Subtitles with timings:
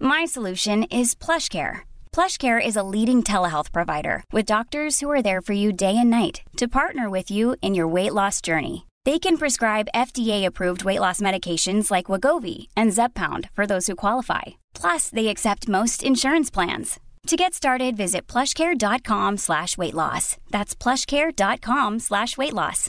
[0.00, 1.80] My solution is PlushCare.
[2.10, 6.08] PlushCare is a leading telehealth provider with doctors who are there for you day and
[6.08, 8.86] night to partner with you in your weight loss journey.
[9.04, 14.40] They can prescribe FDA-approved weight loss medications like Wegovy and Zepbound for those who qualify.
[14.74, 16.98] Plus, they accept most insurance plans.
[17.26, 20.24] To get started, visit plushcare.com/weightloss.
[20.56, 22.88] That's plushcare.com/weightloss.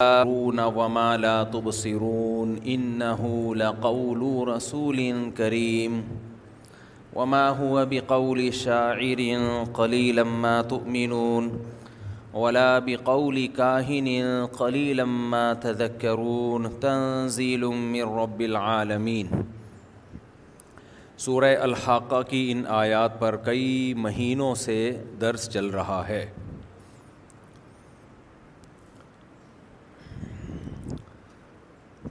[0.00, 3.70] ومالا تب سرون ان نہ
[4.48, 5.00] رسول
[5.36, 5.94] کریم
[7.14, 9.46] وما ہو اب قول شاعرین
[9.78, 10.58] قلی لما
[12.36, 14.10] ولا بقول كاهن
[14.58, 19.30] قليلا ما تذكرون تنزيل من رب العالمين
[21.28, 23.70] سورہ الحاقہ کی ان آیات پر کئی
[24.06, 24.76] مہینوں سے
[25.20, 26.24] درس چل رہا ہے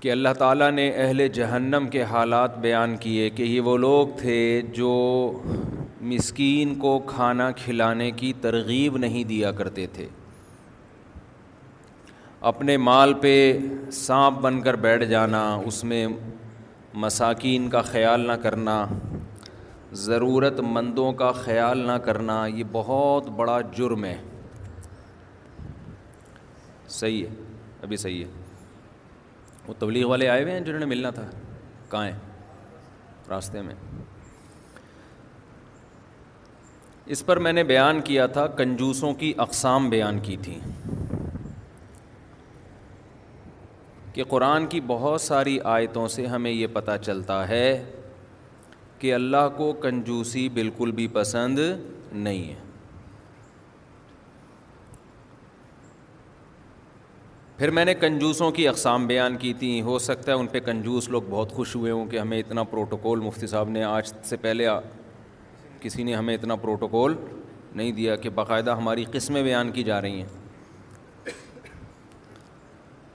[0.05, 4.35] کہ اللہ تعالیٰ نے اہل جہنم کے حالات بیان کیے کہ یہ وہ لوگ تھے
[4.73, 4.89] جو
[6.11, 10.05] مسکین کو کھانا کھلانے کی ترغیب نہیں دیا کرتے تھے
[12.51, 13.33] اپنے مال پہ
[14.01, 16.05] سانپ بن کر بیٹھ جانا اس میں
[17.05, 18.77] مساکین کا خیال نہ کرنا
[20.05, 24.17] ضرورت مندوں کا خیال نہ کرنا یہ بہت بڑا جرم ہے
[27.01, 27.35] صحیح ہے
[27.83, 28.43] ابھی صحیح ہے
[29.67, 31.23] وہ تبلیغ والے آئے ہوئے ہیں جنہوں نے ملنا تھا
[31.89, 32.15] کہاں ہیں
[33.29, 33.75] راستے میں
[37.15, 40.59] اس پر میں نے بیان کیا تھا کنجوسوں کی اقسام بیان کی تھی
[44.13, 47.67] کہ قرآن کی بہت ساری آیتوں سے ہمیں یہ پتہ چلتا ہے
[48.99, 51.59] کہ اللہ کو کنجوسی بالکل بھی پسند
[52.11, 52.63] نہیں ہے
[57.57, 61.07] پھر میں نے کنجوسوں کی اقسام بیان کی تھیں ہو سکتا ہے ان پہ کنجوس
[61.09, 64.67] لوگ بہت خوش ہوئے ہوں کہ ہمیں اتنا پروٹوکول مفتی صاحب نے آج سے پہلے
[65.81, 67.13] کسی نے ہمیں اتنا پروٹوکول
[67.75, 71.33] نہیں دیا کہ باقاعدہ ہماری قسمیں بیان کی جا رہی ہیں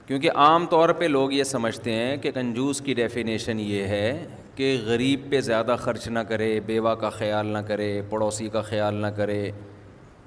[0.07, 4.77] کیونکہ عام طور پہ لوگ یہ سمجھتے ہیں کہ کنجوس کی ڈیفینیشن یہ ہے کہ
[4.85, 9.07] غریب پہ زیادہ خرچ نہ کرے بیوہ کا خیال نہ کرے پڑوسی کا خیال نہ
[9.17, 9.51] کرے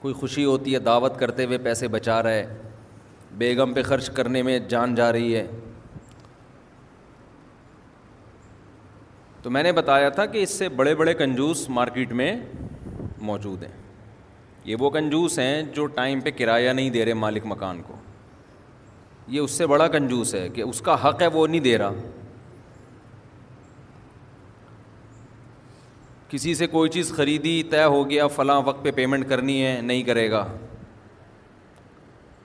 [0.02, 2.46] کوئی خوشی ہوتی ہے دعوت کرتے ہوئے پیسے بچا رہے
[3.38, 5.46] بیگم پہ خرچ کرنے میں جان جا رہی ہے
[9.42, 12.36] تو میں نے بتایا تھا کہ اس سے بڑے بڑے کنجوس مارکیٹ میں
[13.30, 13.72] موجود ہیں
[14.66, 17.94] یہ وہ کنجوس ہیں جو ٹائم پہ کرایہ نہیں دے رہے مالک مکان کو
[19.28, 21.92] یہ اس سے بڑا کنجوس ہے کہ اس کا حق ہے وہ نہیں دے رہا
[26.30, 30.04] کسی سے کوئی چیز خریدی طے ہو گیا فلاں وقت پہ پیمنٹ کرنی ہے نہیں
[30.04, 30.48] کرے گا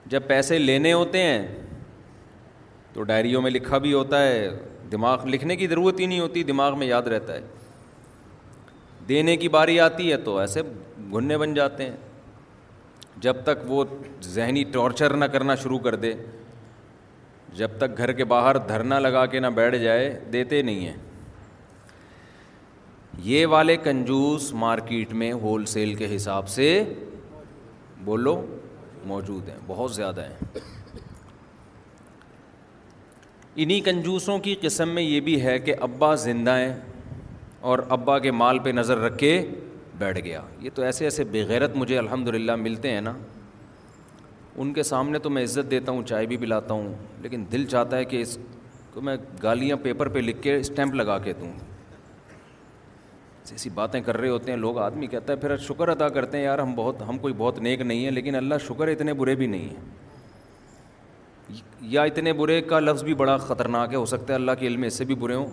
[0.09, 1.47] جب پیسے لینے ہوتے ہیں
[2.93, 4.49] تو ڈائریوں میں لکھا بھی ہوتا ہے
[4.91, 7.41] دماغ لکھنے کی ضرورت ہی نہیں ہوتی دماغ میں یاد رہتا ہے
[9.09, 10.61] دینے کی باری آتی ہے تو ایسے
[11.11, 11.95] گھننے بن جاتے ہیں
[13.25, 13.83] جب تک وہ
[14.33, 16.13] ذہنی ٹارچر نہ کرنا شروع کر دے
[17.57, 20.97] جب تک گھر کے باہر دھرنا لگا کے نہ بیٹھ جائے دیتے نہیں ہیں
[23.23, 26.67] یہ والے کنجوس مارکیٹ میں ہول سیل کے حساب سے
[28.05, 28.41] بولو
[29.07, 30.59] موجود ہیں بہت زیادہ ہیں
[33.61, 36.73] انہی کنجوسوں کی قسم میں یہ بھی ہے کہ ابا زندہ ہیں
[37.69, 39.31] اور ابا کے مال پہ نظر رکھ کے
[39.97, 43.13] بیٹھ گیا یہ تو ایسے ایسے بغیرت مجھے الحمد للہ ملتے ہیں نا
[44.61, 47.97] ان کے سامنے تو میں عزت دیتا ہوں چائے بھی پلاتا ہوں لیکن دل چاہتا
[47.97, 48.37] ہے کہ اس
[48.93, 51.51] کو میں گالیاں پیپر پہ لکھ کے اسٹیمپ لگا کے دوں
[53.51, 56.43] ایسی باتیں کر رہے ہوتے ہیں لوگ آدمی کہتا ہے پھر شکر ادا کرتے ہیں
[56.43, 59.47] یار ہم بہت ہم کوئی بہت نیک نہیں ہیں لیکن اللہ شکر اتنے برے بھی
[59.47, 59.97] نہیں ہیں
[61.91, 64.83] یا اتنے برے کا لفظ بھی بڑا خطرناک ہے ہو سکتا ہے اللہ کے علم
[64.87, 65.45] اس سے بھی برے ہوں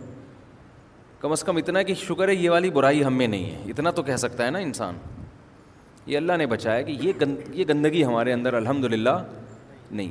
[1.21, 3.91] کم از کم اتنا کہ شکر ہے یہ والی برائی ہم میں نہیں ہے اتنا
[3.99, 4.97] تو کہہ سکتا ہے نا انسان
[6.07, 9.17] یہ اللہ نے بچایا کہ یہ گند یہ گندگی ہمارے اندر الحمد للہ
[9.91, 10.11] نہیں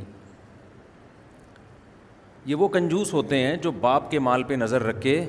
[2.45, 5.19] یہ وہ کنجوس ہوتے ہیں جو باپ کے مال پہ نظر رکھ کے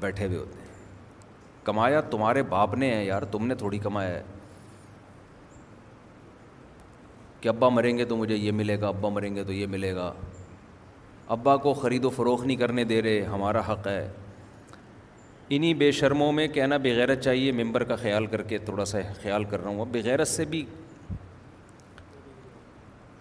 [0.00, 0.59] بیٹھے ہوئے ہوتے ہیں
[1.64, 4.22] کمایا تمہارے باپ نے ہے یار تم نے تھوڑی کمایا ہے
[7.40, 9.94] کہ ابا مریں گے تو مجھے یہ ملے گا ابا مریں گے تو یہ ملے
[9.94, 10.12] گا
[11.36, 14.08] ابا کو خرید و فروخت نہیں کرنے دے رہے ہمارا حق ہے
[15.56, 19.44] انہی بے شرموں میں کہنا بغیرت چاہیے ممبر کا خیال کر کے تھوڑا سا خیال
[19.50, 20.64] کر رہا ہوں اب بغیرت سے بھی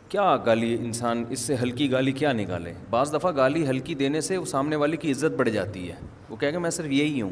[0.10, 4.38] کیا گالی انسان اس سے ہلکی گالی کیا نکالے بعض دفعہ گالی ہلکی دینے سے
[4.38, 5.96] وہ سامنے والے کی عزت بڑھ جاتی ہے
[6.30, 7.30] وہ کہہ کہ میں صرف یہی ہوں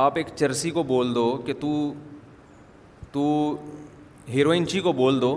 [0.00, 1.92] آپ ایک چرسی کو بول دو کہ تو
[3.12, 3.22] تو
[4.32, 5.34] ہیروئنچی کو بول دو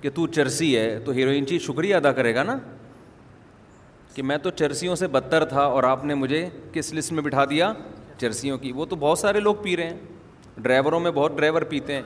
[0.00, 2.56] کہ تو چرسی ہے تو ہیروئنچی شکریہ ادا کرے گا نا
[4.14, 7.44] کہ میں تو چرسیوں سے بدتر تھا اور آپ نے مجھے کس لسٹ میں بٹھا
[7.50, 7.72] دیا
[8.20, 9.98] چرسیوں کی وہ تو بہت سارے لوگ پی رہے ہیں
[10.62, 12.02] ڈرائیوروں میں بہت ڈرائیور پیتے ہیں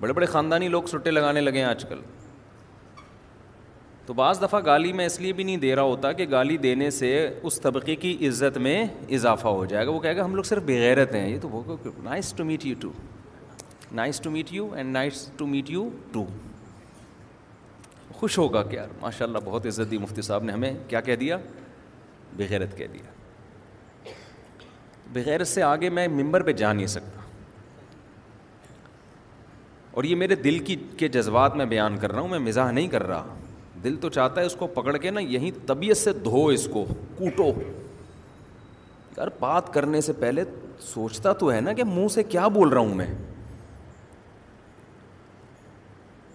[0.00, 2.00] بڑے بڑے خاندانی لوگ سٹے لگانے لگے ہیں آج کل
[4.06, 6.88] تو بعض دفعہ گالی میں اس لیے بھی نہیں دے رہا ہوتا کہ گالی دینے
[6.96, 7.08] سے
[7.48, 8.76] اس طبقے کی عزت میں
[9.16, 11.76] اضافہ ہو جائے گا وہ کہے گا ہم لوگ صرف بغیرت ہیں یہ تو وہ
[12.02, 12.90] nice to meet you too
[14.00, 16.24] nice to meet you and nice to meet you too
[18.18, 21.16] خوش ہوگا کہ یار ماشاء اللہ بہت عزت دی مفتی صاحب نے ہمیں کیا کہہ
[21.22, 21.36] دیا
[22.36, 24.12] بغیرت کہہ دیا
[25.14, 27.20] بغیرت سے آگے میں ممبر پہ جا نہیں سکتا
[29.96, 32.88] اور یہ میرے دل کی کے جذبات میں بیان کر رہا ہوں میں مزاح نہیں
[32.96, 33.34] کر رہا
[33.86, 36.84] دل تو چاہتا ہے اس کو پکڑ کے نا یہیں طبیعت سے دھو اس کو
[37.18, 37.50] کوٹو
[39.16, 40.44] یار بات کرنے سے سے پہلے
[40.86, 43.06] سوچتا تو ہے نا کہ منہ کیا بول رہا ہوں میں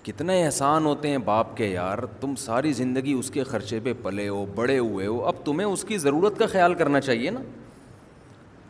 [0.03, 4.27] کتنے احسان ہوتے ہیں باپ کے یار تم ساری زندگی اس کے خرچے پہ پلے
[4.29, 7.41] ہو بڑے ہوئے ہو اب تمہیں اس کی ضرورت کا خیال کرنا چاہیے نا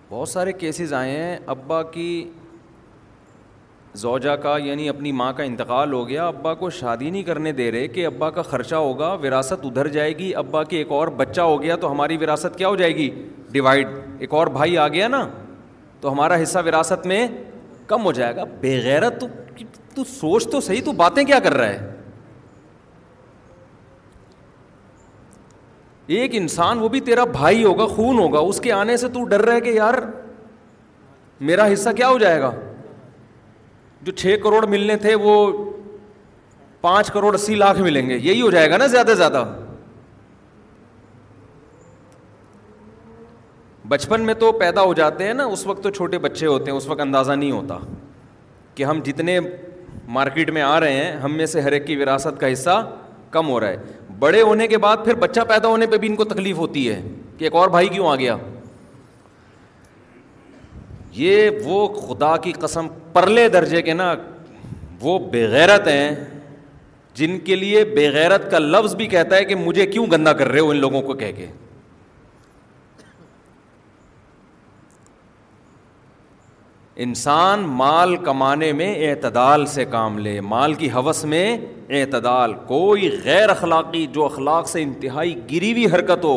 [0.09, 2.09] بہت سارے کیسز آئے ہیں ابا کی
[3.99, 7.71] زوجا کا یعنی اپنی ماں کا انتقال ہو گیا ابا کو شادی نہیں کرنے دے
[7.71, 11.41] رہے کہ ابا کا خرچہ ہوگا وراثت ادھر جائے گی ابا کے ایک اور بچہ
[11.41, 13.09] ہو گیا تو ہماری وراثت کیا ہو جائے گی
[13.51, 13.88] ڈیوائڈ
[14.19, 15.27] ایک اور بھائی آ گیا نا
[16.01, 17.27] تو ہمارا حصہ وراثت میں
[17.88, 19.27] کم ہو جائے گا تو,
[19.95, 21.89] تو سوچ تو صحیح تو باتیں کیا کر رہا ہے
[26.19, 29.41] ایک انسان وہ بھی تیرا بھائی ہوگا خون ہوگا اس کے آنے سے تو ڈر
[29.45, 29.93] رہے کہ یار
[31.49, 32.51] میرا حصہ کیا ہو جائے گا
[34.03, 35.36] جو چھ کروڑ ملنے تھے وہ
[36.81, 39.44] پانچ کروڑ اسی لاکھ ملیں گے یہی ہو جائے گا نا زیادہ سے زیادہ
[43.88, 46.77] بچپن میں تو پیدا ہو جاتے ہیں نا اس وقت تو چھوٹے بچے ہوتے ہیں
[46.77, 47.77] اس وقت اندازہ نہیں ہوتا
[48.75, 49.39] کہ ہم جتنے
[50.18, 52.83] مارکیٹ میں آ رہے ہیں ہم میں سے ہر ایک کی وراثت کا حصہ
[53.31, 56.15] کم ہو رہا ہے بڑے ہونے کے بعد پھر بچہ پیدا ہونے پہ بھی ان
[56.15, 57.01] کو تکلیف ہوتی ہے
[57.38, 58.36] کہ ایک اور بھائی کیوں آ گیا
[61.13, 64.13] یہ وہ خدا کی قسم پرلے درجے کے نا
[65.01, 66.11] وہ بےغیرت ہیں
[67.15, 70.59] جن کے لیے بےغیرت کا لفظ بھی کہتا ہے کہ مجھے کیوں گندہ کر رہے
[70.59, 71.45] ہو ان لوگوں کو کہہ کے
[77.03, 81.45] انسان مال کمانے میں اعتدال سے کام لے مال کی حوث میں
[81.99, 86.36] اعتدال کوئی غیر اخلاقی جو اخلاق سے انتہائی گری ہوئی حرکت ہو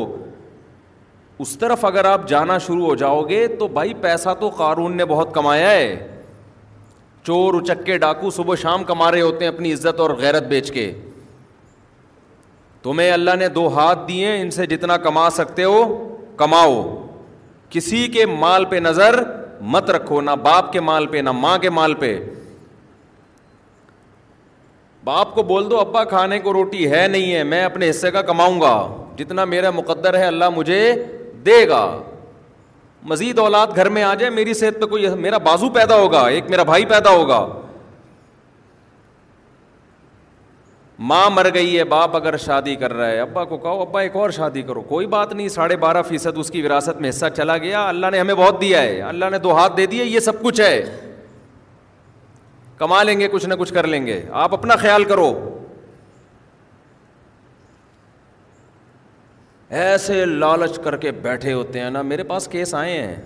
[1.41, 5.05] اس طرف اگر آپ جانا شروع ہو جاؤ گے تو بھائی پیسہ تو قارون نے
[5.13, 5.95] بہت کمایا ہے
[7.27, 10.93] چور اچکے ڈاکو صبح شام کما رہے ہوتے ہیں اپنی عزت اور غیرت بیچ کے
[12.83, 15.83] تمہیں اللہ نے دو ہاتھ دیے ان سے جتنا کما سکتے ہو
[16.37, 16.73] کماؤ
[17.71, 19.23] کسی کے مال پہ نظر
[19.75, 22.19] مت رکھو نہ باپ کے مال پہ نہ ماں کے مال پہ
[25.05, 28.23] باپ کو بول دو ابا کھانے کو روٹی ہے نہیں ہے میں اپنے حصے کا
[28.31, 28.77] کماؤں گا
[29.19, 30.81] جتنا میرا مقدر ہے اللہ مجھے
[31.47, 31.79] دے گا
[33.11, 36.51] مزید اولاد گھر میں آ جائے میری صحت پہ کوئی میرا بازو پیدا ہوگا ایک
[36.51, 37.45] میرا بھائی پیدا ہوگا
[41.11, 44.17] ماں مر گئی ہے باپ اگر شادی کر رہا ہے ابا کو کہو ابا ایک
[44.17, 47.57] اور شادی کرو کوئی بات نہیں ساڑھے بارہ فیصد اس کی وراثت میں حصہ چلا
[47.67, 50.43] گیا اللہ نے ہمیں بہت دیا ہے اللہ نے دو ہاتھ دے دیے یہ سب
[50.43, 50.75] کچھ ہے
[52.79, 55.33] کما لیں گے کچھ نہ کچھ کر لیں گے آپ اپنا خیال کرو
[59.71, 63.17] ایسے لالچ کر کے بیٹھے ہوتے ہیں نا میرے پاس کیس آئے ہیں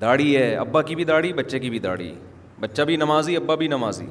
[0.00, 2.14] داڑھی ہے ابا کی بھی داڑھی بچے کی بھی داڑھی
[2.60, 4.06] بچہ بھی نمازی ابا بھی نمازی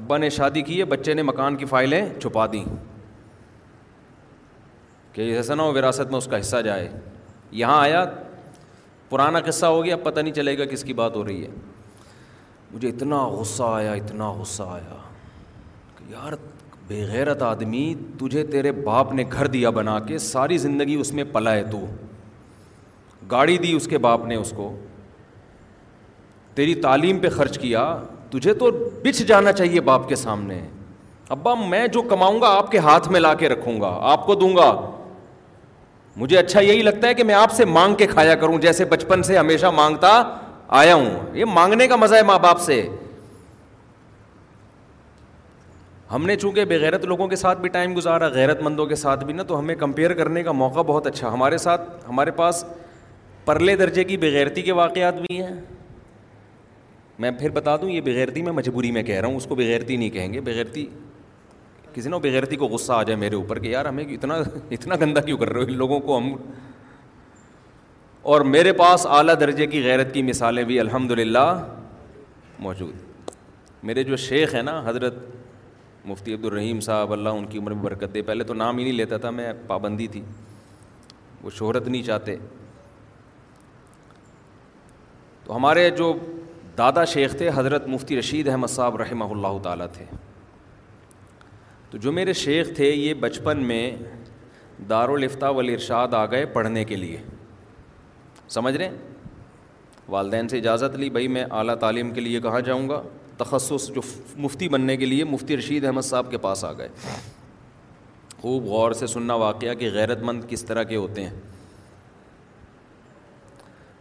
[0.00, 2.64] ابا نے شادی کی ہے بچے نے مکان کی فائلیں چھپا دیں
[5.12, 6.88] کہ ایسا نہ ہو وراثت میں اس کا حصہ جائے
[7.62, 8.04] یہاں آیا
[9.08, 11.48] پرانا قصہ ہو گیا اب پتہ نہیں چلے گا کس کی بات ہو رہی ہے
[12.72, 14.96] مجھے اتنا غصہ آیا اتنا غصہ آیا
[15.96, 16.32] کہ یار
[16.88, 17.80] بے غیرت آدمی
[18.20, 21.78] تجھے تیرے باپ نے گھر دیا بنا کے ساری زندگی اس میں پلا ہے تو
[23.30, 24.72] گاڑی دی اس کے باپ نے اس کو
[26.54, 27.84] تیری تعلیم پہ خرچ کیا
[28.30, 28.70] تجھے تو
[29.04, 30.60] بچھ جانا چاہیے باپ کے سامنے
[31.36, 34.34] ابا میں جو کماؤں گا آپ کے ہاتھ میں لا کے رکھوں گا آپ کو
[34.44, 34.70] دوں گا
[36.22, 39.22] مجھے اچھا یہی لگتا ہے کہ میں آپ سے مانگ کے کھایا کروں جیسے بچپن
[39.28, 40.22] سے ہمیشہ مانگتا
[40.80, 42.82] آیا ہوں یہ مانگنے کا مزہ ہے ماں باپ سے
[46.12, 49.34] ہم نے چونکہ بےغیرت لوگوں کے ساتھ بھی ٹائم گزارا غیرت مندوں کے ساتھ بھی
[49.34, 52.64] نا تو ہمیں کمپیئر کرنے کا موقع بہت اچھا ہمارے ساتھ ہمارے پاس
[53.44, 55.54] پرلے درجے کی بغیرتی کے واقعات بھی ہیں
[57.18, 59.96] میں پھر بتا دوں یہ بغیرتی میں مجبوری میں کہہ رہا ہوں اس کو بغیرتی
[59.96, 60.86] نہیں کہیں گے بغیرتی
[61.94, 64.34] کسی نا بغیرتی کو غصہ آ جائے میرے اوپر کہ یار ہمیں اتنا
[64.70, 66.34] اتنا گندا کیوں کر رہے ہو ان لوگوں کو ہم
[68.32, 71.44] اور میرے پاس اعلیٰ درجے کی غیرت کی مثالیں بھی الحمد للہ
[72.66, 73.06] موجود
[73.88, 75.14] میرے جو شیخ ہیں نا حضرت
[76.08, 78.82] مفتی عبد الرحیم صاحب اللہ ان کی عمر میں برکت دے پہلے تو نام ہی
[78.84, 80.22] نہیں لیتا تھا میں پابندی تھی
[81.42, 82.36] وہ شہرت نہیں چاہتے
[85.44, 86.12] تو ہمارے جو
[86.78, 90.04] دادا شیخ تھے حضرت مفتی رشید احمد صاحب رحمہ اللہ تعالیٰ تھے
[91.90, 93.82] تو جو میرے شیخ تھے یہ بچپن میں
[94.88, 95.08] دار
[95.56, 97.22] ولی ارشاد آ گئے پڑھنے کے لیے
[98.56, 102.88] سمجھ رہے ہیں والدین سے اجازت لی بھائی میں اعلیٰ تعلیم کے لیے کہاں جاؤں
[102.88, 103.00] گا
[103.38, 104.00] تخصص جو
[104.44, 106.88] مفتی بننے کے لیے مفتی رشید احمد صاحب کے پاس آ گئے
[108.40, 111.34] خوب غور سے سننا واقعہ کہ غیرت مند کس طرح کے ہوتے ہیں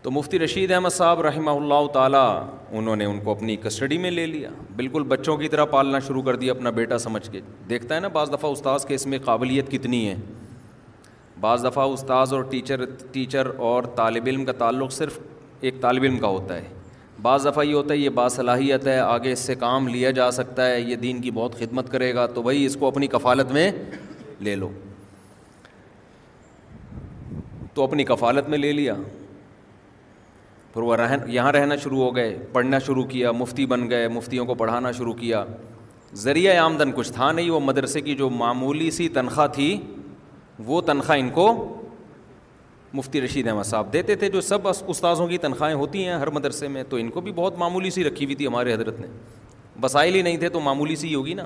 [0.01, 2.27] تو مفتی رشید احمد صاحب رحمہ اللہ تعالیٰ
[2.79, 6.21] انہوں نے ان کو اپنی کسٹڈی میں لے لیا بالکل بچوں کی طرح پالنا شروع
[6.23, 9.19] کر دیا اپنا بیٹا سمجھ کے دیکھتا ہے نا بعض دفعہ استاذ کے اس میں
[9.25, 10.15] قابلیت کتنی ہے
[11.41, 15.19] بعض دفعہ استاذ اور ٹیچر ٹیچر اور طالب علم کا تعلق صرف
[15.67, 16.75] ایک طالب علم کا ہوتا ہے
[17.23, 20.65] بعض دفعہ یہ ہوتا ہے یہ باصلاحیت ہے آگے اس سے کام لیا جا سکتا
[20.69, 23.71] ہے یہ دین کی بہت خدمت کرے گا تو بھائی اس کو اپنی کفالت میں
[24.43, 24.69] لے لو
[27.73, 28.93] تو اپنی کفالت میں لے لیا
[30.73, 34.45] پھر وہ رہن یہاں رہنا شروع ہو گئے پڑھنا شروع کیا مفتی بن گئے مفتیوں
[34.45, 35.43] کو پڑھانا شروع کیا
[36.23, 39.75] ذریعہ آمدن کچھ تھا نہیں وہ مدرسے کی جو معمولی سی تنخواہ تھی
[40.65, 41.47] وہ تنخواہ ان کو
[42.93, 46.67] مفتی رشید احمد صاحب دیتے تھے جو سب استاذوں کی تنخواہیں ہوتی ہیں ہر مدرسے
[46.67, 49.07] میں تو ان کو بھی بہت معمولی سی رکھی ہوئی تھی ہمارے حضرت نے
[49.83, 51.43] وسائل ہی نہیں تھے تو معمولی سی ہوگی نا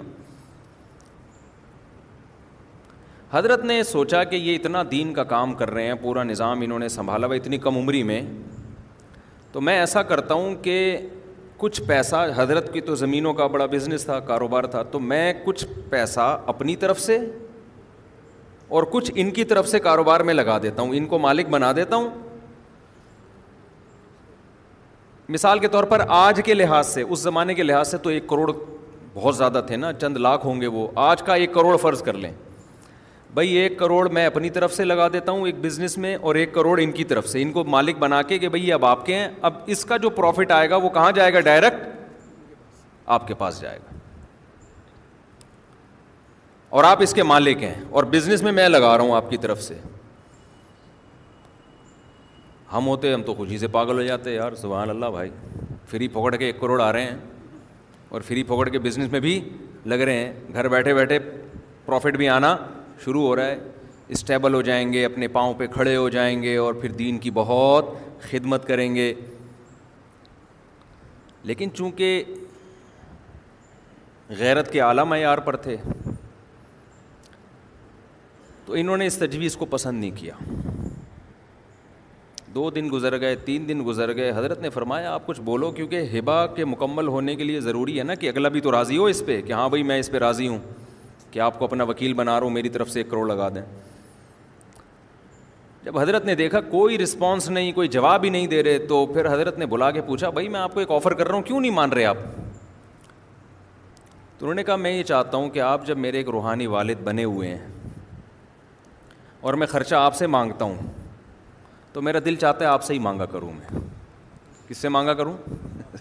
[3.32, 6.80] حضرت نے سوچا کہ یہ اتنا دین کا کام کر رہے ہیں پورا نظام انہوں
[6.80, 8.22] نے سنبھالا ہوا اتنی کم عمری میں
[9.52, 10.78] تو میں ایسا کرتا ہوں کہ
[11.58, 15.66] کچھ پیسہ حضرت کی تو زمینوں کا بڑا بزنس تھا کاروبار تھا تو میں کچھ
[15.90, 17.18] پیسہ اپنی طرف سے
[18.80, 21.72] اور کچھ ان کی طرف سے کاروبار میں لگا دیتا ہوں ان کو مالک بنا
[21.76, 22.10] دیتا ہوں
[25.36, 28.28] مثال کے طور پر آج کے لحاظ سے اس زمانے کے لحاظ سے تو ایک
[28.28, 28.52] کروڑ
[29.14, 32.18] بہت زیادہ تھے نا چند لاکھ ہوں گے وہ آج کا ایک کروڑ فرض کر
[32.26, 32.32] لیں
[33.34, 36.54] بھائی ایک کروڑ میں اپنی طرف سے لگا دیتا ہوں ایک بزنس میں اور ایک
[36.54, 39.16] کروڑ ان کی طرف سے ان کو مالک بنا کے کہ بھائی اب آپ کے
[39.16, 41.88] ہیں اب اس کا جو پروفٹ آئے گا وہ کہاں جائے گا ڈائریکٹ
[43.18, 43.91] آپ کے پاس جائے گا
[46.80, 49.38] اور آپ اس کے مالک ہیں اور بزنس میں میں لگا رہا ہوں آپ کی
[49.46, 49.74] طرف سے
[52.74, 55.30] ہم ہوتے ہم تو خوشی سے پاگل ہو جاتے یار سبحان اللہ بھائی
[55.90, 57.18] فری پھوکڑ کے ایک کروڑ آ رہے ہیں
[58.16, 59.40] اور فری پھوکڑ کے بزنس میں بھی
[59.94, 61.18] لگ رہے ہیں گھر بیٹھے بیٹھے
[61.86, 62.56] پروفٹ بھی آنا
[63.04, 63.58] شروع ہو رہا ہے
[64.16, 67.32] اسٹیبل ہو جائیں گے اپنے پاؤں پہ کھڑے ہو جائیں گے اور پھر دین کی
[67.42, 67.94] بہت
[68.32, 69.14] خدمت کریں گے
[71.52, 72.24] لیکن چونکہ
[74.40, 75.76] غیرت کے اعلیٰ معیار پر تھے
[78.72, 80.34] تو انہوں نے اس تجویز کو پسند نہیں کیا
[82.54, 86.06] دو دن گزر گئے تین دن گزر گئے حضرت نے فرمایا آپ کچھ بولو کیونکہ
[86.18, 89.06] ہبا کے مکمل ہونے کے لیے ضروری ہے نا کہ اگلا بھی تو راضی ہو
[89.14, 90.58] اس پہ کہ ہاں بھائی میں اس پہ راضی ہوں
[91.32, 93.62] کہ آپ کو اپنا وکیل بنا رہا ہوں میری طرف سے ایک کروڑ لگا دیں
[95.84, 99.32] جب حضرت نے دیکھا کوئی رسپانس نہیں کوئی جواب ہی نہیں دے رہے تو پھر
[99.34, 101.60] حضرت نے بلا کے پوچھا بھائی میں آپ کو ایک آفر کر رہا ہوں کیوں
[101.62, 102.18] نہیں مان رہے آپ
[104.38, 107.02] تو انہوں نے کہا میں یہ چاہتا ہوں کہ آپ جب میرے ایک روحانی والد
[107.06, 107.80] بنے ہوئے ہیں
[109.42, 110.76] اور میں خرچہ آپ سے مانگتا ہوں
[111.94, 113.80] تو میرا دل چاہتا ہے آپ سے ہی مانگا کروں میں
[114.68, 115.36] کس سے مانگا کروں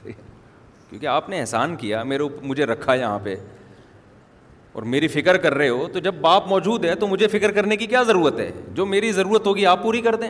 [0.04, 3.34] کیونکہ آپ نے احسان کیا میرے مجھے رکھا یہاں پہ
[4.72, 7.76] اور میری فکر کر رہے ہو تو جب باپ موجود ہے تو مجھے فکر کرنے
[7.76, 10.28] کی کیا ضرورت ہے جو میری ضرورت ہوگی آپ پوری کر دیں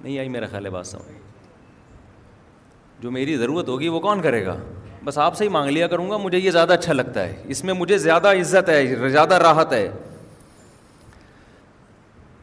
[0.00, 1.16] نہیں آئی میرا خیال ہے بات سمجھ
[3.02, 4.56] جو میری ضرورت ہوگی وہ کون کرے گا
[5.04, 7.64] بس آپ سے ہی مانگ لیا کروں گا مجھے یہ زیادہ اچھا لگتا ہے اس
[7.64, 9.88] میں مجھے زیادہ عزت ہے زیادہ راحت ہے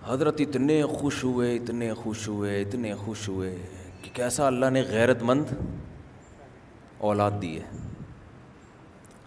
[0.07, 3.53] حضرت اتنے خوش ہوئے اتنے خوش ہوئے اتنے خوش ہوئے
[4.01, 5.53] کہ کیسا اللہ نے غیرت مند
[7.09, 7.77] اولاد دی ہے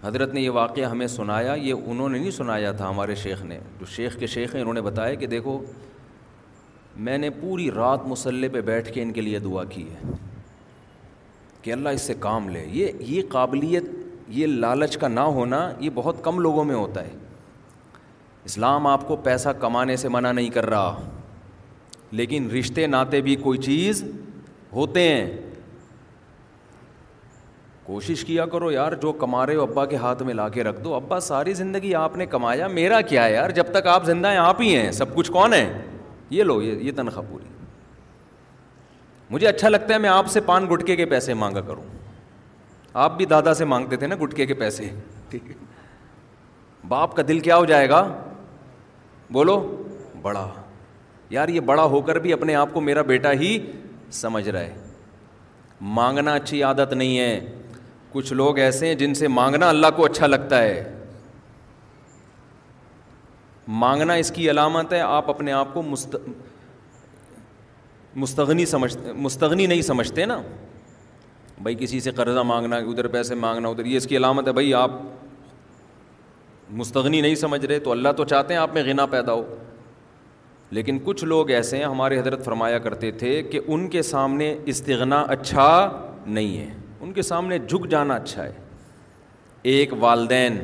[0.03, 3.59] حضرت نے یہ واقعہ ہمیں سنایا یہ انہوں نے نہیں سنایا تھا ہمارے شیخ نے
[3.79, 5.59] جو شیخ کے شیخ ہیں انہوں نے بتایا کہ دیکھو
[7.07, 10.11] میں نے پوری رات مسلح پہ بیٹھ کے ان کے لیے دعا کی ہے
[11.63, 13.85] کہ اللہ اس سے کام لے یہ یہ قابلیت
[14.39, 17.25] یہ لالچ کا نہ ہونا یہ بہت کم لوگوں میں ہوتا ہے
[18.47, 20.97] اسلام آپ کو پیسہ کمانے سے منع نہیں کر رہا
[22.19, 24.03] لیکن رشتے ناطے بھی کوئی چیز
[24.73, 25.27] ہوتے ہیں
[27.85, 30.81] کوشش کیا کرو یار جو کما رہے ہو ابا کے ہاتھ میں لا کے رکھ
[30.85, 34.29] دو ابا ساری زندگی آپ نے کمایا میرا کیا ہے یار جب تک آپ زندہ
[34.31, 35.67] ہیں آپ ہی ہیں سب کچھ کون ہے
[36.37, 37.45] یہ لو یہ یہ تنخواہ پوری
[39.31, 41.85] مجھے اچھا لگتا ہے میں آپ سے پان گٹکے کے پیسے مانگا کروں
[43.07, 44.89] آپ بھی دادا سے مانگتے تھے نا گٹکے کے پیسے
[46.89, 48.03] باپ کا دل کیا ہو جائے گا
[49.33, 49.57] بولو
[50.23, 50.47] بڑا
[51.35, 53.59] یار یہ بڑا ہو کر بھی اپنے آپ کو میرا بیٹا ہی
[54.19, 54.75] سمجھ رہا ہے
[55.97, 57.41] مانگنا اچھی عادت نہیں ہے
[58.13, 60.93] کچھ لوگ ایسے ہیں جن سے مانگنا اللہ کو اچھا لگتا ہے
[63.83, 66.17] مانگنا اس کی علامت ہے آپ اپنے آپ کو مست
[68.25, 70.41] مستغنی سمجھتے مستغنی نہیں سمجھتے نا
[71.63, 74.73] بھائی کسی سے قرضہ مانگنا ادھر پیسے مانگنا ادھر یہ اس کی علامت ہے بھائی
[74.75, 74.91] آپ
[76.75, 79.45] مستغنی نہیں سمجھ رہے تو اللہ تو چاہتے ہیں آپ میں غنا پیدا ہو
[80.71, 85.21] لیکن کچھ لوگ ایسے ہیں ہمارے حضرت فرمایا کرتے تھے کہ ان کے سامنے استغنا
[85.29, 85.71] اچھا
[86.27, 88.53] نہیں ہے ان کے سامنے جھک جانا اچھا ہے
[89.73, 90.59] ایک والدین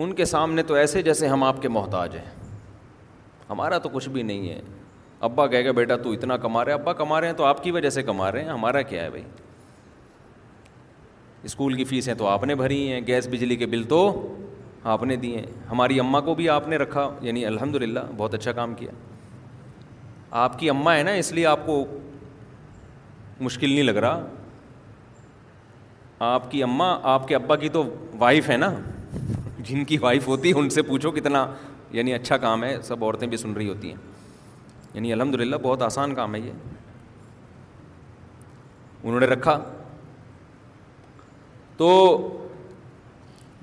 [0.00, 2.30] ان کے سامنے تو ایسے جیسے ہم آپ کے محتاج ہیں
[3.50, 4.60] ہمارا تو کچھ بھی نہیں ہے
[5.26, 7.70] ابا کہے گا بیٹا تو اتنا کما رہے ابا کما رہے ہیں تو آپ کی
[7.70, 9.24] وجہ سے کما رہے ہیں ہمارا کیا ہے بھائی
[11.44, 13.98] اسکول کی فیسیں تو آپ نے بھری ہیں گیس بجلی کے بل تو
[14.92, 18.34] آپ نے دیے ہیں ہماری اماں کو بھی آپ نے رکھا یعنی الحمد للہ بہت
[18.34, 18.90] اچھا کام کیا
[20.44, 21.84] آپ کی اماں ہے نا اس لیے آپ کو
[23.40, 24.24] مشکل نہیں لگ رہا
[26.34, 27.82] آپ کی اماں آپ کے ابا کی تو
[28.18, 28.72] وائف ہے نا
[29.68, 31.46] جن کی وائف ہوتی ہے ان سے پوچھو کتنا
[31.92, 33.96] یعنی اچھا کام ہے سب عورتیں بھی سن رہی ہوتی ہیں
[34.94, 36.52] یعنی الحمد للہ بہت آسان کام ہے یہ
[39.02, 39.58] انہوں نے رکھا
[41.78, 41.88] تو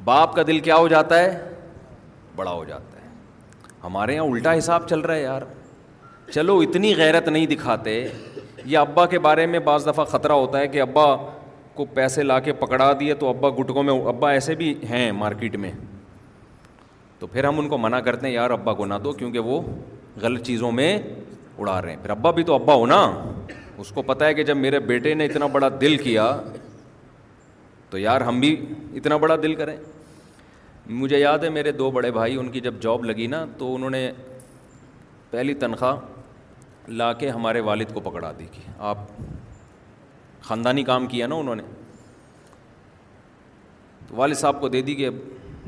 [0.05, 1.31] باپ کا دل کیا ہو جاتا ہے
[2.35, 5.41] بڑا ہو جاتا ہے ہمارے یہاں الٹا حساب چل رہا ہے یار
[6.33, 7.99] چلو اتنی غیرت نہیں دکھاتے
[8.65, 11.05] یہ ابا کے بارے میں بعض دفعہ خطرہ ہوتا ہے کہ ابا
[11.75, 15.55] کو پیسے لا کے پکڑا دیے تو ابا گٹکوں میں ابا ایسے بھی ہیں مارکیٹ
[15.63, 15.71] میں
[17.19, 19.61] تو پھر ہم ان کو منع کرتے ہیں یار ابا کو نہ دو کیونکہ وہ
[20.21, 20.97] غلط چیزوں میں
[21.59, 23.01] اڑا رہے ہیں پھر ابا بھی تو ابا ہو نا
[23.79, 26.31] اس کو پتہ ہے کہ جب میرے بیٹے نے اتنا بڑا دل کیا
[27.95, 28.49] تو یار ہم بھی
[28.99, 29.75] اتنا بڑا دل کریں
[31.01, 33.89] مجھے یاد ہے میرے دو بڑے بھائی ان کی جب جاب لگی نا تو انہوں
[33.89, 34.01] نے
[35.31, 39.07] پہلی تنخواہ لا کے ہمارے والد کو پکڑا دی کہ آپ
[40.47, 41.63] خاندانی کام کیا نا انہوں نے
[44.07, 45.09] تو والد صاحب کو دے دی کہ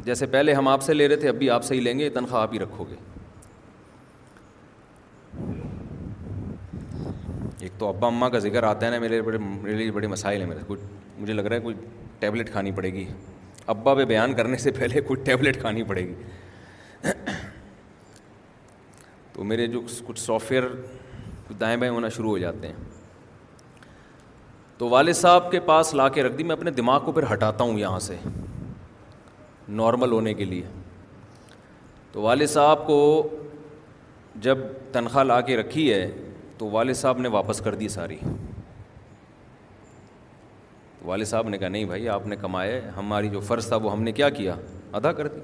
[0.06, 2.10] جیسے پہلے ہم آپ سے لے رہے تھے اب بھی آپ سے ہی لیں گے
[2.20, 2.96] تنخواہ آپ ہی رکھو گے
[7.60, 10.42] ایک تو ابا اماں کا ذکر آتا ہے نا میرے بڑے میرے لیے بڑے مسائل
[10.42, 10.82] ہیں میرے کچھ
[11.20, 11.76] مجھے لگ رہا ہے کوئی
[12.20, 13.06] ٹیبلیٹ کھانی پڑے گی
[13.74, 17.10] ابا پہ بیان کرنے سے پہلے کوئی ٹیبلیٹ کھانی پڑے گی
[19.34, 20.64] تو میرے جو کچھ سافٹ ویئر
[21.60, 22.86] دائیں بائیں ہونا شروع ہو جاتے ہیں
[24.78, 27.64] تو والد صاحب کے پاس لا کے رکھ دی میں اپنے دماغ کو پھر ہٹاتا
[27.64, 28.16] ہوں یہاں سے
[29.82, 30.64] نارمل ہونے کے لیے
[32.12, 33.00] تو والد صاحب کو
[34.46, 34.58] جب
[34.92, 36.10] تنخواہ لا کے رکھی ہے
[36.58, 38.18] تو والد صاحب نے واپس کر دی ساری
[41.02, 43.92] تو والد صاحب نے کہا نہیں بھائی آپ نے کمائے ہماری جو فرض تھا وہ
[43.92, 44.56] ہم نے کیا کیا
[45.00, 45.40] ادا کر دی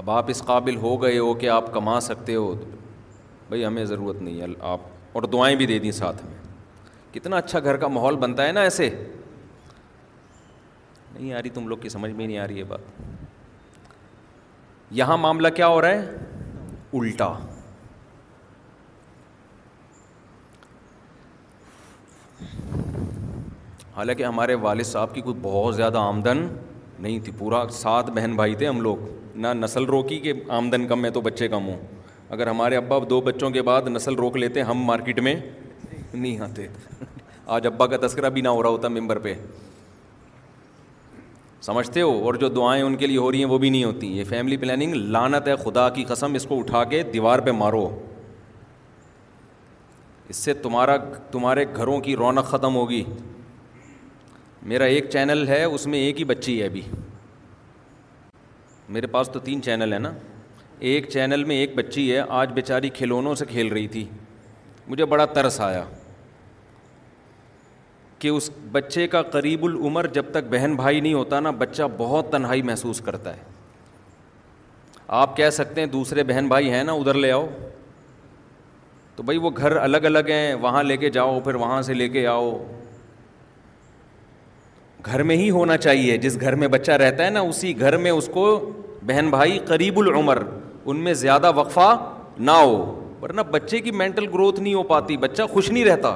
[0.00, 2.52] اب آپ اس قابل ہو گئے ہو کہ آپ کما سکتے ہو
[3.48, 4.80] بھائی ہمیں ضرورت نہیں ہے آپ
[5.18, 6.38] اور دعائیں بھی دے دیں ساتھ میں
[7.14, 8.88] کتنا اچھا گھر کا ماحول بنتا ہے نا ایسے
[11.12, 13.24] نہیں آ رہی تم لوگ کی سمجھ میں نہیں آ رہی ہے بات
[15.00, 16.28] یہاں معاملہ کیا ہو رہا ہے
[16.98, 17.32] الٹا
[24.00, 26.38] حالانکہ ہمارے والد صاحب کی کوئی بہت زیادہ آمدن
[26.98, 28.96] نہیں تھی پورا سات بہن بھائی تھے ہم لوگ
[29.44, 31.76] نہ نسل روکی کہ آمدن کم ہے تو بچے کم ہوں
[32.36, 35.34] اگر ہمارے ابا دو بچوں کے بعد نسل روک لیتے ہم مارکیٹ میں
[36.12, 36.66] نہیں آتے
[37.56, 39.34] آج ابا کا تذکرہ بھی نہ ہو رہا ہوتا ممبر پہ
[41.66, 44.06] سمجھتے ہو اور جو دعائیں ان کے لیے ہو رہی ہیں وہ بھی نہیں ہوتی
[44.18, 47.88] یہ فیملی پلاننگ لانت ہے خدا کی قسم اس کو اٹھا کے دیوار پہ مارو
[50.28, 50.96] اس سے تمہارا
[51.32, 53.02] تمہارے گھروں کی رونق ختم ہوگی
[54.68, 56.80] میرا ایک چینل ہے اس میں ایک ہی بچی ہے ابھی
[58.92, 60.10] میرے پاس تو تین چینل ہیں نا
[60.88, 64.04] ایک چینل میں ایک بچی ہے آج بیچاری کھلونوں سے کھیل رہی تھی
[64.88, 65.84] مجھے بڑا ترس آیا
[68.18, 72.30] کہ اس بچے کا قریب العمر جب تک بہن بھائی نہیں ہوتا نا بچہ بہت
[72.32, 73.42] تنہائی محسوس کرتا ہے
[75.22, 77.46] آپ کہہ سکتے ہیں دوسرے بہن بھائی ہیں نا ادھر لے آؤ
[79.16, 82.08] تو بھائی وہ گھر الگ الگ ہیں وہاں لے کے جاؤ پھر وہاں سے لے
[82.08, 82.50] کے آؤ
[85.06, 88.10] گھر میں ہی ہونا چاہیے جس گھر میں بچہ رہتا ہے نا اسی گھر میں
[88.10, 88.44] اس کو
[89.06, 90.38] بہن بھائی قریب العمر
[90.84, 91.94] ان میں زیادہ وقفہ
[92.38, 92.72] نہ ہو
[93.22, 96.14] ورنہ بچے کی مینٹل گروتھ نہیں ہو پاتی بچہ خوش نہیں رہتا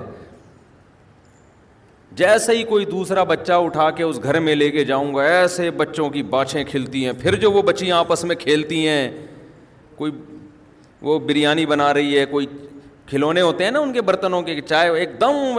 [2.20, 5.70] جیسے ہی کوئی دوسرا بچہ اٹھا کے اس گھر میں لے کے جاؤں گا ایسے
[5.76, 9.10] بچوں کی باچھیں کھلتی ہیں پھر جو وہ بچیاں آپس میں کھیلتی ہیں
[9.96, 10.12] کوئی
[11.08, 12.46] وہ بریانی بنا رہی ہے کوئی
[13.08, 15.58] کھلونے ہوتے ہیں نا ان کے برتنوں کے چائے ایک دم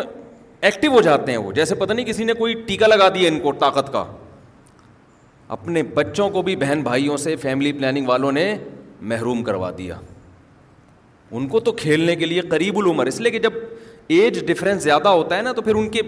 [0.65, 3.39] ایکٹیو ہو جاتے ہیں وہ جیسے پتہ نہیں کسی نے کوئی ٹیکا لگا دیا ان
[3.39, 4.03] کو طاقت کا
[5.55, 8.45] اپنے بچوں کو بھی بہن بھائیوں سے فیملی پلاننگ والوں نے
[9.11, 9.95] محروم کروا دیا
[11.37, 13.53] ان کو تو کھیلنے کے لیے قریب العمر اس لیے کہ جب
[14.15, 16.01] ایج ڈفرینس زیادہ ہوتا ہے نا تو پھر ان کے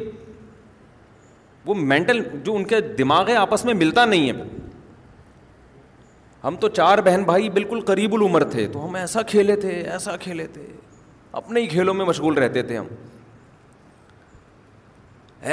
[1.65, 4.43] وہ مینٹل جو ان کے دماغ ہے آپس میں ملتا نہیں ہے
[6.43, 10.15] ہم تو چار بہن بھائی بالکل قریب العمر تھے تو ہم ایسا کھیلے تھے ایسا
[10.25, 10.65] کھیلے تھے
[11.41, 12.85] اپنے ہی کھیلوں میں مشغول رہتے تھے ہم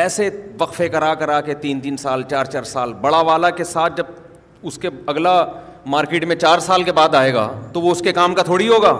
[0.02, 0.28] ایسے
[0.60, 4.06] وقفے کرا کرا کے تین تین سال چار چار سال بڑا والا کے ساتھ جب
[4.70, 5.44] اس کے اگلا
[5.94, 8.68] مارکیٹ میں چار سال کے بعد آئے گا تو وہ اس کے کام کا تھوڑی
[8.68, 8.90] ہوگا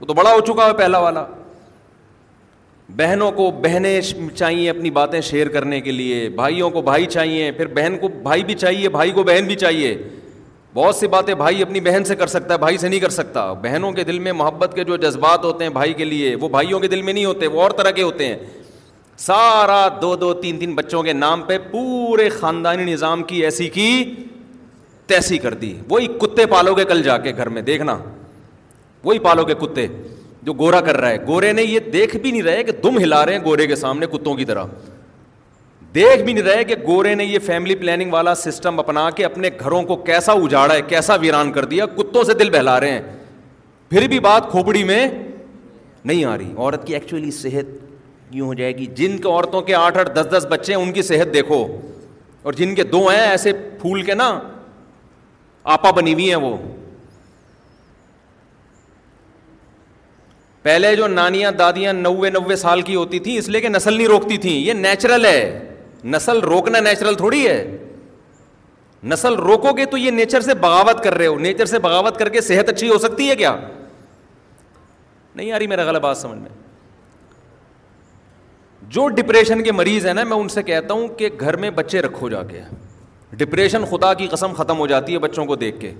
[0.00, 1.24] وہ تو بڑا ہو چکا ہے پہلا والا
[2.96, 4.00] بہنوں کو بہنیں
[4.36, 8.44] چاہیے اپنی باتیں شیئر کرنے کے لیے بھائیوں کو بھائی چاہیے پھر بہن کو بھائی
[8.44, 9.96] بھی چاہیے بھائی کو بہن بھی چاہیے
[10.74, 13.52] بہت سی باتیں بھائی اپنی بہن سے کر سکتا ہے بھائی سے نہیں کر سکتا
[13.62, 16.80] بہنوں کے دل میں محبت کے جو جذبات ہوتے ہیں بھائی کے لیے وہ بھائیوں
[16.80, 18.36] کے دل میں نہیں ہوتے وہ اور طرح کے ہوتے ہیں
[19.26, 23.90] سارا دو دو تین تین بچوں کے نام پہ پورے خاندانی نظام کی ایسی کی
[25.06, 27.96] تیسی کر دی وہی کتے پالو گے کل جا کے گھر میں دیکھنا
[29.04, 29.86] وہی پالو گے کتے
[30.46, 33.24] جو گورا کر رہا ہے گورے نے یہ دیکھ بھی نہیں رہے کہ دم ہلا
[33.26, 34.64] رہے ہیں گورے کے سامنے کتوں کی طرح
[35.94, 39.48] دیکھ بھی نہیں رہے کہ گورے نے یہ فیملی پلاننگ والا سسٹم اپنا کے اپنے
[39.60, 43.02] گھروں کو کیسا اجاڑا ہے کیسا ویران کر دیا کتوں سے دل بہلا رہے ہیں
[43.90, 45.06] پھر بھی بات کھوپڑی میں
[46.04, 47.74] نہیں آ رہی عورت کی ایکچولی صحت
[48.36, 50.92] یوں ہو جائے گی جن کے عورتوں کے آٹھ آٹھ دس دس بچے ہیں ان
[50.92, 51.66] کی صحت دیکھو
[52.42, 54.30] اور جن کے دو ہیں ایسے پھول کے نا
[55.74, 56.56] آپا بنی ہوئی ہیں وہ
[60.62, 64.06] پہلے جو نانیاں دادیاں نوے نوے سال کی ہوتی تھیں اس لیے کہ نسل نہیں
[64.08, 65.68] روکتی تھیں یہ نیچرل ہے
[66.14, 67.64] نسل روکنا نیچرل تھوڑی ہے
[69.12, 72.28] نسل روکو گے تو یہ نیچر سے بغاوت کر رہے ہو نیچر سے بغاوت کر
[72.36, 73.56] کے صحت اچھی ہو سکتی ہے کیا
[75.34, 76.61] نہیں آ رہی میرا غلط بات سمجھ میں
[78.92, 82.00] جو ڈپریشن کے مریض ہیں نا میں ان سے کہتا ہوں کہ گھر میں بچے
[82.02, 82.60] رکھو جا کے
[83.42, 85.92] ڈپریشن خدا کی قسم ختم ہو جاتی ہے بچوں کو دیکھ کے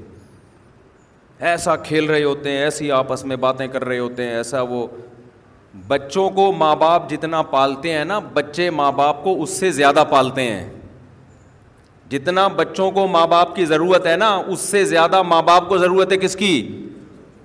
[1.51, 4.87] ایسا کھیل رہے ہوتے ہیں ایسی آپس میں باتیں کر رہے ہوتے ہیں ایسا وہ
[5.89, 10.05] بچوں کو ماں باپ جتنا پالتے ہیں نا بچے ماں باپ کو اس سے زیادہ
[10.11, 10.69] پالتے ہیں
[12.11, 15.79] جتنا بچوں کو ماں باپ کی ضرورت ہے نا اس سے زیادہ ماں باپ کو
[15.79, 16.53] ضرورت ہے کس کی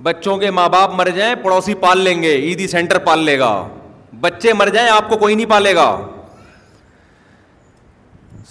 [0.04, 3.52] بچوں کے ماں باپ مر جائیں پڑوسی پال لیں گے عیدی سینٹر پال لے گا
[4.22, 5.90] بچے مر جائیں آپ کو کوئی نہیں پالے گا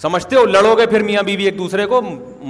[0.01, 2.01] سمجھتے ہو لڑو گے پھر میاں بیوی بی ایک دوسرے کو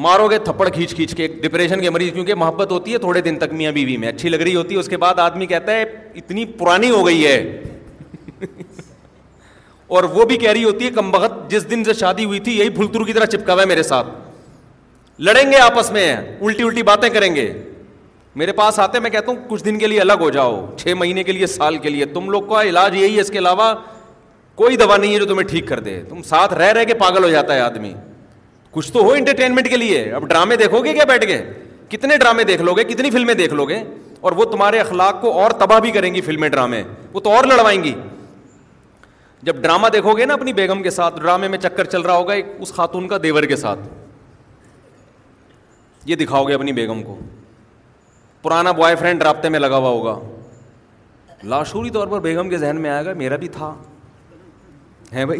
[0.05, 3.37] مارو گے تھپڑ کھینچ کھینچ کے ڈپریشن کے مریض کیونکہ محبت ہوتی ہے تھوڑے دن
[3.39, 5.75] تک میاں بیوی بی میں اچھی لگ رہی ہوتی ہے اس کے بعد آدمی کہتا
[5.75, 5.83] ہے
[6.23, 7.63] اتنی پرانی ہو گئی ہے
[9.97, 12.57] اور وہ بھی کہہ رہی ہوتی ہے کم بخت جس دن سے شادی ہوئی تھی
[12.57, 14.07] یہی پھلترو کی طرح چپکا ہوا ہے میرے ساتھ
[15.29, 17.51] لڑیں گے آپس میں الٹی الٹی باتیں کریں گے
[18.35, 21.23] میرے پاس آتے میں کہتا ہوں کچھ دن کے لیے الگ ہو جاؤ چھ مہینے
[21.23, 23.73] کے لیے سال کے لیے تم لوگ کا علاج یہی ہے اس کے علاوہ
[24.55, 27.23] کوئی دوا نہیں ہے جو تمہیں ٹھیک کر دے تم ساتھ رہ رہ کے پاگل
[27.23, 27.93] ہو جاتا ہے آدمی
[28.71, 31.53] کچھ تو ہو انٹرٹینمنٹ کے لیے اب ڈرامے دیکھو گے کیا بیٹھ گئے
[31.89, 33.79] کتنے ڈرامے دیکھ لو گے کتنی فلمیں دیکھ لو گے
[34.21, 36.81] اور وہ تمہارے اخلاق کو اور تباہ بھی کریں گی فلمیں ڈرامے
[37.13, 37.93] وہ تو اور لڑوائیں گی
[39.47, 42.33] جب ڈرامہ دیکھو گے نا اپنی بیگم کے ساتھ ڈرامے میں چکر چل رہا ہوگا
[42.59, 43.79] اس خاتون کا دیور کے ساتھ
[46.09, 47.17] یہ دکھاؤ گے اپنی بیگم کو
[48.47, 50.17] پرانا بوائے فرینڈ رابطے میں لگا ہوا ہوگا
[51.53, 53.73] لاشوری طور پر بیگم کے ذہن میں آئے گا میرا بھی تھا
[55.13, 55.39] ہے بھائی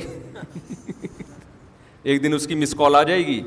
[2.12, 3.40] ایک دن اس کی مس کال آ جائے گی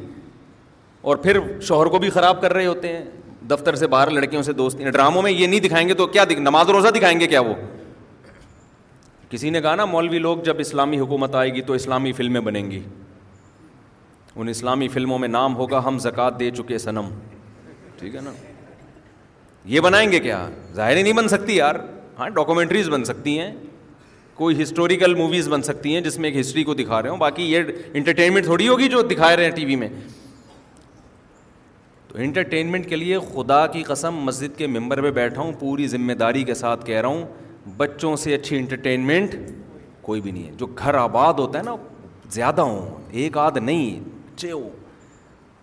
[1.10, 3.04] اور پھر شوہر کو بھی خراب کر رہے ہوتے ہیں
[3.50, 6.40] دفتر سے باہر لڑکیوں سے دوست ڈراموں میں یہ نہیں دکھائیں گے تو کیا دکھ...
[6.40, 7.54] نماز روزہ دکھائیں گے کیا وہ
[9.30, 12.70] کسی نے کہا نا مولوی لوگ جب اسلامی حکومت آئے گی تو اسلامی فلمیں بنیں
[12.70, 12.80] گی
[14.36, 17.10] ان اسلامی فلموں میں نام ہوگا ہم زکوٰۃ دے چکے صنم
[17.98, 18.30] ٹھیک ہے نا
[19.66, 21.74] یہ بنائیں گے کیا ظاہر ہی نہیں بن سکتی یار
[22.18, 23.52] ہاں ڈاکومنٹریز بن سکتی ہیں
[24.34, 27.50] کوئی ہسٹوریکل موویز بن سکتی ہیں جس میں ایک ہسٹری کو دکھا رہے ہوں باقی
[27.52, 29.88] یہ انٹرٹینمنٹ تھوڑی ہوگی جو دکھا رہے ہیں ٹی وی میں
[32.08, 36.12] تو انٹرٹینمنٹ کے لیے خدا کی قسم مسجد کے ممبر پہ بیٹھا ہوں پوری ذمہ
[36.22, 39.34] داری کے ساتھ کہہ رہا ہوں بچوں سے اچھی انٹرٹینمنٹ
[40.02, 41.76] کوئی بھی نہیں ہے جو گھر آباد ہوتا ہے نا
[42.34, 44.68] زیادہ ہوں ایک آدھ نہیں بچے ہو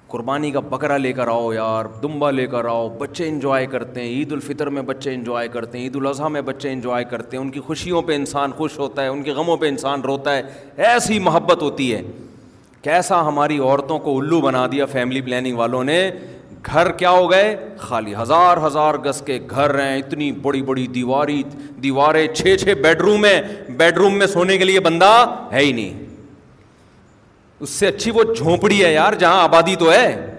[0.10, 4.08] قربانی کا بکرا لے کر آؤ یار دمبا لے کر آؤ بچے انجوائے کرتے ہیں
[4.08, 7.50] عید الفطر میں بچے انجوائے کرتے ہیں عید الاضحیٰ میں بچے انجوائے کرتے ہیں ان
[7.52, 10.42] کی خوشیوں پہ انسان خوش ہوتا ہے ان کے غموں پہ انسان روتا ہے
[10.92, 12.02] ایسی محبت ہوتی ہے
[12.84, 16.02] کیسا ہماری عورتوں کو الو بنا دیا فیملی پلاننگ والوں نے
[16.74, 21.42] گھر کیا ہو گئے خالی ہزار ہزار گز کے گھر ہیں اتنی بڑی بڑی دیواری
[21.84, 23.42] دیواریں چھ چھ بیڈ روم ہیں
[23.78, 25.14] بیڈ روم میں سونے کے لیے بندہ
[25.52, 26.06] ہے ہی نہیں
[27.62, 30.36] اس سے اچھی وہ جھونپڑی ہے یار جہاں آبادی تو ہے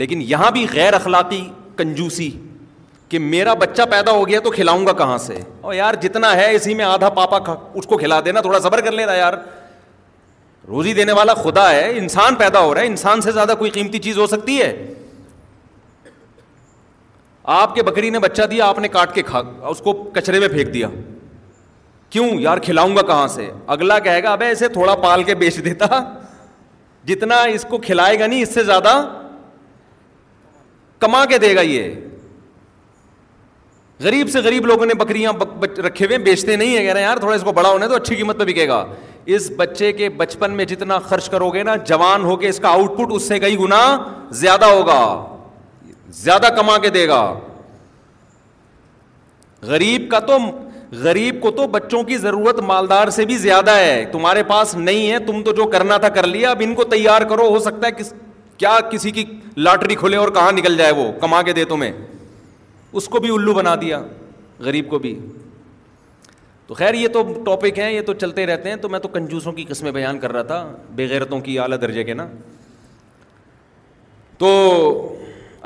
[0.00, 1.42] لیکن یہاں بھی غیر اخلاقی
[1.76, 2.30] کنجوسی
[3.08, 6.50] کہ میرا بچہ پیدا ہو گیا تو کھلاؤں گا کہاں سے اور یار جتنا ہے
[6.54, 9.34] اسی میں آدھا پاپا اس کو کھلا دینا تھوڑا صبر کر لینا یار
[10.68, 13.98] روزی دینے والا خدا ہے انسان پیدا ہو رہا ہے انسان سے زیادہ کوئی قیمتی
[14.08, 14.74] چیز ہو سکتی ہے
[17.58, 20.48] آپ کے بکری نے بچہ دیا آپ نے کاٹ کے کھا اس کو کچرے میں
[20.48, 20.88] پھینک دیا
[22.10, 25.62] کیوں یار کھلاؤں گا کہاں سے اگلا کہے گا اب اسے تھوڑا پال کے بیچ
[25.64, 25.86] دیتا
[27.08, 28.94] جتنا اس کو کھلائے گا نہیں اس سے زیادہ
[31.00, 31.90] کما کے دے گا یہ
[34.02, 35.32] غریب سے غریب لوگوں نے بکریاں
[35.86, 37.94] رکھے ہوئے بیچتے نہیں ہیں کہہ رہے ہیں یار تھوڑا اس کو بڑا ہونا تو
[37.94, 38.84] اچھی قیمت پہ بکے گا
[39.36, 42.68] اس بچے کے بچپن میں جتنا خرچ کرو گے نا جوان ہو کے اس کا
[42.68, 43.80] آؤٹ پٹ اس سے کئی گنا
[44.42, 45.00] زیادہ ہوگا
[46.20, 47.22] زیادہ کما کے دے گا
[49.70, 50.38] غریب کا تو
[51.02, 55.18] غریب کو تو بچوں کی ضرورت مالدار سے بھی زیادہ ہے تمہارے پاس نہیں ہے
[55.26, 57.92] تم تو جو کرنا تھا کر لیا اب ان کو تیار کرو ہو سکتا ہے
[57.98, 58.12] کس
[58.58, 59.24] کیا کسی کی
[59.56, 61.92] لاٹری کھلے اور کہاں نکل جائے وہ کما کے دے تمہیں
[62.92, 64.00] اس کو بھی الو بنا دیا
[64.66, 65.18] غریب کو بھی
[66.66, 69.52] تو خیر یہ تو ٹاپک ہیں یہ تو چلتے رہتے ہیں تو میں تو کنجوسوں
[69.52, 72.26] کی قسمیں بیان کر رہا تھا بےغیرتوں کی اعلیٰ درجے کے نا
[74.38, 74.50] تو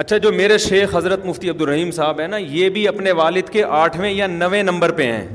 [0.00, 3.48] اچھا جو میرے شیخ حضرت مفتی عبد الرحیم صاحب ہیں نا یہ بھی اپنے والد
[3.52, 5.26] کے آٹھویں یا نویں نمبر پہ ہیں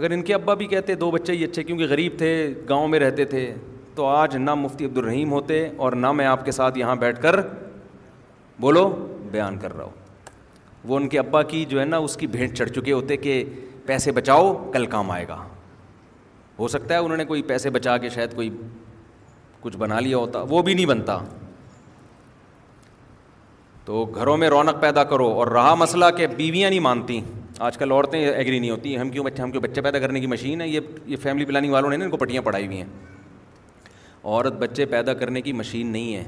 [0.00, 2.28] اگر ان کے ابا بھی کہتے دو بچے ہی اچھے کیونکہ غریب تھے
[2.68, 3.52] گاؤں میں رہتے تھے
[3.94, 7.20] تو آج نہ مفتی عبد الرحیم ہوتے اور نہ میں آپ کے ساتھ یہاں بیٹھ
[7.22, 7.40] کر
[8.60, 8.88] بولو
[9.30, 10.00] بیان کر رہا ہوں
[10.88, 13.42] وہ ان کے ابا کی جو ہے نا اس کی بھیٹ چڑھ چکے ہوتے کہ
[13.86, 15.36] پیسے بچاؤ کل کام آئے گا
[16.58, 18.50] ہو سکتا ہے انہوں نے کوئی پیسے بچا کے شاید کوئی
[19.60, 21.18] کچھ بنا لیا ہوتا وہ بھی نہیں بنتا
[23.86, 27.20] تو گھروں میں رونق پیدا کرو اور رہا مسئلہ کہ بیویاں نہیں مانتی
[27.68, 30.26] آج کل عورتیں ایگری نہیں ہوتی ہم کیوں بچے ہم کیوں بچے پیدا کرنے کی
[30.26, 32.86] مشین ہے یہ فیملی پلاننگ والوں نے ان کو پٹیاں پڑھائی ہوئی ہیں
[34.24, 36.22] عورت بچے پیدا کرنے کی مشین نہیں ہے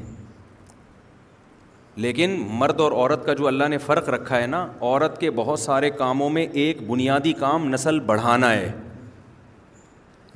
[2.05, 5.61] لیکن مرد اور عورت کا جو اللہ نے فرق رکھا ہے نا عورت کے بہت
[5.61, 8.71] سارے کاموں میں ایک بنیادی کام نسل بڑھانا ہے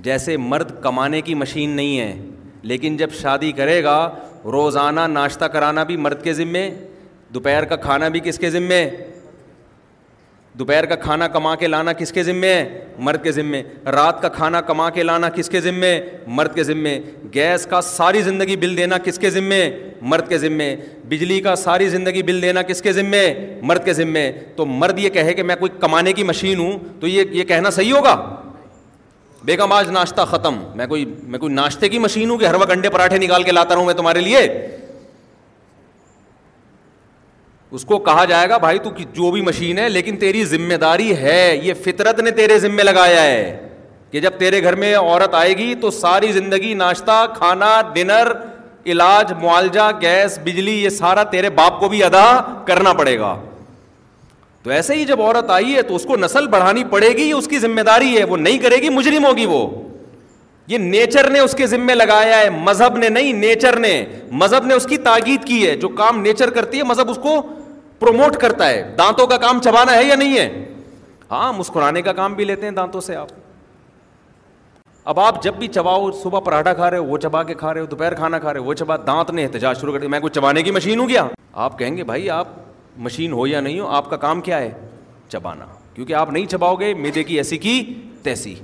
[0.07, 2.15] جیسے مرد کمانے کی مشین نہیں ہے
[2.73, 3.99] لیکن جب شادی کرے گا
[4.53, 6.69] روزانہ ناشتہ کرانا بھی مرد کے ذمے
[7.35, 8.89] دوپہر کا کھانا بھی کس کے ذمے
[10.59, 12.53] دوپہر کا کھانا کما کے لانا کس کے ذمے
[13.09, 13.63] مرد کے ذمے
[13.95, 16.01] رات کا کھانا کما کے لانا کس کے ذمے
[16.39, 16.99] مرد کے ذمے
[17.35, 19.61] گیس کا ساری زندگی بل دینا کس کے ذمے
[20.13, 20.75] مرد کے ذمے
[21.09, 23.23] بجلی کا ساری زندگی بل دینا کس کے ذمے
[23.63, 27.07] مرد کے ذمے تو مرد یہ کہے کہ میں کوئی کمانے کی مشین ہوں تو
[27.07, 28.15] یہ یہ کہنا صحیح ہوگا
[29.45, 32.71] بیگم آج ناشتہ ختم میں کوئی میں کوئی ناشتے کی مشین ہوں کہ ہر وقت
[32.71, 34.39] انڈے پراٹھے نکال کے لاتا رہوں میں تمہارے لیے
[37.75, 41.15] اس کو کہا جائے گا بھائی تو جو بھی مشین ہے لیکن تیری ذمہ داری
[41.17, 43.57] ہے یہ فطرت نے تیرے ذمہ لگایا ہے
[44.11, 48.33] کہ جب تیرے گھر میں عورت آئے گی تو ساری زندگی ناشتہ کھانا ڈنر
[48.93, 52.25] علاج معالجہ گیس بجلی یہ سارا تیرے باپ کو بھی ادا
[52.67, 53.35] کرنا پڑے گا
[54.63, 57.47] تو ایسے ہی جب عورت آئی ہے تو اس کو نسل بڑھانی پڑے گی اس
[57.49, 59.67] کی ذمہ داری ہے وہ نہیں کرے گی مجرم ہوگی وہ
[60.69, 63.93] یہ نیچر نے اس کے ذمے لگایا ہے مذہب نے نہیں نیچر نے
[64.41, 67.37] مذہب نے اس کی تاکید کی ہے جو کام نیچر کرتی ہے مذہب اس کو
[68.01, 70.49] پروموٹ کرتا ہے دانتوں کا کام چبانا ہے یا نہیں ہے
[71.31, 73.29] ہاں مسکرانے کا کام بھی لیتے ہیں دانتوں سے آپ
[75.13, 77.81] اب آپ جب بھی چباؤ صبح پراٹھا کھا رہے ہو وہ چبا کے کھا رہے
[77.81, 80.21] ہو دوپہر کھانا کھا رہے ہو وہ چبا دانت نے احتجاج شروع کر دیا میں
[80.21, 81.27] کوئی چبانے کی مشین ہوں گیا
[81.65, 82.49] آپ کہیں گے بھائی آپ
[83.07, 84.71] مشین ہو یا نہیں ہو آپ کا کام کیا ہے
[85.29, 87.83] چبانا کیونکہ آپ نہیں چباؤ گے میدے کی ایسی کی
[88.23, 88.55] تیسی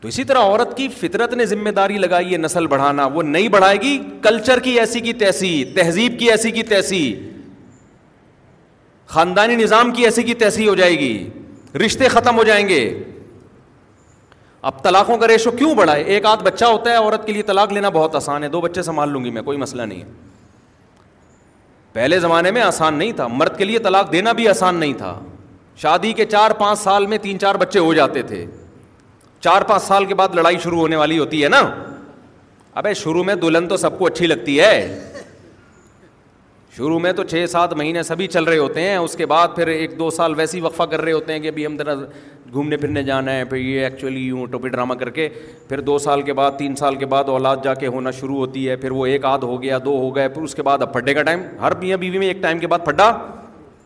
[0.00, 3.48] تو اسی طرح عورت کی فطرت نے ذمہ داری لگائی ہے نسل بڑھانا وہ نہیں
[3.54, 7.00] بڑھائے گی کلچر کی ایسی کی تیسی تہذیب کی ایسی کی تیسی
[9.12, 11.12] خاندانی نظام کی ایسی کی تیسی ہو جائے گی
[11.84, 12.80] رشتے ختم ہو جائیں گے
[14.70, 17.42] اب طلاقوں کا ریشو کیوں بڑھا ہے ایک آدھ بچہ ہوتا ہے عورت کے لیے
[17.50, 20.28] طلاق لینا بہت آسان ہے دو بچے سنبھال لوں گی میں کوئی مسئلہ نہیں ہے
[21.92, 25.18] پہلے زمانے میں آسان نہیں تھا مرد کے لیے طلاق دینا بھی آسان نہیں تھا
[25.82, 28.44] شادی کے چار پانچ سال میں تین چار بچے ہو جاتے تھے
[29.44, 31.62] چار پانچ سال کے بعد لڑائی شروع ہونے والی ہوتی ہے نا
[32.82, 35.09] ابے شروع میں دلہن تو سب کو اچھی لگتی ہے
[36.76, 39.66] شروع میں تو چھ سات مہینے سبھی چل رہے ہوتے ہیں اس کے بعد پھر
[39.68, 41.94] ایک دو سال ویسی وقفہ کر رہے ہوتے ہیں کہ ابھی ہم ذرا
[42.52, 45.28] گھومنے پھرنے جانا ہے پھر یہ ایکچولی یوں ٹوپی ڈرامہ کر کے
[45.68, 48.68] پھر دو سال کے بعد تین سال کے بعد اولاد جا کے ہونا شروع ہوتی
[48.68, 50.92] ہے پھر وہ ایک آدھ ہو گیا دو ہو گیا پھر اس کے بعد اب
[50.92, 53.10] پھڈے کا ٹائم ہر بیوی میں ایک ٹائم کے بعد پھڈا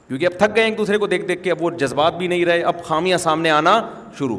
[0.09, 2.45] کیونکہ اب تھک گئے ایک دوسرے کو دیکھ دیکھ کے اب وہ جذبات بھی نہیں
[2.45, 3.81] رہے اب خامیاں سامنے آنا
[4.19, 4.39] شروع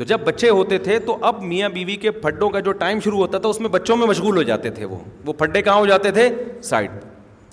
[0.00, 3.18] تو جب بچے ہوتے تھے تو اب میاں بیوی کے پھڈوں کا جو ٹائم شروع
[3.18, 5.80] ہوتا تھا اس میں بچوں میں مشغول ہو جاتے تھے وہ وہ پھڈے کہاں ہو
[5.80, 6.28] ہو جاتے تھے
[6.68, 6.90] سائڈ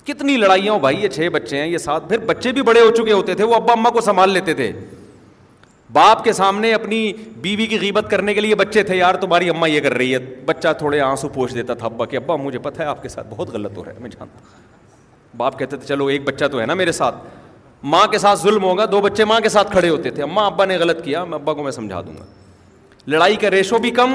[0.06, 3.34] کتنی لڑائیاں بھائی یہ چھ بچے ہیں یہ پھر بچے بھی بڑے ہو چکے ہوتے
[3.40, 4.70] تھے وہ ابا اما کو سنبھال لیتے تھے
[5.92, 7.02] باپ کے سامنے اپنی
[7.48, 10.18] بیوی کی قیمت کرنے کے لیے بچے تھے یار تمہاری اماں یہ کر رہی ہے
[10.46, 13.26] بچہ تھوڑے آنسو پوچھ دیتا تھا ابا کہ ابا مجھے پتہ ہے آپ کے ساتھ
[13.36, 16.66] بہت غلط ہو رہا ہے میں جانتا باپ کہتے تھے چلو ایک بچہ تو ہے
[16.66, 17.14] نا میرے ساتھ
[17.82, 20.64] ماں کے ساتھ ظلم ہوگا دو بچے ماں کے ساتھ کھڑے ہوتے تھے اماں ابا
[20.64, 22.24] نے غلط کیا میں ابا کو میں سمجھا دوں گا
[23.10, 24.12] لڑائی کا ریشو بھی کم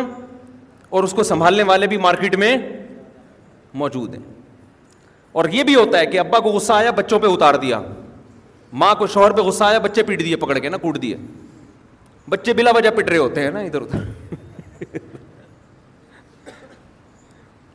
[0.95, 2.55] اور اس کو سنبھالنے والے بھی مارکیٹ میں
[3.83, 4.23] موجود ہیں
[5.41, 7.79] اور یہ بھی ہوتا ہے کہ ابا کو غصہ آیا بچوں پہ اتار دیا
[8.81, 11.17] ماں کو شوہر پہ غصہ آیا بچے پیٹ دیے پکڑ کے نا کوٹ دیے
[12.29, 14.95] بچے بلا وجہ پٹ رہے ہوتے ہیں نا ادھر ادھر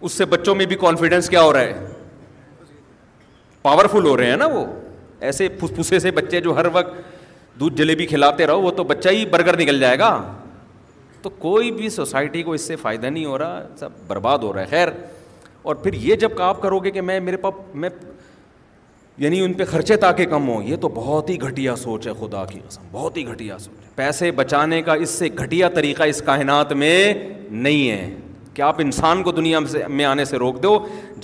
[0.01, 1.87] اس سے بچوں میں بھی کانفیڈینس کیا ہو رہا ہے
[3.62, 4.64] پاورفل ہو رہے ہیں نا وہ
[5.20, 9.24] ایسے پھسے سے بچے جو ہر وقت دودھ جلیبی کھلاتے رہو وہ تو بچہ ہی
[9.31, 10.11] برگر نکل جائے گا
[11.22, 14.61] تو کوئی بھی سوسائٹی کو اس سے فائدہ نہیں ہو رہا سب برباد ہو رہا
[14.61, 14.88] ہے خیر
[15.62, 17.88] اور پھر یہ جب آپ کرو گے کہ میں میرے پاپ میں
[19.22, 22.44] یعنی ان پہ خرچے تاکہ کم ہوں یہ تو بہت ہی گھٹیا سوچ ہے خدا
[22.52, 26.22] کی قسم بہت ہی گھٹیا سوچ ہے پیسے بچانے کا اس سے گھٹیا طریقہ اس
[26.26, 27.14] کائنات میں
[27.50, 28.09] نہیں ہے
[28.59, 30.71] کہ آپ انسان کو دنیا میں آنے سے روک دو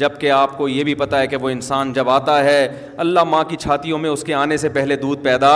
[0.01, 2.59] جب کہ آپ کو یہ بھی پتا ہے کہ وہ انسان جب آتا ہے
[3.05, 5.55] اللہ ماں کی چھاتیوں میں اس کے آنے سے پہلے دودھ پیدا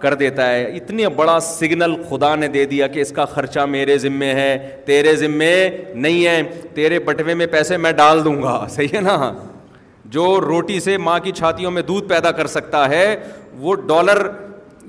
[0.00, 3.96] کر دیتا ہے اتنا بڑا سگنل خدا نے دے دیا کہ اس کا خرچہ میرے
[3.98, 5.50] ذمے ہے تیرے ذمے
[5.94, 6.42] نہیں ہیں
[6.74, 9.16] تیرے بٹوے میں پیسے میں ڈال دوں گا صحیح ہے نا
[10.16, 13.14] جو روٹی سے ماں کی چھاتیوں میں دودھ پیدا کر سکتا ہے
[13.64, 14.26] وہ ڈالر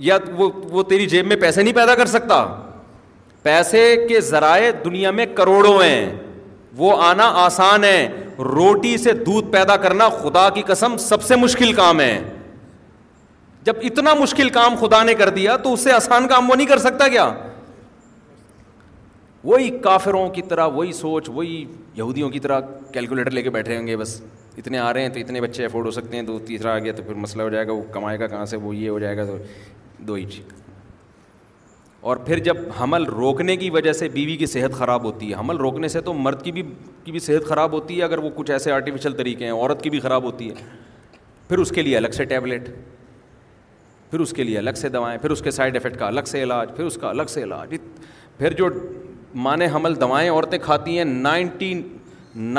[0.10, 2.46] یا وہ وہ تیری جیب میں پیسے نہیں پیدا کر سکتا
[3.44, 6.06] پیسے کے ذرائع دنیا میں کروڑوں ہیں
[6.78, 8.08] وہ آنا آسان ہے
[8.46, 12.18] روٹی سے دودھ پیدا کرنا خدا کی قسم سب سے مشکل کام ہے
[13.66, 16.68] جب اتنا مشکل کام خدا نے کر دیا تو اس سے آسان کام وہ نہیں
[16.68, 17.30] کر سکتا کیا
[19.44, 21.64] وہی کافروں کی طرح وہی سوچ وہی
[21.96, 22.60] یہودیوں کی طرح
[22.94, 24.20] کیلکولیٹر لے کے بیٹھے ہوں گے بس
[24.58, 26.94] اتنے آ رہے ہیں تو اتنے بچے افورڈ ہو سکتے ہیں تو تیسرا آ گیا
[26.98, 29.18] تو پھر مسئلہ ہو جائے گا وہ کمائے گا کہاں سے وہ یہ ہو جائے
[29.18, 29.38] گا تو
[30.08, 30.56] دو ہی چیز
[32.08, 35.56] اور پھر جب حمل روکنے کی وجہ سے بیوی کی صحت خراب ہوتی ہے حمل
[35.58, 36.62] روکنے سے تو مرد کی بھی
[37.04, 39.90] کی بھی صحت خراب ہوتی ہے اگر وہ کچھ ایسے آرٹیفیشیل طریقے ہیں عورت کی
[39.96, 40.54] بھی خراب ہوتی ہے
[41.48, 42.70] پھر اس کے لیے الگ سے ٹیبلیٹ
[44.12, 46.44] پھر اس کے لیے الگ سے دوائیں پھر اس کے سائڈ افیکٹ کا الگ سے
[46.44, 47.76] علاج پھر اس کا الگ سے علاج
[48.38, 48.70] پھر جو
[49.50, 51.74] مان حمل دوائیں عورتیں کھاتی ہیں ninety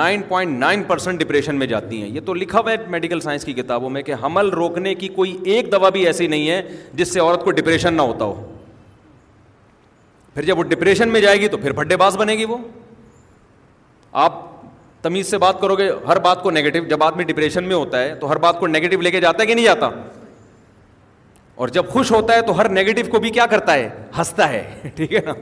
[0.01, 3.45] nine point nine percent depression میں جاتی ہیں یہ تو لکھا ہوا ہے میڈیکل سائنس
[3.45, 6.63] کی کتابوں میں کہ حمل روکنے کی کوئی ایک دوا بھی ایسی نہیں ہے
[7.01, 8.55] جس سے عورت کو ڈپریشن نہ ہوتا ہو
[10.35, 12.57] پھر جب وہ ڈپریشن میں جائے گی تو پھر بھڈے باز بنے گی وہ
[14.23, 14.47] آپ
[15.03, 18.15] تمیز سے بات کرو گے ہر بات کو نیگیٹو جب آدمی ڈپریشن میں ہوتا ہے
[18.21, 19.89] تو ہر بات کو نیگیٹو لے کے جاتا ہے کہ نہیں جاتا
[21.65, 23.89] اور جب خوش ہوتا ہے تو ہر نگیٹو کو بھی کیا کرتا ہے
[24.19, 25.33] ہنستا ہے ٹھیک ہے نا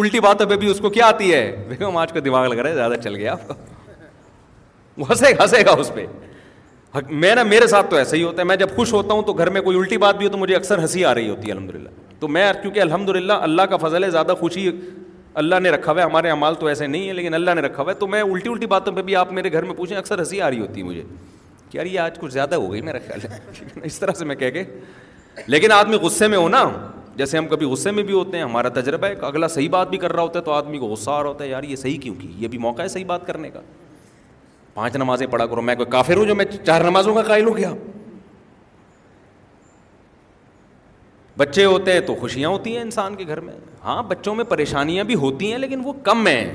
[0.00, 2.70] الٹی باتوں پہ بھی اس کو کیا آتی ہے بیگم آج کا دماغ لگ رہا
[2.70, 3.52] ہے زیادہ چل گیا آپ
[4.98, 6.06] وہ ہنسے ہنسے گا اس پہ
[7.10, 9.32] میں نا میرے ساتھ تو ایسا ہی ہوتا ہے میں جب خوش ہوتا ہوں تو
[9.32, 11.52] گھر میں کوئی الٹی بات بھی ہو تو مجھے اکثر ہنسی آ رہی ہوتی ہے
[11.52, 11.88] الحمد للہ
[12.20, 14.68] تو میں کیونکہ الحمد للہ اللہ کا فضل ہے زیادہ خوشی
[15.40, 17.82] اللہ نے رکھا ہوا ہے ہمارے اعمال تو ایسے نہیں ہیں لیکن اللہ نے رکھا
[17.82, 20.18] ہوا ہے تو میں الٹی الٹی باتوں پہ بھی آپ میرے گھر میں پوچھیں اکثر
[20.18, 21.02] ہنسی آ رہی ہوتی ہے مجھے
[21.70, 23.38] کہ یار یہ آج کچھ زیادہ ہو گئی میرا خیال ہے
[23.86, 24.64] اس طرح سے میں کہہ کے
[25.46, 26.64] لیکن آدمی غصے میں ہونا
[27.16, 29.98] جیسے ہم کبھی غصے میں بھی ہوتے ہیں ہمارا تجربہ ہے اگلا صحیح بات بھی
[29.98, 31.98] کر رہا ہوتا ہے تو آدمی کو غصہ آ رہا ہوتا ہے یار یہ صحیح
[32.00, 33.60] کیوں کی یہ بھی موقع ہے صحیح بات کرنے کا
[34.74, 37.56] پانچ نمازیں پڑھا کرو میں کوئی کافر ہوں جو میں چار نمازوں کا قائل ہو
[37.56, 37.72] گیا
[41.38, 43.52] بچے ہوتے ہیں تو خوشیاں ہوتی ہیں انسان کے گھر میں
[43.84, 46.52] ہاں بچوں میں پریشانیاں بھی ہوتی ہیں لیکن وہ کم ہیں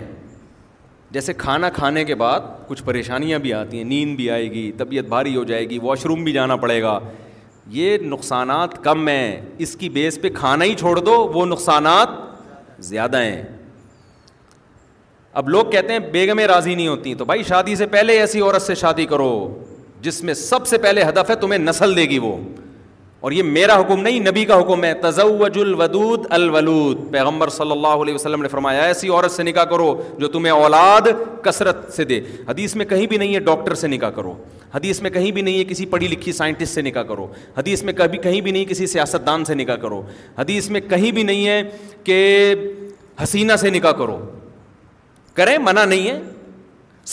[1.11, 5.05] جیسے کھانا کھانے کے بعد کچھ پریشانیاں بھی آتی ہیں نیند بھی آئے گی طبیعت
[5.13, 6.99] بھاری ہو جائے گی واش روم بھی جانا پڑے گا
[7.77, 12.19] یہ نقصانات کم ہیں اس کی بیس پہ کھانا ہی چھوڑ دو وہ نقصانات
[12.89, 13.41] زیادہ ہیں
[15.41, 18.61] اب لوگ کہتے ہیں بیگمیں راضی نہیں ہوتی تو بھائی شادی سے پہلے ایسی عورت
[18.61, 19.31] سے شادی کرو
[20.01, 22.35] جس میں سب سے پہلے ہدف ہے تمہیں نسل دے گی وہ
[23.25, 28.01] اور یہ میرا حکم نہیں نبی کا حکم ہے تزوج الودود الولود پیغمبر صلی اللہ
[28.03, 29.85] علیہ وسلم نے فرمایا ایسی عورت سے نکاح کرو
[30.19, 31.07] جو تمہیں اولاد
[31.43, 34.33] کثرت سے دے حدیث میں کہیں بھی نہیں ہے ڈاکٹر سے نکاح کرو
[34.73, 37.93] حدیث میں کہیں بھی نہیں ہے کسی پڑھی لکھی سائنٹسٹ سے نکاح کرو حدیث میں
[38.01, 40.01] کبھی کہیں بھی نہیں کسی سیاست دان سے نکاح کرو
[40.37, 41.61] حدیث میں کہیں بھی نہیں ہے
[42.03, 42.19] کہ
[43.23, 44.17] حسینہ سے نکاح کرو
[45.33, 46.19] کریں منع نہیں ہے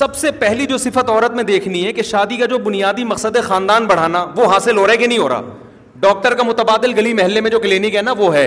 [0.03, 3.37] سب سے پہلی جو صفت عورت میں دیکھنی ہے کہ شادی کا جو بنیادی مقصد
[3.37, 5.57] ہے خاندان بڑھانا وہ حاصل ہو رہا ہے کہ نہیں ہو رہا
[6.01, 8.47] ڈاکٹر کا متبادل گلی محلے میں جو کلینک ہے نا وہ ہے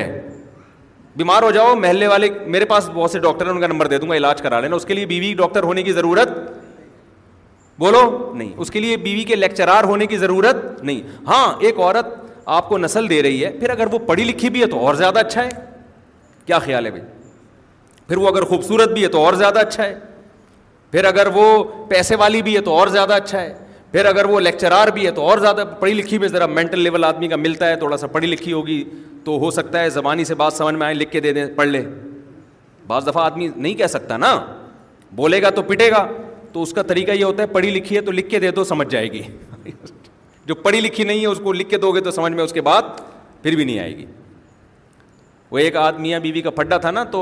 [1.16, 3.98] بیمار ہو جاؤ محلے والے میرے پاس بہت سے ڈاکٹر ہیں ان کا نمبر دے
[4.00, 6.30] دوں گا علاج کرا لینا اس کے لیے بیوی ڈاکٹر ہونے کی ضرورت
[7.80, 8.02] بولو
[8.36, 12.08] نہیں اس کے لیے بیوی کے لیکچرار ہونے کی ضرورت نہیں ہاں ایک عورت
[12.58, 14.96] آپ کو نسل دے رہی ہے پھر اگر وہ پڑھی لکھی بھی ہے تو اور
[15.02, 15.50] زیادہ اچھا ہے
[16.46, 17.04] کیا خیال ہے بھائی
[18.08, 19.96] پھر وہ اگر خوبصورت بھی ہے تو اور زیادہ اچھا ہے
[20.92, 21.44] پھر اگر وہ
[21.90, 23.54] پیسے والی بھی ہے تو اور زیادہ اچھا ہے
[23.94, 27.04] پھر اگر وہ لیکچرار بھی ہے تو اور زیادہ پڑھی لکھی میں ذرا مینٹل لیول
[27.04, 28.84] آدمی کا ملتا ہے تھوڑا سا پڑھی لکھی ہوگی
[29.24, 31.68] تو ہو سکتا ہے زبانی سے بات سمجھ میں آئے لکھ کے دے دیں پڑھ
[31.68, 31.82] لے
[32.88, 34.34] بعض دفعہ آدمی نہیں کہہ سکتا نا
[35.16, 36.06] بولے گا تو پٹے گا
[36.54, 38.64] تو اس کا طریقہ یہ ہوتا ہے پڑھی لکھی ہے تو لکھ کے دے دو
[38.72, 39.22] سمجھ جائے گی
[40.46, 42.54] جو پڑھی لکھی نہیں ہے اس کو لکھ کے دو گے تو سمجھ میں اس
[42.54, 42.82] کے بعد
[43.44, 44.06] پھر بھی نہیں آئے گی
[45.52, 47.22] وہ ایک آدمی یا بیوی کا پھڈا تھا نا تو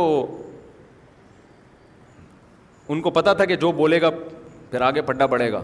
[2.90, 4.10] ان کو پتا تھا کہ جو بولے گا
[4.72, 5.64] پھر آگے پھڈا بڑھے گا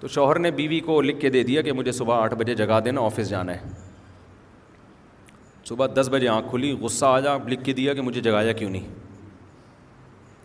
[0.00, 2.78] تو شوہر نے بیوی کو لکھ کے دے دیا کہ مجھے صبح آٹھ بجے جگا
[2.84, 3.68] دینا آفس جانا ہے
[5.68, 8.70] صبح دس بجے آنکھ کھلی غصہ آ جا لکھ کے دیا کہ مجھے جگایا کیوں
[8.70, 9.02] نہیں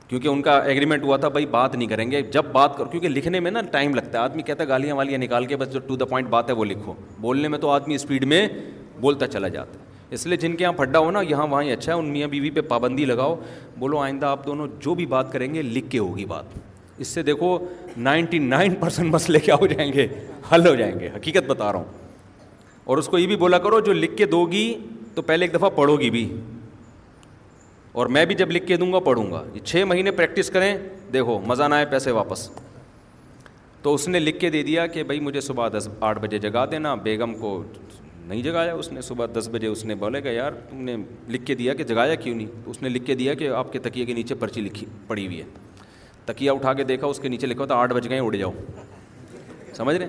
[0.08, 3.10] کیونکہ ان کا ایگریمنٹ ہوا تھا بھائی بات نہیں کریں گے جب بات کرو کیونکہ
[3.10, 5.80] لکھنے میں نا ٹائم لگتا ہے آدمی کہتا ہے گالیاں والیاں نکال کے بس جو
[5.88, 8.48] ٹو دا پوائنٹ بات ہے وہ لکھو بولنے میں تو آدمی اسپیڈ میں
[9.02, 11.94] بولتا چلا جاتا ہے اس لیے جن کے یہاں پھڈا ہو نا یہاں ہی اچھا
[11.94, 13.36] ہے ان میاں بیوی پہ پابندی لگاؤ
[13.80, 16.56] بولو آئندہ آپ دونوں جو بھی بات کریں گے لکھ کے ہوگی بات
[17.02, 17.58] اس سے دیکھو
[18.06, 20.08] نائنٹی نائن پرسینٹ مسئلے کیا ہو جائیں گے
[20.54, 22.08] حل ہو جائیں گے حقیقت بتا رہا ہوں
[22.92, 24.66] اور اس کو یہ بھی بولا کرو جو لکھ کے دو گی
[25.16, 26.28] تو پہلے ایک دفعہ پڑھو گی بھی
[28.00, 30.76] اور میں بھی جب لکھ کے دوں گا پڑھوں گا یہ چھ مہینے پریکٹس کریں
[31.14, 32.50] دیکھو مزہ نہ آئے پیسے واپس
[33.82, 36.66] تو اس نے لکھ کے دے دیا کہ بھائی مجھے صبح دس آٹھ بجے جگا
[36.72, 37.62] دینا بیگم کو
[38.28, 40.96] نہیں جگایا اس نے صبح دس بجے اس نے بولے کہ یار تم نے
[41.30, 43.72] لکھ کے دیا کہ جگایا کیوں نہیں تو اس نے لکھ کے دیا کہ آپ
[43.74, 45.46] کے تکیے کے نیچے پرچی لکھی پڑی ہوئی ہے
[46.32, 48.52] تکیا اٹھا کے دیکھا اس کے نیچے لکھا ہوا تھا آٹھ بج گئے اٹھ جاؤ
[49.78, 50.08] سمجھ رہے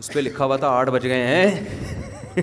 [0.00, 2.42] اس پہ لکھا ہوا تھا آٹھ بج گئے ہیں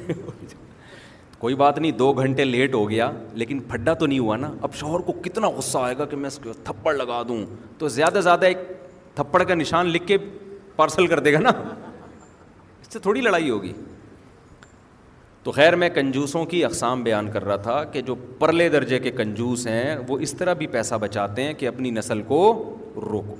[1.39, 3.11] کوئی بات نہیں دو گھنٹے لیٹ ہو گیا
[3.41, 6.27] لیکن پھڈا تو نہیں ہوا نا اب شوہر کو کتنا غصہ آئے گا کہ میں
[6.27, 7.37] اس کو تھپڑ لگا دوں
[7.79, 8.57] تو زیادہ زیادہ ایک
[9.15, 10.17] تھپڑ کا نشان لکھ کے
[10.75, 13.73] پارسل کر دے گا نا اس سے تھوڑی لڑائی ہوگی
[15.45, 19.11] تو خیر میں کنجوسوں کی اقسام بیان کر رہا تھا کہ جو پرلے درجے کے
[19.17, 22.39] کنجوس ہیں وہ اس طرح بھی پیسہ بچاتے ہیں کہ اپنی نسل کو
[23.11, 23.35] روکو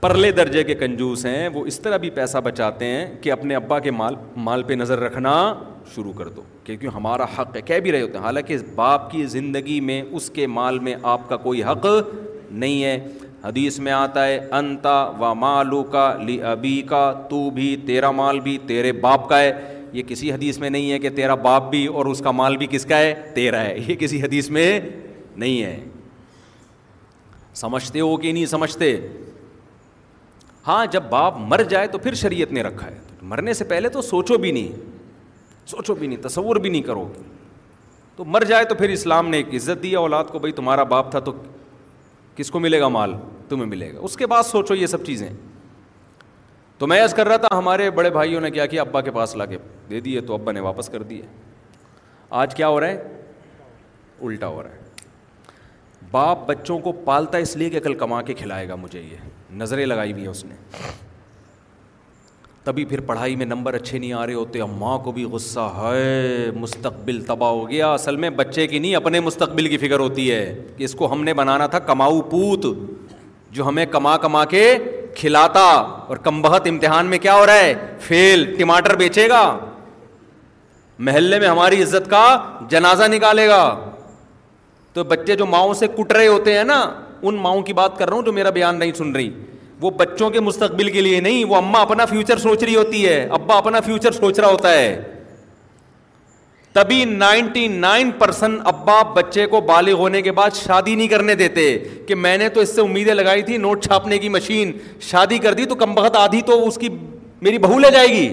[0.00, 3.78] پرلے درجے کے کنجوس ہیں وہ اس طرح بھی پیسہ بچاتے ہیں کہ اپنے ابا
[3.86, 4.14] کے مال
[4.48, 5.32] مال پہ نظر رکھنا
[5.94, 9.24] شروع کر دو کیونکہ ہمارا حق ہے کہہ بھی رہے ہوتے ہیں حالانکہ باپ کی
[9.38, 11.86] زندگی میں اس کے مال میں آپ کا کوئی حق
[12.50, 12.98] نہیں ہے
[13.44, 18.40] حدیث میں آتا ہے انتا و مالو کا لی ابی کا تو بھی تیرا مال
[18.40, 19.52] بھی تیرے باپ کا ہے
[19.92, 22.66] یہ کسی حدیث میں نہیں ہے کہ تیرا باپ بھی اور اس کا مال بھی
[22.70, 24.66] کس کا ہے تیرا ہے یہ کسی حدیث میں
[25.36, 25.78] نہیں ہے
[27.60, 28.96] سمجھتے ہو کہ نہیں سمجھتے
[30.66, 32.98] ہاں جب باپ مر جائے تو پھر شریعت نے رکھا ہے
[33.30, 34.80] مرنے سے پہلے تو سوچو بھی نہیں
[35.70, 37.06] سوچو بھی نہیں تصور بھی نہیں کرو
[38.16, 41.10] تو مر جائے تو پھر اسلام نے ایک عزت دی اولاد کو بھائی تمہارا باپ
[41.10, 41.32] تھا تو
[42.36, 43.14] کس کو ملے گا مال
[43.48, 45.28] تمہیں ملے گا اس کے بعد سوچو یہ سب چیزیں
[46.82, 49.34] تو میں ایسا کر رہا تھا ہمارے بڑے بھائیوں نے کیا کیا ابا کے پاس
[49.36, 49.56] لا کے
[49.90, 51.22] دے دیے تو ابا نے واپس کر دیے
[52.38, 53.18] آج کیا ہو رہا ہے
[54.26, 58.68] الٹا ہو رہا ہے باپ بچوں کو پالتا اس لیے کہ کل کما کے کھلائے
[58.68, 59.30] گا مجھے یہ
[59.60, 60.54] نظریں لگائی ہوئی ہیں اس نے
[62.64, 66.50] تبھی پھر پڑھائی میں نمبر اچھے نہیں آ رہے ہوتے اماں کو بھی غصہ ہے
[66.56, 70.44] مستقبل تباہ ہو گیا اصل میں بچے کی نہیں اپنے مستقبل کی فکر ہوتی ہے
[70.76, 72.66] کہ اس کو ہم نے بنانا تھا کماؤ پوت
[73.56, 74.62] جو ہمیں کما کما کے
[75.14, 75.62] کھلاتا
[76.08, 79.42] اور کم بہت امتحان میں کیا ہو رہا ہے فیل ٹماٹر بیچے گا
[81.06, 82.24] محلے میں ہماری عزت کا
[82.70, 83.62] جنازہ نکالے گا
[84.92, 86.80] تو بچے جو ماؤں سے کٹ رہے ہوتے ہیں نا
[87.28, 89.30] ان ماؤں کی بات کر رہا ہوں جو میرا بیان نہیں سن رہی
[89.80, 93.22] وہ بچوں کے مستقبل کے لیے نہیں وہ اما اپنا فیوچر سوچ رہی ہوتی ہے
[93.38, 95.21] ابا اپنا فیوچر سوچ رہا ہوتا ہے
[96.72, 101.64] تبھی نائنٹی نائن پرسینٹ ابا بچے کو بالغ ہونے کے بعد شادی نہیں کرنے دیتے
[102.08, 104.72] کہ میں نے تو اس سے امیدیں لگائی تھی نوٹ چھاپنے کی مشین
[105.10, 106.88] شادی کر دی تو کم بہت آدھی تو اس کی
[107.48, 108.28] میری بہو لے جائے گی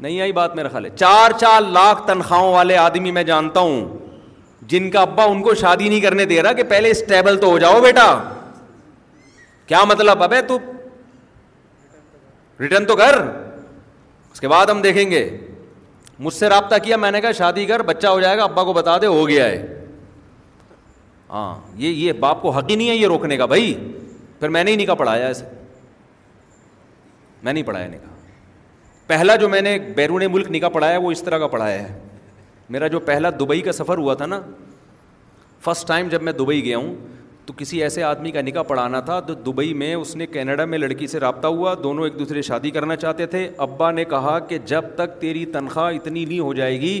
[0.00, 3.84] نہیں آئی بات میرا خیال ہے چار چار لاکھ تنخواہوں والے آدمی میں جانتا ہوں
[4.68, 7.58] جن کا ابا ان کو شادی نہیں کرنے دے رہا کہ پہلے اسٹیبل تو ہو
[7.58, 8.06] جاؤ بیٹا
[9.66, 10.58] کیا مطلب اب ہے تو
[12.60, 13.18] ریٹرن تو کر
[14.32, 15.28] اس کے بعد ہم دیکھیں گے
[16.20, 18.72] مجھ سے رابطہ کیا میں نے کہا شادی کر بچہ ہو جائے گا ابا کو
[18.72, 19.76] بتا دے ہو گیا ہے
[21.30, 23.74] ہاں یہ یہ باپ کو حق ہی نہیں ہے یہ روکنے کا بھائی
[24.40, 25.44] پھر میں نے ہی نکاح پڑھایا اسے
[27.42, 28.16] میں نہیں پڑھایا نکاح
[29.06, 31.98] پہلا جو میں نے بیرون ملک نکاح پڑھایا وہ اس طرح کا پڑھایا ہے
[32.70, 34.40] میرا جو پہلا دبئی کا سفر ہوا تھا نا
[35.64, 36.94] فسٹ ٹائم جب میں دبئی گیا ہوں
[37.48, 40.78] تو کسی ایسے آدمی کا نکاح پڑھانا تھا تو دبئی میں اس نے کینیڈا میں
[40.78, 44.58] لڑکی سے رابطہ ہوا دونوں ایک دوسرے شادی کرنا چاہتے تھے ابا نے کہا کہ
[44.72, 47.00] جب تک تیری تنخواہ اتنی نہیں ہو جائے گی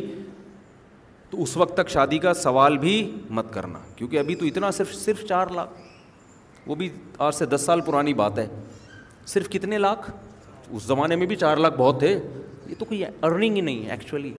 [1.30, 2.94] تو اس وقت تک شادی کا سوال بھی
[3.38, 6.88] مت کرنا کیونکہ ابھی تو اتنا صرف صرف چار لاکھ وہ بھی
[7.28, 8.46] آج سے دس سال پرانی بات ہے
[9.34, 10.10] صرف کتنے لاکھ
[10.70, 12.18] اس زمانے میں بھی چار لاکھ بہت تھے
[12.66, 14.32] یہ تو کوئی ارننگ ہی نہیں ہے actually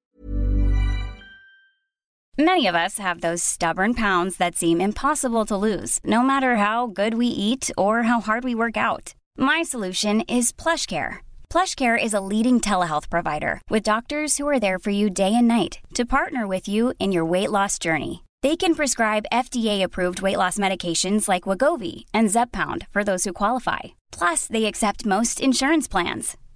[2.39, 6.88] Many of us have those stubborn pounds that seem impossible to lose, no matter how
[6.88, 9.14] good we eat or how hard we work out.
[9.38, 11.18] My solution is PlushCare.
[11.50, 15.50] PlushCare is a leading telehealth provider with doctors who are there for you day and
[15.50, 18.24] night to partner with you in your weight loss journey.
[18.41, 24.00] They can prescribe FDA-approved weight loss medications like Wegovy and Zepbound for those who qualify.
[24.12, 26.38] Plus, they accept most insurance plans.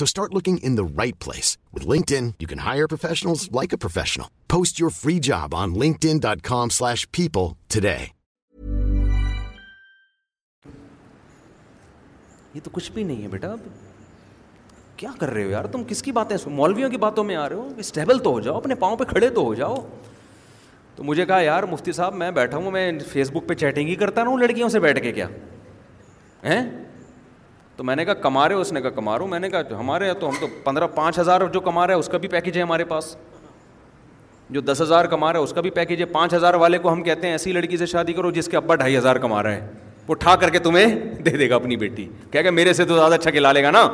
[0.00, 0.74] بیٹا
[14.96, 18.56] کیا کر رہے ہوتے مولویوں کی باتوں میں آ رہے ہو اسٹیبل تو ہو جاؤ
[18.56, 19.74] اپنے پاؤں پہ کھڑے تو ہو جاؤ
[20.96, 23.94] تو مجھے کہا یار مفتی صاحب میں بیٹھا ہوں میں فیس بک پہ چیٹنگ ہی
[24.04, 25.26] کرتا رہا ہوں لڑکیوں سے بیٹھ کے کیا
[27.76, 30.06] تو میں نے کہا کما رہے ہو اس نے کہا ہوں میں نے کہا ہمارے
[30.06, 32.56] یہاں تو ہم تو پندرہ پانچ ہزار جو کما رہے ہیں اس کا بھی پیکیج
[32.58, 33.14] ہے ہمارے پاس
[34.50, 36.92] جو دس ہزار کما رہا ہے اس کا بھی پیکیج ہے پانچ ہزار والے کو
[36.92, 39.60] ہم کہتے ہیں ایسی لڑکی سے شادی کرو جس کے ابا ڈھائی ہزار کما رہے
[39.60, 39.68] ہیں
[40.08, 40.94] وہ ٹھا کر کے تمہیں
[41.24, 43.70] دے دے گا اپنی بیٹی کہہ کہ میرے سے تو زیادہ اچھا کھلا لے گا
[43.70, 43.86] نا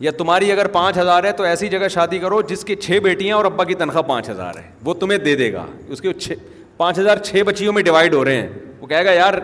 [0.00, 3.36] یا تمہاری اگر پانچ ہزار ہے تو ایسی جگہ شادی کرو جس کی چھ بیٹیاں
[3.36, 6.32] اور ابا کی تنخواہ پانچ ہزار ہے وہ تمہیں دے دے گا اس کے چھ
[6.76, 8.48] پانچ ہزار چھ بچیوں میں ڈیوائڈ ہو رہے ہیں
[8.80, 9.34] وہ کہے گا یار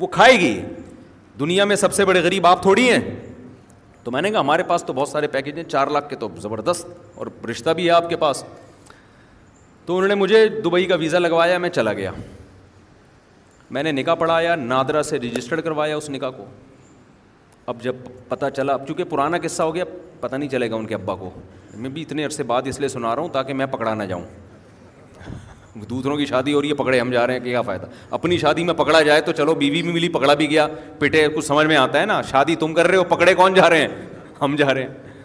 [0.00, 0.58] وہ کھائے گی
[1.40, 2.98] دنیا میں سب سے بڑے غریب آپ تھوڑی ہیں
[4.04, 6.28] تو میں نے کہا ہمارے پاس تو بہت سارے پیکیج ہیں چار لاکھ کے تو
[6.40, 8.44] زبردست اور رشتہ بھی ہے آپ کے پاس
[9.86, 12.10] تو انہوں نے مجھے دبئی کا ویزا لگوایا میں چلا گیا
[13.70, 16.44] میں نے نکاح پڑھایا نادرا سے رجسٹرڈ کروایا اس نکاح کو
[17.72, 17.96] اب جب
[18.28, 19.84] پتہ چلا اب چونکہ پرانا قصہ ہو گیا
[20.20, 21.30] پتہ نہیں چلے گا ان کے ابا کو
[21.74, 24.22] میں بھی اتنے عرصے بعد اس لیے سنا رہا ہوں تاکہ میں پکڑا نہ جاؤں
[25.90, 28.38] دوسروں کی شادی ہو رہی ہے پکڑے ہم جا رہے ہیں کہ کیا فائدہ اپنی
[28.38, 30.66] شادی میں پکڑا جائے تو چلو بیوی بھی ملی پکڑا بھی گیا
[30.98, 33.68] پیٹے کچھ سمجھ میں آتا ہے نا شادی تم کر رہے ہو پکڑے کون جا
[33.70, 33.88] رہے ہیں
[34.40, 35.22] ہم جا رہے ہیں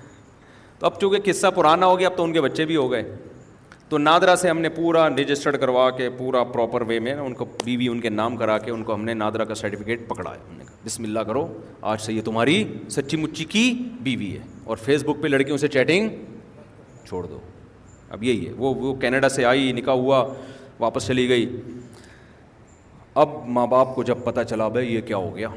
[0.80, 3.04] تو اب چونکہ قصہ پرانا ہو گیا اب تو ان کے بچے بھی ہو گئے
[3.90, 7.46] تو نادرا سے ہم نے پورا رجسٹرڈ کروا کے پورا پراپر وے میں ان کو
[7.64, 10.58] بیوی ان کے نام کرا کے ان کو ہم نے نادرا کا سرٹیفکیٹ پکڑا ہم
[10.58, 11.46] نے کہا بسم اللہ کرو
[11.94, 12.64] آج سے یہ تمہاری
[12.96, 13.64] سچی مچی کی
[14.02, 16.10] بیوی ہے اور فیس بک پہ لڑکیوں سے چیٹنگ
[17.08, 17.40] چھوڑ دو
[18.14, 20.24] اب یہی ہے وہ وہ کینیڈا سے آئی نکاح ہوا
[20.80, 21.50] واپس چلی گئی
[23.24, 25.48] اب ماں باپ کو جب پتہ چلا بھائی یہ کیا ہو گیا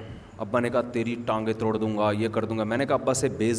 [0.44, 2.94] ابا نے کہا تیری ٹانگیں توڑ دوں گا یہ کر دوں گا میں نے کہا
[2.94, 3.50] ابا سے بے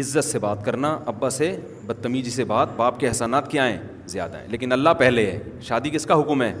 [0.00, 3.78] عزت سے بات کرنا ابا سے بدتمیزی سے بات باپ کے احسانات کیا ہیں
[4.14, 5.38] زیادہ ہیں لیکن اللہ پہلے ہے
[5.68, 6.52] شادی کس کا حکم ہے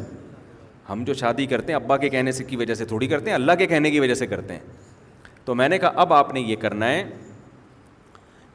[0.88, 3.34] ہم جو شادی کرتے ہیں ابا کے کہنے سے کی وجہ سے تھوڑی کرتے ہیں
[3.34, 4.60] اللہ کے کہنے کی وجہ سے کرتے ہیں
[5.44, 7.02] تو میں نے کہا اب آپ نے یہ کرنا ہے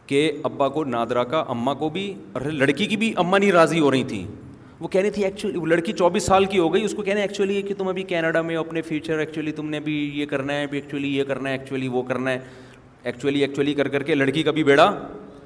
[0.09, 2.03] کہ ابا کو نادرا کا اماں کو بھی
[2.33, 4.23] اور لڑکی کی بھی اماں نہیں راضی ہو رہی تھیں
[4.79, 7.21] وہ کہہ رہی تھی ایکچولی وہ لڑکی چوبیس سال کی ہو گئی اس کو کہنا
[7.21, 10.25] ایکچولی ایکچولی کہ تم ابھی کینیڈا میں ہو اپنے فیوچر ایکچولی تم نے بھی یہ
[10.31, 12.39] کرنا ہے ایکچولی یہ کرنا ہے ایکچولی وہ کرنا ہے
[13.11, 14.83] ایکچولی ایکچولی کر کر کے لڑکی کا بھی بیڑا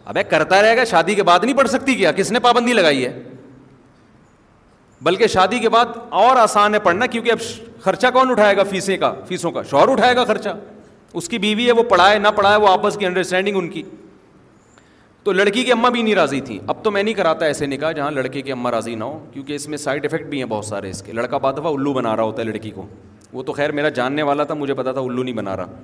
[0.06, 3.06] اب کرتا رہے گا شادی کے بعد نہیں پڑھ سکتی کیا کس نے پابندی لگائی
[3.06, 3.12] ہے
[5.10, 7.42] بلکہ شادی کے بعد اور آسان ہے پڑھنا کیونکہ اب
[7.84, 10.50] خرچہ کون اٹھائے گا فیسیں کا فیسوں کا شوہر اٹھائے گا خرچہ
[11.22, 13.82] اس کی بیوی ہے وہ پڑھائے نہ پڑھائے وہ آپس کی انڈرسٹینڈنگ ان کی
[15.26, 17.92] تو لڑکی کی اماں بھی نہیں راضی تھیں اب تو میں نہیں کراتا ایسے نکاح
[17.92, 20.66] جہاں لڑکے کی اماں راضی نہ ہو کیونکہ اس میں سائڈ افیکٹ بھی ہیں بہت
[20.66, 22.86] سارے اس کے لڑکا بات دفعہ الو بنا رہا ہوتا ہے لڑکی کو
[23.34, 25.82] وہ تو خیر میرا جاننے والا تھا مجھے پتا تھا الو نہیں بنا رہا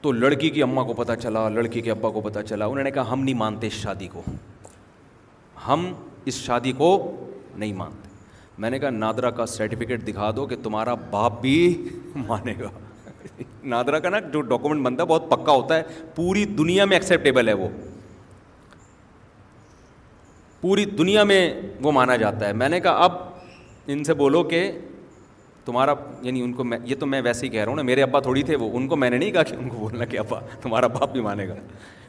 [0.00, 2.90] تو لڑکی کی اماں کو پتہ چلا لڑکی کے ابا کو پتا چلا انہوں نے
[2.90, 4.22] کہا ہم نہیں مانتے اس شادی کو
[5.68, 5.92] ہم
[6.24, 6.90] اس شادی کو
[7.56, 8.06] نہیں مانتے
[8.62, 11.54] میں نے کہا نادرا کا سرٹیفکیٹ دکھا دو کہ تمہارا باپ بھی
[12.28, 12.70] مانے گا
[13.70, 15.82] نادرا کا نا جو ڈاکومنٹ بنتا ہے بہت پکا ہوتا ہے
[16.16, 17.68] پوری دنیا میں ایکسیپٹیبل ہے وہ
[20.60, 21.40] پوری دنیا میں
[21.82, 23.16] وہ مانا جاتا ہے میں نے کہا اب
[23.92, 24.70] ان سے بولو کہ
[25.64, 28.02] تمہارا یعنی ان کو میں یہ تو میں ویسے ہی کہہ رہا ہوں نا میرے
[28.02, 30.18] ابا تھوڑی تھے وہ ان کو میں نے نہیں کہا کہ ان کو بولنا کہ
[30.18, 31.54] ابا تمہارا باپ بھی مانے گا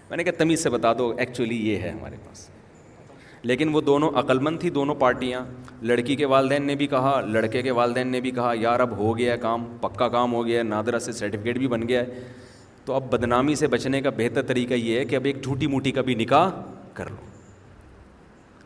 [0.09, 2.49] میں نے کہا تمیز سے بتا دو ایکچولی یہ ہے ہمارے پاس
[3.43, 5.41] لیکن وہ دونوں عقلمند تھیں دونوں پارٹیاں
[5.81, 9.17] لڑکی کے والدین نے بھی کہا لڑکے کے والدین نے بھی کہا یار اب ہو
[9.17, 12.21] گیا ہے کام پکا کام ہو گیا ہے نادرا سے سرٹیفکیٹ بھی بن گیا ہے
[12.85, 15.91] تو اب بدنامی سے بچنے کا بہتر طریقہ یہ ہے کہ اب ایک جھوٹی موٹی
[15.91, 16.49] کا بھی نکاح
[16.93, 17.25] کر لو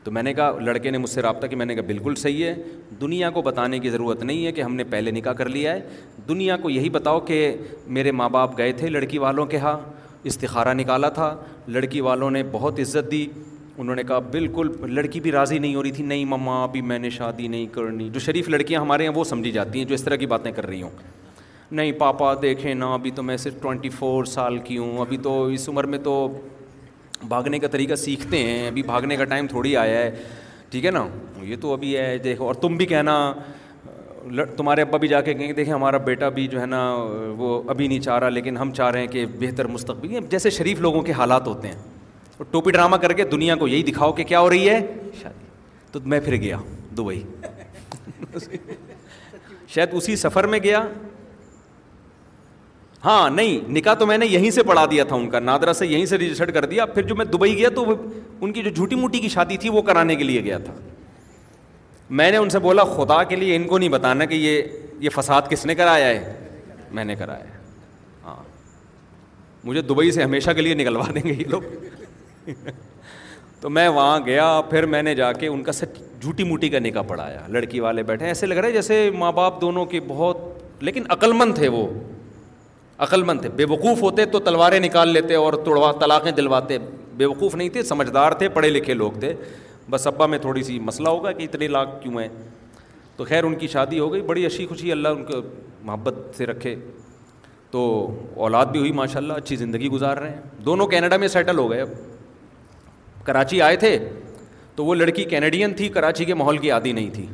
[0.03, 2.45] تو میں نے کہا لڑکے نے مجھ سے رابطہ کہ میں نے کہا بالکل صحیح
[2.45, 2.53] ہے
[3.01, 6.01] دنیا کو بتانے کی ضرورت نہیں ہے کہ ہم نے پہلے نکاح کر لیا ہے
[6.27, 7.55] دنیا کو یہی بتاؤ کہ
[7.97, 9.77] میرے ماں باپ گئے تھے لڑکی والوں کے ہاں
[10.31, 11.35] استخارہ نکالا تھا
[11.67, 13.25] لڑکی والوں نے بہت عزت دی
[13.79, 16.97] انہوں نے کہا بالکل لڑکی بھی راضی نہیں ہو رہی تھی نہیں مما ابھی میں
[16.99, 20.03] نے شادی نہیں کرنی جو شریف لڑکیاں ہمارے یہاں وہ سمجھی جاتی ہیں جو اس
[20.03, 20.89] طرح کی باتیں کر رہی ہوں
[21.71, 25.43] نہیں پاپا دیکھیں نا ابھی تو میں صرف ٹوئنٹی فور سال کی ہوں ابھی تو
[25.53, 26.13] اس عمر میں تو
[27.27, 30.11] بھاگنے کا طریقہ سیکھتے ہیں ابھی بھاگنے کا ٹائم تھوڑی آیا ہے
[30.71, 31.07] ٹھیک ہے نا
[31.43, 33.17] یہ تو ابھی ہے دیکھو اور تم بھی کہنا
[34.57, 36.83] تمہارے ابا بھی جا کے کہیں دیکھیں ہمارا بیٹا بھی جو ہے نا
[37.37, 40.79] وہ ابھی نہیں چاہ رہا لیکن ہم چاہ رہے ہیں کہ بہتر مستقبل جیسے شریف
[40.81, 41.92] لوگوں کے حالات ہوتے ہیں
[42.51, 44.79] ٹوپی ڈرامہ کر کے دنیا کو یہی دکھاؤ کہ کیا ہو رہی ہے
[45.21, 45.45] شادی
[45.91, 46.57] تو میں پھر گیا
[46.97, 47.21] دبئی
[49.73, 50.81] شاید اسی سفر میں گیا
[53.05, 55.87] ہاں نہیں نکاح تو میں نے یہیں سے پڑھا دیا تھا ان کا نادرا سے
[55.87, 57.85] یہیں سے رجسٹرڈ کر دیا پھر جو میں دبئی گیا تو
[58.41, 60.73] ان کی جو جھوٹی موٹی کی شادی تھی وہ کرانے کے لیے گیا تھا
[62.19, 64.61] میں نے ان سے بولا خدا کے لیے ان کو نہیں بتانا کہ یہ
[65.03, 66.35] یہ فساد کس نے کرایا ہے
[66.91, 67.59] میں نے کرایا ہے
[68.25, 68.35] ہاں
[69.63, 71.61] مجھے دبئی سے ہمیشہ کے لیے نکلوا دیں گے یہ لوگ
[73.61, 76.79] تو میں وہاں گیا پھر میں نے جا کے ان کا سچ جھوٹی موٹی کا
[76.79, 80.37] نکاح پڑھایا لڑکی والے بیٹھے ایسے لگ رہا ہے جیسے ماں باپ دونوں کے بہت
[80.83, 81.87] لیکن عقلمند تھے وہ
[83.03, 86.77] عقلمند تھے بے وقوف ہوتے تو تلواریں نکال لیتے اور توڑوا طلاقیں دلواتے
[87.17, 89.33] بے وقوف نہیں تھے سمجھدار تھے پڑھے لکھے لوگ تھے
[89.89, 92.27] بس ابا میں تھوڑی سی مسئلہ ہوگا کہ اتنے لاکھ کیوں ہیں
[93.15, 95.41] تو خیر ان کی شادی ہو گئی بڑی اچھی خوشی اللہ ان کو
[95.85, 96.75] محبت سے رکھے
[97.71, 97.81] تو
[98.45, 101.69] اولاد بھی ہوئی ماشاء اللہ اچھی زندگی گزار رہے ہیں دونوں کینیڈا میں سیٹل ہو
[101.71, 101.89] گئے اب
[103.25, 103.97] کراچی آئے تھے
[104.75, 107.25] تو وہ لڑکی کینیڈین تھی کراچی کے ماحول کی عادی نہیں تھی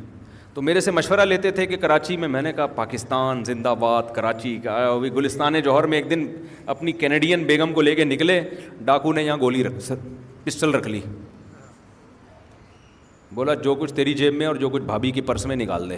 [0.54, 4.12] تو میرے سے مشورہ لیتے تھے کہ کراچی میں میں نے کہا پاکستان زندہ باد
[4.14, 6.26] کراچی کا ابھی گلستان جوہر میں ایک دن
[6.74, 8.40] اپنی کینیڈین بیگم کو لے کے نکلے
[8.84, 9.92] ڈاکو نے یہاں گولی رکھ
[10.44, 11.00] پسٹل رکھ لی
[13.34, 15.96] بولا جو کچھ تیری جیب میں اور جو کچھ بھابھی کی پرس میں نکال دے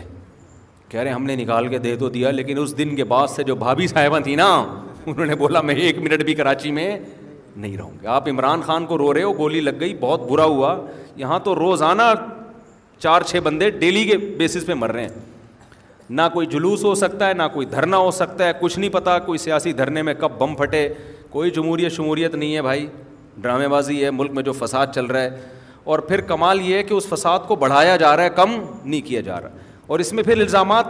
[0.88, 3.42] کہہ رہے ہم نے نکال کے دے تو دیا لیکن اس دن کے بعد سے
[3.44, 4.52] جو بھابھی صاحبہ تھیں نا
[5.06, 6.90] انہوں نے بولا میں ایک منٹ بھی کراچی میں
[7.56, 10.44] نہیں رہوں گے آپ عمران خان کو رو رہے ہو گولی لگ گئی بہت برا
[10.44, 10.74] ہوا
[11.16, 12.02] یہاں تو روزانہ
[12.98, 15.20] چار چھ بندے ڈیلی کے بیسس پہ مر رہے ہیں
[16.18, 19.18] نہ کوئی جلوس ہو سکتا ہے نہ کوئی دھرنا ہو سکتا ہے کچھ نہیں پتہ
[19.26, 20.88] کوئی سیاسی دھرنے میں کب بم پھٹے
[21.30, 22.86] کوئی جمہوریت شمہوریت نہیں ہے بھائی
[23.40, 25.40] ڈرامے بازی ہے ملک میں جو فساد چل رہا ہے
[25.92, 28.50] اور پھر کمال یہ ہے کہ اس فساد کو بڑھایا جا رہا ہے کم
[28.84, 29.48] نہیں کیا جا رہا
[29.86, 30.86] اور اس میں پھر الزامات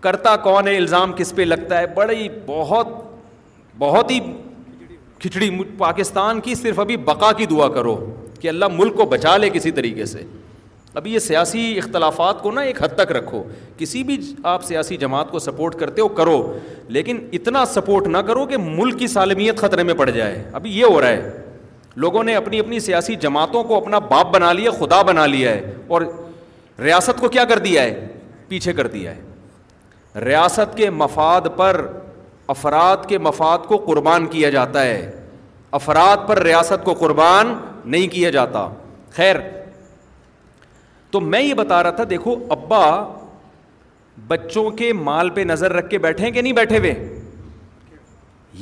[0.00, 2.86] کرتا کون ہے الزام کس پہ لگتا ہے بڑی بہت
[3.78, 4.18] بہت ہی
[5.22, 7.96] کھچڑی پاکستان کی صرف ابھی بقا کی دعا کرو
[8.40, 10.22] کہ اللہ ملک کو بچا لے کسی طریقے سے
[10.98, 13.42] ابھی یہ سیاسی اختلافات کو نا ایک حد تک رکھو
[13.78, 14.16] کسی بھی
[14.52, 16.36] آپ سیاسی جماعت کو سپورٹ کرتے ہو کرو
[16.96, 20.84] لیکن اتنا سپورٹ نہ کرو کہ ملک کی سالمیت خطرے میں پڑ جائے ابھی یہ
[20.90, 21.36] ہو رہا ہے
[22.04, 25.72] لوگوں نے اپنی اپنی سیاسی جماعتوں کو اپنا باپ بنا لیا خدا بنا لیا ہے
[25.96, 26.02] اور
[26.84, 28.06] ریاست کو کیا کر دیا ہے
[28.48, 31.84] پیچھے کر دیا ہے ریاست کے مفاد پر
[32.54, 35.00] افراد کے مفاد کو قربان کیا جاتا ہے
[35.78, 37.52] افراد پر ریاست کو قربان
[37.94, 38.66] نہیں کیا جاتا
[39.16, 39.36] خیر
[41.10, 42.82] تو میں یہ بتا رہا تھا دیکھو ابا
[44.28, 46.94] بچوں کے مال پہ نظر رکھ کے بیٹھے کہ نہیں بیٹھے ہوئے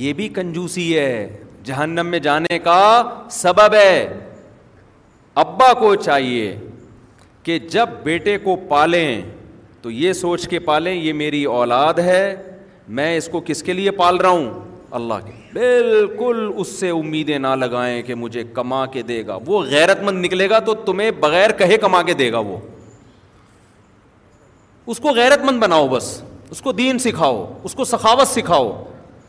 [0.02, 1.28] یہ بھی کنجوسی ہے
[1.64, 2.80] جہنم میں جانے کا
[3.38, 4.06] سبب ہے
[5.44, 6.56] ابا کو چاہیے
[7.42, 9.20] کہ جب بیٹے کو پالیں
[9.82, 12.22] تو یہ سوچ کے پالیں یہ میری اولاد ہے
[12.94, 14.50] میں اس کو کس کے لیے پال رہا ہوں
[14.98, 19.62] اللہ کے بالکل اس سے امیدیں نہ لگائیں کہ مجھے کما کے دے گا وہ
[19.70, 22.56] غیرت مند نکلے گا تو تمہیں بغیر کہے کما کے دے گا وہ
[24.92, 26.20] اس کو غیرت مند بناؤ بس
[26.50, 28.68] اس کو دین سکھاؤ اس کو سخاوت سکھاؤ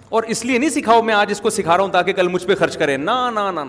[0.09, 2.45] اور اس لیے نہیں سکھاؤ میں آج اس کو سکھا رہا ہوں تاکہ کل مجھ
[2.47, 3.63] پہ خرچ کرے نہ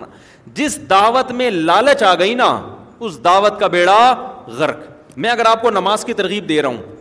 [0.55, 2.51] جس دعوت میں لالچ آ گئی نا
[2.99, 4.11] اس دعوت کا بیڑا
[4.57, 6.97] غرق میں اگر آپ کو نماز کی ترغیب دے رہا ہوں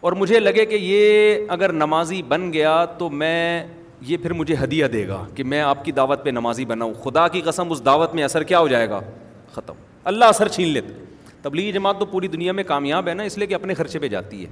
[0.00, 3.64] اور مجھے لگے کہ یہ اگر نمازی بن گیا تو میں
[4.06, 7.26] یہ پھر مجھے ہدیہ دے گا کہ میں آپ کی دعوت پہ نمازی بناؤں خدا
[7.28, 9.00] کی قسم اس دعوت میں اثر کیا ہو جائے گا
[9.52, 9.82] ختم
[10.12, 10.92] اللہ اثر چھین لیتے
[11.42, 14.08] تبلیغی جماعت تو پوری دنیا میں کامیاب ہے نا اس لیے کہ اپنے خرچے پہ
[14.08, 14.50] جاتی ہے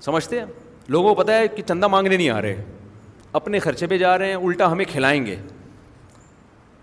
[0.00, 0.46] سمجھتے ہیں
[0.88, 2.64] لوگوں کو پتہ ہے کہ چندہ مانگنے نہیں آ رہے
[3.40, 5.36] اپنے خرچے پہ جا رہے ہیں الٹا ہمیں کھلائیں گے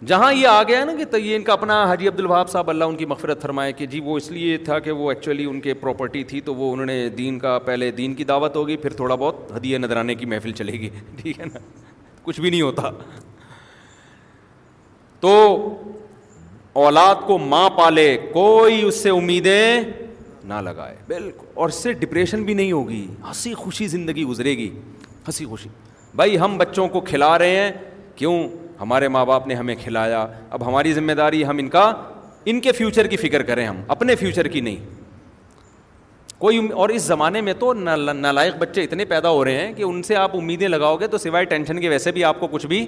[0.07, 2.83] جہاں یہ آ گیا نا کہ یہ ان کا اپنا حاجی عبد الوہاب صاحب اللہ
[2.83, 5.73] ان کی مغفرت فرمائے کہ جی وہ اس لیے تھا کہ وہ ایکچولی ان کے
[5.81, 9.15] پراپرٹی تھی تو وہ انہوں نے دین کا پہلے دین کی دعوت ہوگی پھر تھوڑا
[9.15, 10.89] بہت ہدیہ نظرانے کی محفل چلے گی
[11.21, 11.59] ٹھیک ہے نا
[12.23, 12.89] کچھ بھی نہیں ہوتا
[15.19, 15.33] تو
[16.85, 19.81] اولاد کو ماں پالے کوئی اس سے امیدیں
[20.49, 24.69] نہ لگائے بالکل اور اس سے ڈپریشن بھی نہیں ہوگی ہنسی خوشی زندگی گزرے گی
[25.27, 25.69] ہنسی خوشی
[26.15, 27.71] بھائی ہم بچوں کو کھلا رہے ہیں
[28.15, 28.41] کیوں
[28.79, 31.91] ہمارے ماں باپ نے ہمیں کھلایا اب ہماری ذمہ داری ہم ان کا
[32.51, 34.85] ان کے فیوچر کی فکر کریں ہم اپنے فیوچر کی نہیں
[36.37, 40.01] کوئی اور اس زمانے میں تو نالائق بچے اتنے پیدا ہو رہے ہیں کہ ان
[40.03, 42.85] سے آپ امیدیں لگاؤ گے تو سوائے ٹینشن کے ویسے بھی آپ کو کچھ بھی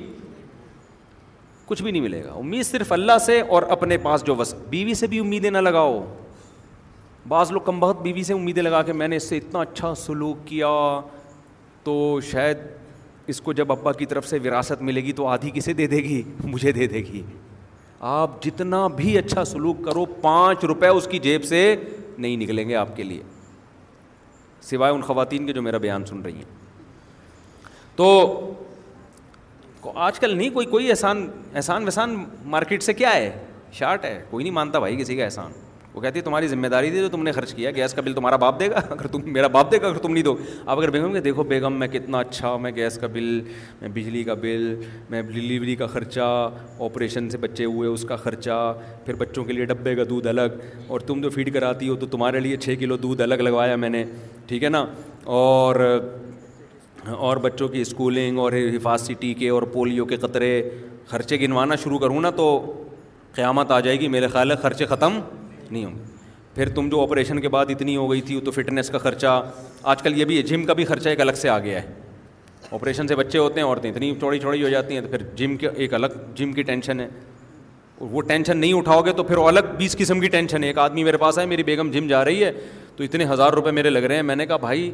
[1.68, 4.94] کچھ بھی نہیں ملے گا امید صرف اللہ سے اور اپنے پاس جو بس بیوی
[5.02, 6.00] سے بھی امیدیں نہ لگاؤ
[7.28, 9.94] بعض لوگ کم بہت بیوی سے امیدیں لگا کے میں نے اس سے اتنا اچھا
[10.06, 10.70] سلوک کیا
[11.84, 12.58] تو شاید
[13.32, 15.98] اس کو جب ابا کی طرف سے وراثت ملے گی تو آدھی کسے دے دے
[16.08, 16.22] گی
[16.54, 17.22] مجھے دے دے گی
[18.14, 21.62] آپ جتنا بھی اچھا سلوک کرو پانچ روپے اس کی جیب سے
[22.18, 23.22] نہیں نکلیں گے آپ کے لیے
[24.70, 26.60] سوائے ان خواتین کے جو میرا بیان سن رہی ہیں
[27.96, 28.10] تو
[30.10, 31.26] آج کل نہیں کوئی کوئی احسان
[31.56, 32.16] احسان وحسان
[32.56, 33.30] مارکیٹ سے کیا ہے
[33.74, 35.52] شارٹ ہے کوئی نہیں مانتا بھائی کسی کا احسان
[35.94, 38.14] وہ کہتی ہے تمہاری ذمہ داری تھی جو تم نے خرچ کیا گیس کا بل
[38.14, 40.36] تمہارا باپ دے گا اگر تم میرا باپ دے گا اگر تم نہیں دو
[40.66, 43.30] آپ اگر بیگم کہ دیکھو بیگم میں کتنا اچھا میں گیس کا بل
[43.82, 44.74] میں بجلی کا بل
[45.10, 46.30] میں ڈلیوری کا خرچہ
[46.86, 48.74] آپریشن سے بچے ہوئے اس کا خرچہ
[49.06, 52.06] پھر بچوں کے لیے ڈبے کا دودھ الگ اور تم جو فیڈ کراتی ہو تو
[52.16, 54.04] تمہارے لیے چھ کلو دودھ الگ لگوایا میں نے
[54.48, 54.86] ٹھیک ہے نا
[55.44, 55.76] اور
[57.18, 60.52] اور بچوں کی اسکولنگ اور حفاظتی ٹیکے اور پولیو کے قطرے
[61.08, 62.48] خرچے گنوانا شروع کروں نا تو
[63.36, 65.20] قیامت آ جائے گی میرے خیال ہے خرچے ختم
[65.72, 66.20] نہیں ہوں گے
[66.56, 69.42] پھر تم جو آپریشن کے بعد اتنی ہو گئی تھی تو فٹنس کا خرچہ
[69.92, 71.94] آج کل یہ بھی ہے جم کا بھی خرچہ ایک الگ سے آ گیا ہے
[72.72, 75.56] آپریشن سے بچے ہوتے ہیں عورتیں اتنی چوڑی چھوڑی ہو جاتی ہیں تو پھر جم
[75.58, 77.08] کے ایک الگ جم کی ٹینشن ہے
[78.00, 81.04] وہ ٹینشن نہیں اٹھاؤ گے تو پھر الگ بیس قسم کی ٹینشن ہے ایک آدمی
[81.04, 82.52] میرے پاس آئے میری بیگم جم جا رہی ہے
[82.96, 84.90] تو اتنے ہزار روپئے میرے لگ رہے ہیں میں نے کہا بھائی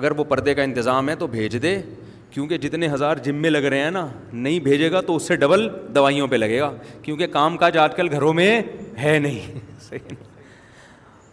[0.00, 1.80] اگر وہ پردے کا انتظام ہے تو بھیج دے
[2.30, 5.36] کیونکہ جتنے ہزار جم میں لگ رہے ہیں نا نہیں بھیجے گا تو اس سے
[5.42, 6.70] ڈبل دوائیوں پہ لگے گا
[7.02, 8.50] کیونکہ کام کاج آج کل گھروں میں
[9.02, 9.58] ہے نہیں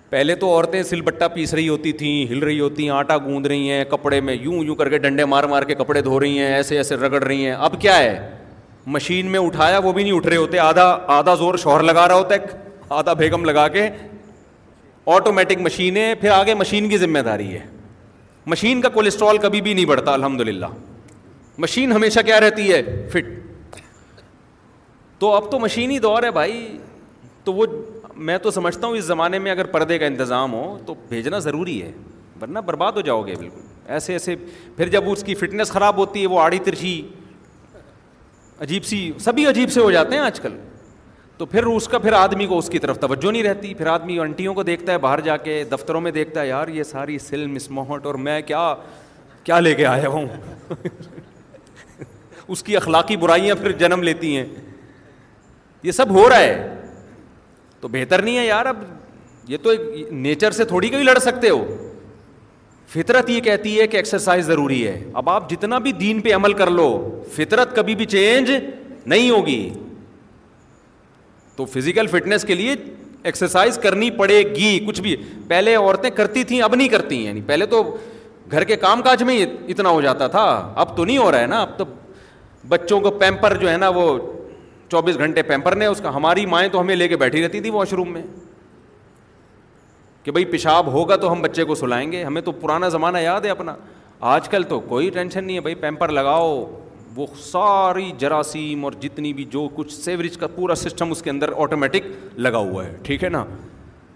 [0.10, 3.46] پہلے تو عورتیں سل بٹا پیس رہی ہوتی تھیں ہل رہی ہوتی ہیں آٹا گوند
[3.48, 6.38] رہی ہیں کپڑے میں یوں یوں کر کے ڈنڈے مار مار کے کپڑے دھو رہی
[6.40, 8.30] ہیں ایسے ایسے رگڑ رہی ہیں اب کیا ہے
[8.96, 10.84] مشین میں اٹھایا وہ بھی نہیں اٹھ رہے ہوتے آدھا
[11.18, 12.60] آدھا زور شوہر لگا رہا ہوتا ہے
[13.00, 13.90] آدھا بیگم لگا کے
[15.16, 17.60] آٹومیٹک مشینیں پھر آگے مشین کی ذمہ داری ہے
[18.48, 20.66] مشین کا کولیسٹرول کبھی بھی نہیں بڑھتا الحمد للہ
[21.66, 22.82] مشین ہمیشہ کیا رہتی ہے
[23.14, 23.80] فٹ
[25.20, 26.62] تو اب تو مشینی دور ہے بھائی
[27.44, 27.66] تو وہ
[28.26, 31.82] میں تو سمجھتا ہوں اس زمانے میں اگر پردے کا انتظام ہو تو بھیجنا ضروری
[31.82, 31.92] ہے
[32.42, 33.62] ورنہ برباد ہو جاؤ گے بالکل
[33.94, 34.36] ایسے ایسے
[34.76, 37.02] پھر جب اس کی فٹنس خراب ہوتی ہے وہ آڑی ترچھی
[38.62, 40.58] عجیب سی سبھی عجیب سے ہو جاتے ہیں آج کل
[41.38, 44.18] تو پھر اس کا پھر آدمی کو اس کی طرف توجہ نہیں رہتی پھر آدمی
[44.20, 47.56] انٹیوں کو دیکھتا ہے باہر جا کے دفتروں میں دیکھتا ہے یار یہ ساری سلم
[47.56, 48.74] اسموہٹ اور میں کیا
[49.44, 50.26] کیا لے کے آیا ہوں
[52.48, 54.46] اس کی اخلاقی برائیاں پھر جنم لیتی ہیں
[55.84, 56.83] یہ سب ہو رہا ہے
[57.84, 58.84] تو بہتر نہیں ہے یار اب
[59.52, 59.72] یہ تو
[60.26, 61.64] نیچر سے تھوڑی کبھی لڑ سکتے ہو
[62.94, 66.54] فطرت یہ کہتی ہے کہ ایکسرسائز ضروری ہے اب آپ جتنا بھی دین پہ عمل
[66.62, 66.86] کر لو
[67.36, 68.52] فطرت کبھی بھی چینج
[69.06, 69.60] نہیں ہوگی
[71.56, 72.76] تو فزیکل فٹنس کے لیے
[73.32, 75.16] ایکسرسائز کرنی پڑے گی کچھ بھی
[75.48, 77.82] پہلے عورتیں کرتی تھیں اب نہیں کرتی یعنی پہلے تو
[78.52, 80.46] گھر کے کام کاج میں اتنا ہو جاتا تھا
[80.84, 81.86] اب تو نہیں ہو رہا ہے نا اب تو
[82.76, 84.08] بچوں کو پیمپر جو ہے نا وہ
[84.94, 87.70] چوبیس گھنٹے پیمپر نے اس کا ہماری مائیں تو ہمیں لے کے بیٹھی رہتی تھی
[87.76, 88.22] واش روم میں
[90.24, 93.46] کہ بھائی پیشاب ہوگا تو ہم بچے کو سلائیں گے ہمیں تو پرانا زمانہ یاد
[93.46, 93.76] ہے اپنا
[94.34, 96.52] آج کل تو کوئی ٹینشن نہیں ہے بھائی پیمپر لگاؤ
[97.16, 101.50] وہ ساری جراثیم اور جتنی بھی جو کچھ سیوریج کا پورا سسٹم اس کے اندر
[101.66, 102.06] آٹومیٹک
[102.48, 103.44] لگا ہوا ہے ٹھیک ہے نا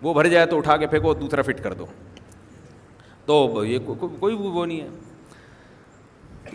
[0.02, 1.86] وہ بھر جائے تو اٹھا کے پھینکو دوسرا فٹ کر دو
[3.26, 3.80] تو یہ
[4.20, 4.88] کوئی وہ نہیں ہے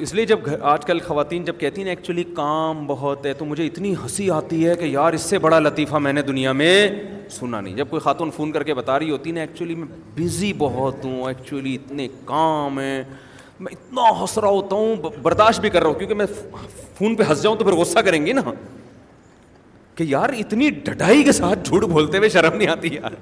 [0.01, 3.33] اس لیے جب گھر آج کل خواتین جب کہتی ہیں نا ایکچولی کام بہت ہے
[3.39, 6.53] تو مجھے اتنی ہنسی آتی ہے کہ یار اس سے بڑا لطیفہ میں نے دنیا
[6.53, 6.75] میں
[7.31, 9.87] سنا نہیں جب کوئی خاتون فون کر کے بتا رہی ہوتی نا ایکچولی میں
[10.17, 13.03] بزی بہت ہوں ایکچولی اتنے کام ہیں
[13.61, 16.27] میں اتنا ہنس رہا ہوتا ہوں برداشت بھی کر رہا ہوں کیونکہ میں
[16.99, 18.43] فون پہ ہنس جاؤں تو پھر غصہ کریں گی نا
[19.95, 23.13] کہ یار اتنی ڈٹائی کے ساتھ جھوٹ بولتے ہوئے شرم نہیں آتی یار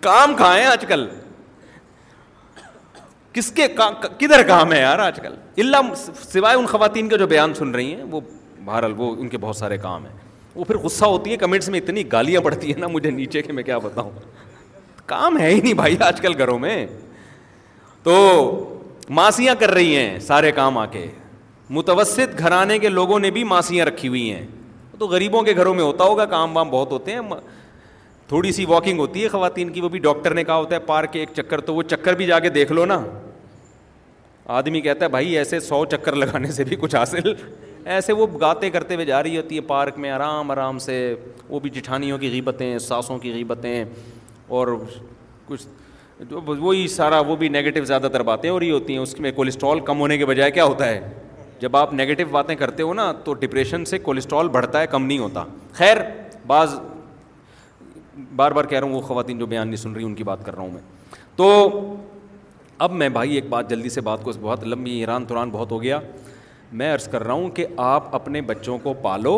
[0.00, 1.06] کام کھائیں آج کل
[3.34, 3.66] کس کے
[4.18, 5.94] کدھر کام ہے یار آج کل اللہ
[6.30, 8.20] سوائے ان خواتین کا جو بیان سن رہی ہیں وہ
[8.64, 10.12] بہرحال وہ ان کے بہت سارے کام ہیں
[10.54, 13.52] وہ پھر غصہ ہوتی ہے کمنٹس میں اتنی گالیاں پڑتی ہیں نا مجھے نیچے کے
[13.52, 14.10] میں کیا بتاؤں
[15.06, 16.76] کام ہے ہی نہیں بھائی آج کل گھروں میں
[18.02, 18.14] تو
[19.20, 21.06] ماسیاں کر رہی ہیں سارے کام آ کے
[21.78, 24.46] متوسط گھرانے کے لوگوں نے بھی ماسیاں رکھی ہوئی ہیں
[24.98, 27.20] تو غریبوں کے گھروں میں ہوتا ہوگا کام وام بہت ہوتے ہیں
[28.32, 31.12] تھوڑی سی واکنگ ہوتی ہے خواتین کی وہ بھی ڈاکٹر نے کہا ہوتا ہے پارک
[31.12, 32.96] کے ایک چکر تو وہ چکر بھی جا کے دیکھ لو نا
[34.58, 37.32] آدمی کہتا ہے بھائی ایسے سو چکر لگانے سے بھی کچھ حاصل
[37.96, 40.96] ایسے وہ گاتے کرتے ہوئے جا رہی ہوتی ہے پارک میں آرام آرام سے
[41.48, 43.84] وہ بھی جٹھانیوں کی غیبتیں ساسوں کی غیبتیں
[44.60, 44.74] اور
[45.48, 45.66] کچھ
[46.30, 49.80] وہی سارا وہ بھی نگیٹو زیادہ تر باتیں ہو رہی ہوتی ہیں اس میں کولیسٹرول
[49.90, 51.00] کم ہونے کے بجائے کیا ہوتا ہے
[51.60, 55.18] جب آپ نگیٹو باتیں کرتے ہو نا تو ڈپریشن سے کولیسٹرول بڑھتا ہے کم نہیں
[55.18, 55.96] ہوتا خیر
[56.46, 56.76] بعض
[58.36, 60.44] بار بار کہہ رہا ہوں وہ خواتین جو بیان نہیں سن رہی ان کی بات
[60.46, 60.80] کر رہا ہوں میں
[61.36, 61.96] تو
[62.86, 65.82] اب میں بھائی ایک بات جلدی سے بات کو بہت لمبی ایران توران بہت ہو
[65.82, 65.98] گیا
[66.80, 69.36] میں عرض کر رہا ہوں کہ آپ اپنے بچوں کو پالو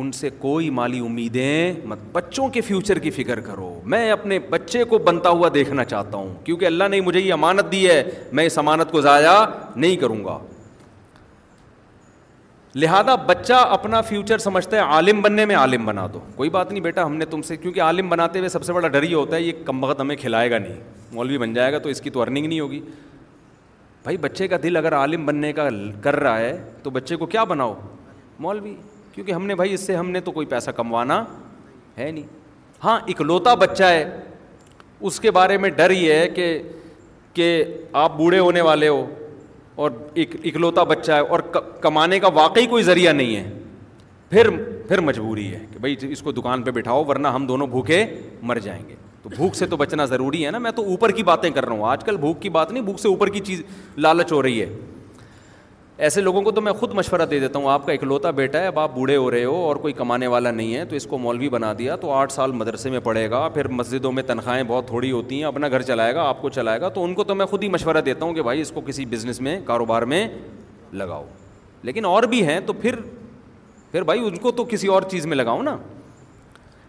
[0.00, 4.84] ان سے کوئی مالی امیدیں مت بچوں کے فیوچر کی فکر کرو میں اپنے بچے
[4.92, 8.02] کو بنتا ہوا دیکھنا چاہتا ہوں کیونکہ اللہ نے مجھے یہ امانت دی ہے
[8.32, 9.28] میں اس امانت کو ضائع
[9.76, 10.38] نہیں کروں گا
[12.74, 16.82] لہٰذا بچہ اپنا فیوچر سمجھتا ہے عالم بننے میں عالم بنا دو کوئی بات نہیں
[16.82, 19.36] بیٹا ہم نے تم سے کیونکہ عالم بناتے ہوئے سب سے بڑا ڈر یہ ہوتا
[19.36, 20.76] ہے یہ کم بخت ہمیں کھلائے گا نہیں
[21.12, 22.80] مولوی بن جائے گا تو اس کی تو ارننگ نہیں ہوگی
[24.02, 25.68] بھائی بچے کا دل اگر عالم بننے کا
[26.02, 27.74] کر رہا ہے تو بچے کو کیا بناؤ
[28.40, 28.74] مولوی
[29.12, 31.22] کیونکہ ہم نے بھائی اس سے ہم نے تو کوئی پیسہ کموانا
[31.98, 32.24] ہے نہیں
[32.84, 34.04] ہاں اکلوتا بچہ ہے
[35.08, 36.60] اس کے بارے میں ڈر یہ ہے کہ
[37.34, 37.64] کہ
[38.04, 39.04] آپ بوڑھے ہونے والے ہو
[39.82, 41.40] اور ایک اکلوتا بچہ ہے اور
[41.82, 43.44] کمانے کا واقعی کوئی ذریعہ نہیں ہے
[44.30, 44.48] پھر
[44.88, 48.04] پھر مجبوری ہے کہ بھائی اس کو دکان پہ بٹھاؤ ورنہ ہم دونوں بھوکے
[48.50, 51.22] مر جائیں گے تو بھوک سے تو بچنا ضروری ہے نا میں تو اوپر کی
[51.30, 53.62] باتیں کر رہا ہوں آج کل بھوک کی بات نہیں بھوک سے اوپر کی چیز
[54.08, 54.66] لالچ ہو رہی ہے
[56.08, 58.66] ایسے لوگوں کو تو میں خود مشورہ دے دیتا ہوں آپ کا اکلوتا بیٹا ہے
[58.66, 61.18] اب آپ بوڑھے ہو رہے ہو اور کوئی کمانے والا نہیں ہے تو اس کو
[61.18, 64.86] مولوی بنا دیا تو آٹھ سال مدرسے میں پڑھے گا پھر مسجدوں میں تنخواہیں بہت
[64.88, 67.34] تھوڑی ہوتی ہیں اپنا گھر چلائے گا آپ کو چلائے گا تو ان کو تو
[67.34, 70.26] میں خود ہی مشورہ دیتا ہوں کہ بھائی اس کو کسی بزنس میں کاروبار میں
[70.92, 71.24] لگاؤ
[71.82, 72.96] لیکن اور بھی ہیں تو پھر
[73.92, 75.76] پھر بھائی ان کو تو کسی اور چیز میں لگاؤ نا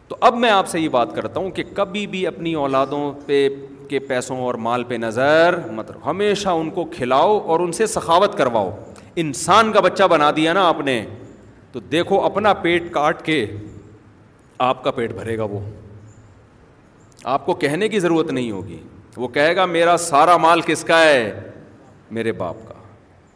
[0.07, 3.47] تو اب میں آپ سے یہ بات کرتا ہوں کہ کبھی بھی اپنی اولادوں پہ
[3.89, 8.37] کے پیسوں اور مال پہ نظر مطلب ہمیشہ ان کو کھلاؤ اور ان سے سخاوت
[8.37, 8.69] کرواؤ
[9.23, 11.03] انسان کا بچہ بنا دیا نا آپ نے
[11.71, 13.45] تو دیکھو اپنا پیٹ کاٹ کے
[14.67, 15.59] آپ کا پیٹ بھرے گا وہ
[17.33, 18.79] آپ کو کہنے کی ضرورت نہیں ہوگی
[19.17, 21.33] وہ کہے گا میرا سارا مال کس کا ہے
[22.17, 22.73] میرے باپ کا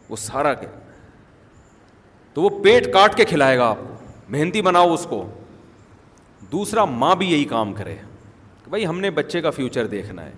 [0.08, 0.66] وہ سارا کہ
[2.34, 3.78] تو وہ پیٹ کاٹ کے کھلائے گا آپ
[4.30, 5.24] مہندی بناؤ اس کو
[6.52, 7.96] دوسرا ماں بھی یہی کام کرے
[8.70, 10.32] بھائی ہم نے بچے کا فیوچر دیکھنا ہے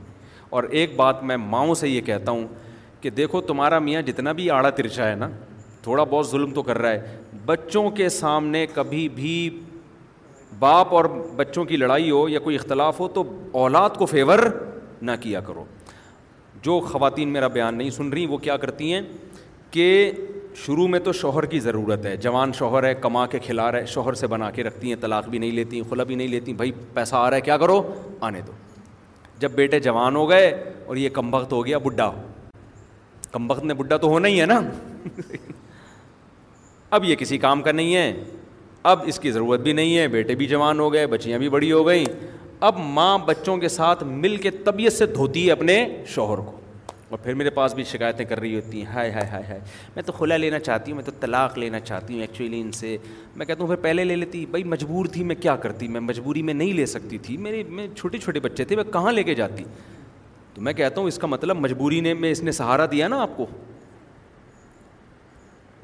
[0.56, 2.46] اور ایک بات میں ماؤں سے یہ کہتا ہوں
[3.00, 5.28] کہ دیکھو تمہارا میاں جتنا بھی آڑا ترچا ہے نا
[5.82, 9.32] تھوڑا بہت ظلم تو کر رہا ہے بچوں کے سامنے کبھی بھی
[10.58, 11.04] باپ اور
[11.36, 13.22] بچوں کی لڑائی ہو یا کوئی اختلاف ہو تو
[13.62, 14.38] اولاد کو فیور
[15.08, 15.64] نہ کیا کرو
[16.62, 19.00] جو خواتین میرا بیان نہیں سن رہی وہ کیا کرتی ہیں
[19.70, 20.10] کہ
[20.66, 23.86] شروع میں تو شوہر کی ضرورت ہے جوان شوہر ہے کما کے کھلا رہا ہے
[23.86, 26.72] شوہر سے بنا کے رکھتی ہیں طلاق بھی نہیں ہیں خلا بھی نہیں لیتی بھائی
[26.94, 27.80] پیسہ آ رہا ہے کیا کرو
[28.28, 28.52] آنے دو
[29.42, 30.50] جب بیٹے جوان ہو گئے
[30.86, 32.22] اور یہ کم وقت ہو گیا بڈھا ہو
[33.32, 34.60] کم وقت میں بڈھا تو ہونا ہی ہے نا
[36.98, 38.12] اب یہ کسی کام کا نہیں ہے
[38.92, 41.72] اب اس کی ضرورت بھی نہیں ہے بیٹے بھی جوان ہو گئے بچیاں بھی بڑی
[41.72, 42.04] ہو گئیں
[42.68, 46.56] اب ماں بچوں کے ساتھ مل کے طبیعت سے دھوتی ہے اپنے شوہر کو
[47.08, 49.60] اور پھر میرے پاس بھی شکایتیں کر رہی ہوتی ہیں ہائے ہائے ہائے ہائے
[49.94, 52.96] میں تو کھلا لینا چاہتی ہوں میں تو طلاق لینا چاہتی ہوں ایکچولی ان سے
[53.36, 56.42] میں کہتا ہوں پھر پہلے لے لیتی بھائی مجبور تھی میں کیا کرتی میں مجبوری
[56.48, 59.34] میں نہیں لے سکتی تھی میرے میں چھوٹے چھوٹے بچے تھے میں کہاں لے کے
[59.42, 59.64] جاتی
[60.58, 63.20] تو میں کہتا ہوں اس کا مطلب مجبوری نے میں اس نے سہارا دیا نا
[63.22, 63.44] آپ کو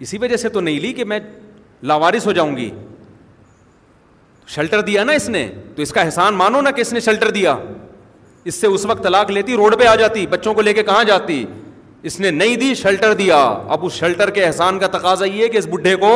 [0.05, 1.19] اسی وجہ سے تو نہیں لی کہ میں
[1.91, 2.69] لاوارس ہو جاؤں گی
[4.55, 5.47] شیلٹر دیا نا اس نے
[5.77, 7.57] تو اس کا احسان مانو نا کہ اس نے شیلٹر دیا
[8.51, 11.05] اس سے اس وقت طلاق لیتی روڈ پہ آ جاتی بچوں کو لے کے کہاں
[11.13, 11.45] جاتی
[12.09, 13.39] اس نے نہیں دی شیلٹر دیا
[13.77, 16.13] اب اس شیلٹر کے احسان کا تقاضا یہ ہے کہ اس بڈھے کو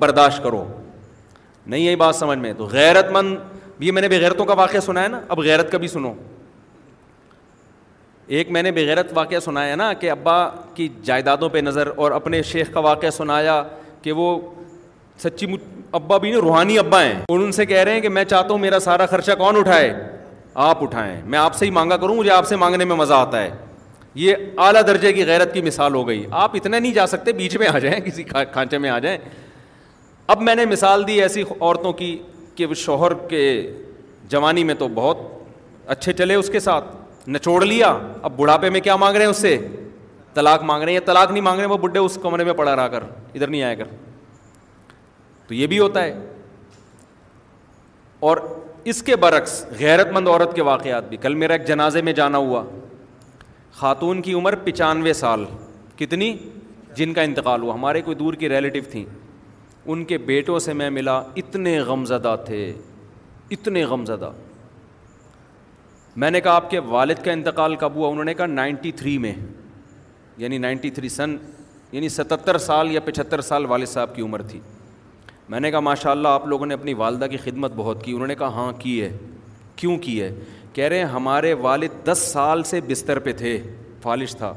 [0.00, 0.64] برداشت کرو
[1.66, 5.02] نہیں یہی بات سمجھ میں تو غیرت مند یہ میں نے غیرتوں کا واقعہ سنا
[5.02, 6.12] ہے نا اب غیرت کا بھی سنو
[8.36, 10.32] ایک میں نے بغیرت واقعہ سنایا نا کہ ابا
[10.74, 13.62] کی جائیدادوں پہ نظر اور اپنے شیخ کا واقعہ سنایا
[14.02, 14.38] کہ وہ
[15.22, 15.46] سچی
[15.92, 18.48] ابا بھی نہیں روحانی ابا ہیں اور ان سے کہہ رہے ہیں کہ میں چاہتا
[18.52, 19.92] ہوں میرا سارا خرچہ کون اٹھائے
[20.66, 23.42] آپ اٹھائیں میں آپ سے ہی مانگا کروں مجھے آپ سے مانگنے میں مزہ آتا
[23.42, 23.50] ہے
[24.18, 27.56] یہ اعلیٰ درجے کی غیرت کی مثال ہو گئی آپ اتنا نہیں جا سکتے بیچ
[27.60, 28.22] میں آ جائیں کسی
[28.52, 29.16] کھانچے میں آ جائیں
[30.34, 32.16] اب میں نے مثال دی ایسی عورتوں کی
[32.56, 33.42] کہ شوہر کے
[34.30, 35.18] جوانی میں تو بہت
[35.94, 36.84] اچھے چلے اس کے ساتھ
[37.32, 37.96] نچوڑ لیا
[38.28, 39.56] اب بڑھاپے میں کیا مانگ رہے ہیں اس سے
[40.34, 42.74] طلاق مانگ رہے ہیں یا طلاق نہیں مانگ رہے وہ بڈھے اس کمرے میں پڑا
[42.76, 43.02] رہا کر
[43.34, 43.88] ادھر نہیں آئے کر
[45.46, 46.14] تو یہ بھی ہوتا ہے
[48.28, 48.36] اور
[48.92, 52.38] اس کے برعکس غیرت مند عورت کے واقعات بھی کل میرا ایک جنازے میں جانا
[52.46, 52.62] ہوا
[53.78, 55.44] خاتون کی عمر پچانوے سال
[55.96, 56.36] کتنی
[56.96, 59.04] جن کا انتقال ہوا ہمارے کوئی دور کی ریلیٹیو تھیں
[59.90, 62.66] ان کے بیٹوں سے میں ملا اتنے غم زدہ تھے
[63.56, 64.30] اتنے غم زدہ
[66.20, 69.16] میں نے کہا آپ کے والد کا انتقال کب ہوا انہوں نے کہا نائنٹی تھری
[69.24, 69.32] میں
[70.36, 71.36] یعنی نائنٹی تھری سن
[71.92, 74.58] یعنی ستتر سال یا پچہتر سال والد صاحب کی عمر تھی
[75.52, 78.26] میں نے کہا ماشاء اللہ آپ لوگوں نے اپنی والدہ کی خدمت بہت کی انہوں
[78.26, 79.10] نے کہا ہاں کی ہے
[79.76, 80.30] کیوں کی ہے
[80.72, 83.56] کہہ رہے ہیں ہمارے والد دس سال سے بستر پہ تھے
[84.02, 84.52] فالش تھا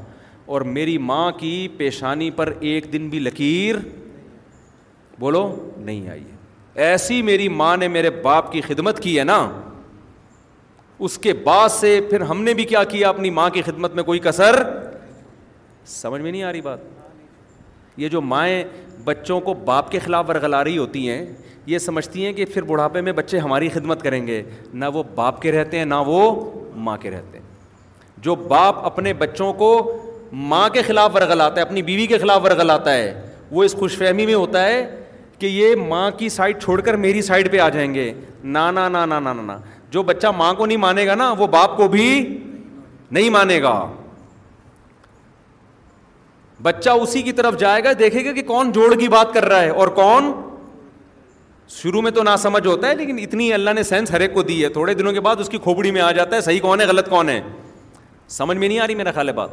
[0.54, 3.76] اور میری ماں کی پیشانی پر ایک دن بھی لکیر
[5.20, 5.48] بولو
[5.78, 9.38] نہیں آئی ہے ایسی میری ماں نے میرے باپ کی خدمت کی ہے نا
[11.04, 14.02] اس کے بعد سے پھر ہم نے بھی کیا کیا اپنی ماں کی خدمت میں
[14.08, 14.56] کوئی کسر
[16.00, 16.78] سمجھ میں نہیں آ رہی بات
[18.00, 18.62] یہ جو مائیں
[19.04, 21.24] بچوں کو باپ کے خلاف ورگلا رہی ہوتی ہیں
[21.72, 24.42] یہ سمجھتی ہیں کہ پھر بڑھاپے میں بچے ہماری خدمت کریں گے
[24.74, 26.20] نہ وہ باپ کے رہتے ہیں نہ وہ
[26.86, 27.50] ماں کے رہتے ہیں
[28.24, 29.70] جو باپ اپنے بچوں کو
[30.52, 33.12] ماں کے خلاف ورغلاتا ہے اپنی بیوی کے خلاف ورگلاتا ہے
[33.50, 34.84] وہ اس خوش فہمی میں ہوتا ہے
[35.38, 38.12] کہ یہ ماں کی سائڈ چھوڑ کر میری سائڈ پہ آ جائیں گے
[38.44, 38.58] نہ
[39.92, 42.06] جو بچہ ماں کو نہیں مانے گا نا وہ باپ کو بھی
[43.16, 43.74] نہیں مانے گا
[46.62, 49.62] بچہ اسی کی طرف جائے گا دیکھے گا کہ کون جوڑ کی بات کر رہا
[49.62, 50.30] ہے اور کون
[51.76, 54.42] شروع میں تو نہ سمجھ ہوتا ہے لیکن اتنی اللہ نے سینس ہر ایک کو
[54.52, 56.80] دی ہے تھوڑے دنوں کے بعد اس کی کھوپڑی میں آ جاتا ہے صحیح کون
[56.80, 57.40] ہے غلط کون ہے
[58.38, 59.50] سمجھ میں نہیں آ رہی میرا خیال ہے بات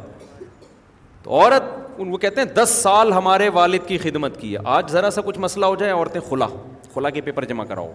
[1.22, 1.64] تو عورت
[2.10, 5.38] وہ کہتے ہیں دس سال ہمارے والد کی خدمت کی ہے آج ذرا سا کچھ
[5.38, 6.46] مسئلہ ہو جائے عورتیں خلا
[6.94, 7.92] خلا کے پیپر جمع کراؤ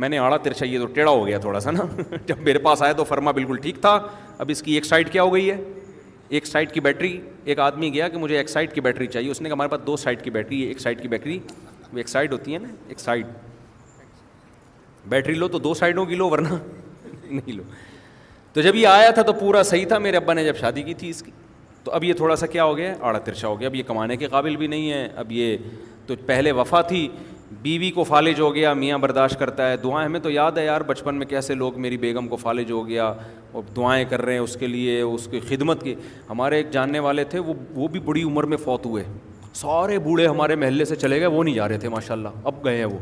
[0.00, 1.84] میں نے آڑا ترچا یہ تو ٹیڑھا ہو گیا تھوڑا سا نا
[2.26, 3.96] جب میرے پاس آیا تو فرما بالکل ٹھیک تھا
[4.44, 5.56] اب اس کی ایک سائڈ کیا ہو گئی ہے
[6.38, 9.40] ایک سائڈ کی بیٹری ایک آدمی گیا کہ مجھے ایک سائڈ کی بیٹری چاہیے اس
[9.42, 11.38] نے کہا ہمارے پاس دو سائڈ کی بیٹری ایک سائڈ کی بیٹری
[11.92, 13.26] وہ ایک سائڈ ہوتی ہے نا ایک سائڈ
[15.16, 16.48] بیٹری لو تو دو سائڈوں کی لو ورنہ
[17.30, 17.62] نہیں لو
[18.52, 20.94] تو جب یہ آیا تھا تو پورا صحیح تھا میرے ابا نے جب شادی کی
[21.02, 21.32] تھی اس کی
[21.84, 24.16] تو اب یہ تھوڑا سا کیا ہو گیا آڑا ترچا ہو گیا اب یہ کمانے
[24.22, 25.56] کے قابل بھی نہیں ہے اب یہ
[26.06, 27.08] تو پہلے وفا تھی
[27.62, 30.80] بیوی کو فالج ہو گیا میاں برداشت کرتا ہے دعائیں ہمیں تو یاد ہے یار
[30.86, 33.06] بچپن میں کیسے لوگ میری بیگم کو فالج ہو گیا
[33.52, 35.94] اور دعائیں کر رہے ہیں اس کے لیے اس کی خدمت کی
[36.28, 39.02] ہمارے ایک جاننے والے تھے وہ وہ بھی بڑی عمر میں فوت ہوئے
[39.62, 42.64] سارے بوڑھے ہمارے محلے سے چلے گئے وہ نہیں جا رہے تھے ماشاء اللہ اب
[42.64, 42.98] گئے ہیں وہ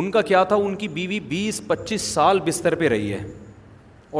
[0.00, 3.20] ان کا کیا تھا ان کی بیوی بیس پچیس سال بستر پہ رہی ہے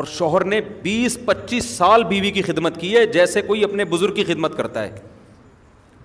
[0.00, 4.14] اور شوہر نے بیس پچیس سال بیوی کی خدمت کی ہے جیسے کوئی اپنے بزرگ
[4.14, 4.94] کی خدمت کرتا ہے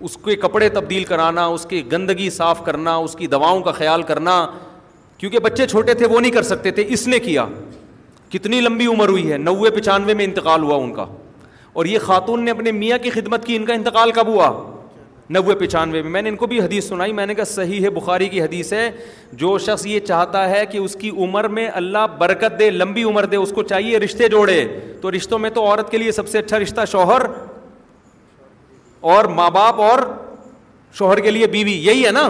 [0.04, 4.02] اس کے کپڑے تبدیل کرانا اس کی گندگی صاف کرنا اس کی دواؤں کا خیال
[4.10, 4.34] کرنا
[5.18, 7.46] کیونکہ بچے چھوٹے تھے وہ نہیں کر سکتے تھے اس نے کیا
[8.32, 11.06] کتنی لمبی عمر ہوئی ہے نوے پچانوے میں انتقال ہوا ان کا
[11.80, 14.50] اور یہ خاتون نے اپنے میاں کی خدمت کی ان کا انتقال کب ہوا
[15.36, 17.90] نوے پچانوے میں میں نے ان کو بھی حدیث سنائی میں نے کہا صحیح ہے
[17.90, 18.90] بخاری کی حدیث ہے
[19.42, 23.24] جو شخص یہ چاہتا ہے کہ اس کی عمر میں اللہ برکت دے لمبی عمر
[23.32, 24.64] دے اس کو چاہیے رشتے جوڑے
[25.00, 27.22] تو رشتوں میں تو عورت کے لیے سب سے اچھا رشتہ شوہر
[29.00, 29.98] اور ماں باپ اور
[30.98, 32.28] شوہر کے لیے بیوی یہی ہے نا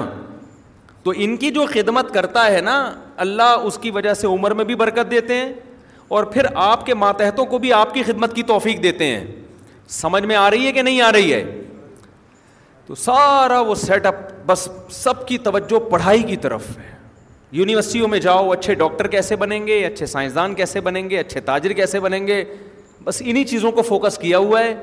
[1.03, 2.77] تو ان کی جو خدمت کرتا ہے نا
[3.25, 5.53] اللہ اس کی وجہ سے عمر میں بھی برکت دیتے ہیں
[6.17, 9.25] اور پھر آپ کے ماتحتوں کو بھی آپ کی خدمت کی توفیق دیتے ہیں
[10.01, 11.43] سمجھ میں آ رہی ہے کہ نہیں آ رہی ہے
[12.87, 14.15] تو سارا وہ سیٹ اپ
[14.47, 16.97] بس سب کی توجہ پڑھائی کی طرف ہے
[17.57, 21.73] یونیورسٹیوں میں جاؤ اچھے ڈاکٹر کیسے بنیں گے اچھے سائنسدان کیسے بنیں گے اچھے تاجر
[21.73, 22.43] کیسے بنیں گے
[23.05, 24.75] بس انہی چیزوں کو فوکس کیا ہوا ہے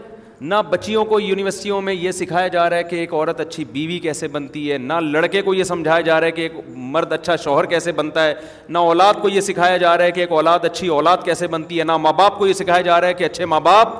[0.41, 3.99] نہ بچیوں کو یونیورسٹیوں میں یہ سکھایا جا رہا ہے کہ ایک عورت اچھی بیوی
[3.99, 7.35] کیسے بنتی ہے نہ لڑکے کو یہ سمجھایا جا رہا ہے کہ ایک مرد اچھا
[7.43, 8.33] شوہر کیسے بنتا ہے
[8.69, 11.79] نہ اولاد کو یہ سکھایا جا رہا ہے کہ ایک اولاد اچھی اولاد کیسے بنتی
[11.79, 13.93] ہے نہ ماں باپ کو یہ سکھایا جا رہا ہے کہ اچھے ماں باپ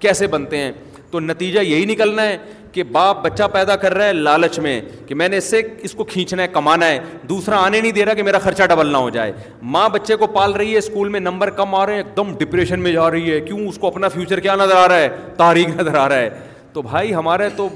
[0.00, 0.72] کیسے بنتے ہیں
[1.10, 2.36] تو نتیجہ یہی نکلنا ہے
[2.72, 5.92] کہ باپ بچہ پیدا کر رہا ہے لالچ میں کہ میں نے اس سے اس
[5.96, 6.98] کو کھینچنا ہے کمانا ہے
[7.28, 9.32] دوسرا آنے نہیں دے رہا کہ میرا خرچہ ڈبل نہ ہو جائے
[9.76, 12.32] ماں بچے کو پال رہی ہے اسکول میں نمبر کم آ رہے ہیں ایک دم
[12.38, 15.08] ڈپریشن میں جا رہی ہے کیوں اس کو اپنا فیوچر کیا نظر آ رہا ہے
[15.36, 16.30] تاریخ نظر آ رہا ہے
[16.72, 17.68] تو بھائی ہمارے تو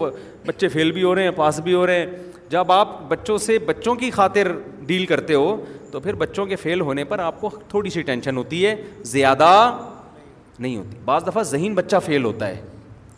[0.46, 2.06] بچے فیل بھی ہو رہے ہیں پاس بھی ہو رہے ہیں
[2.50, 4.52] جب آپ بچوں سے بچوں کی خاطر
[4.86, 5.56] ڈیل کرتے ہو
[5.92, 8.74] تو پھر بچوں کے فیل ہونے پر آپ کو تھوڑی سی ٹینشن ہوتی ہے
[9.14, 9.50] زیادہ
[10.58, 12.60] نہیں ہوتی بعض دفعہ ذہین بچہ فیل ہوتا ہے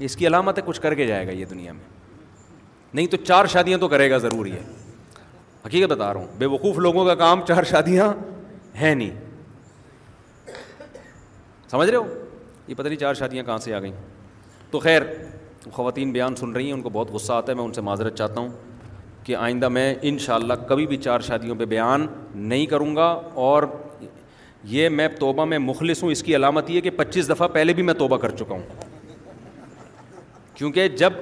[0.05, 1.94] اس کی علامت ہے کچھ کر کے جائے گا یہ دنیا میں
[2.94, 4.62] نہیں تو چار شادیاں تو کرے گا ضروری ہے
[5.66, 8.09] حقیقت بتا رہا ہوں بے وقوف لوگوں کا کام چار شادیاں
[8.80, 9.11] ہیں نہیں
[11.70, 12.05] سمجھ رہے ہو
[12.66, 13.92] یہ پتہ نہیں چار شادیاں کہاں سے آ گئیں
[14.70, 15.03] تو خیر
[15.72, 18.14] خواتین بیان سن رہی ہیں ان کو بہت غصہ آتا ہے میں ان سے معذرت
[18.18, 18.49] چاہتا ہوں
[19.24, 23.07] کہ آئندہ میں ان شاء اللہ کبھی بھی چار شادیوں پہ بیان نہیں کروں گا
[23.44, 23.62] اور
[24.74, 27.82] یہ میں توبہ میں مخلص ہوں اس کی علامت یہ کہ پچیس دفعہ پہلے بھی
[27.82, 28.86] میں توبہ کر چکا ہوں
[30.57, 31.12] کیونکہ جب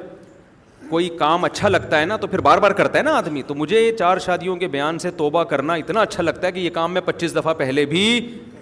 [0.88, 3.54] کوئی کام اچھا لگتا ہے نا تو پھر بار بار کرتا ہے نا آدمی تو
[3.54, 6.92] مجھے چار شادیوں کے بیان سے توبہ کرنا اتنا اچھا لگتا ہے کہ یہ کام
[6.94, 8.02] میں پچیس دفعہ پہلے بھی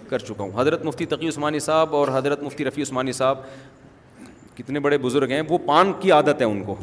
[0.08, 3.38] کر چکا ہوں حضرت مفتی تقی عثمانی صاحب اور حضرت مفتی رفیع عثمانی صاحب
[4.56, 6.74] کتنے بڑے بزرگ ہیں وہ پان کی عادت ہے ان کو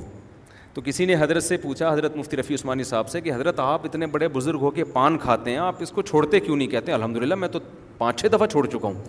[0.73, 3.85] تو کسی نے حضرت سے پوچھا حضرت مفتی رفیع عثمانی صاحب سے کہ حضرت آپ
[3.85, 6.91] اتنے بڑے بزرگ ہو کے پان کھاتے ہیں آپ اس کو چھوڑتے کیوں نہیں کہتے
[6.91, 7.59] الحمد للہ میں تو
[7.97, 9.01] پانچ چھ دفعہ چھوڑ چکا ہوں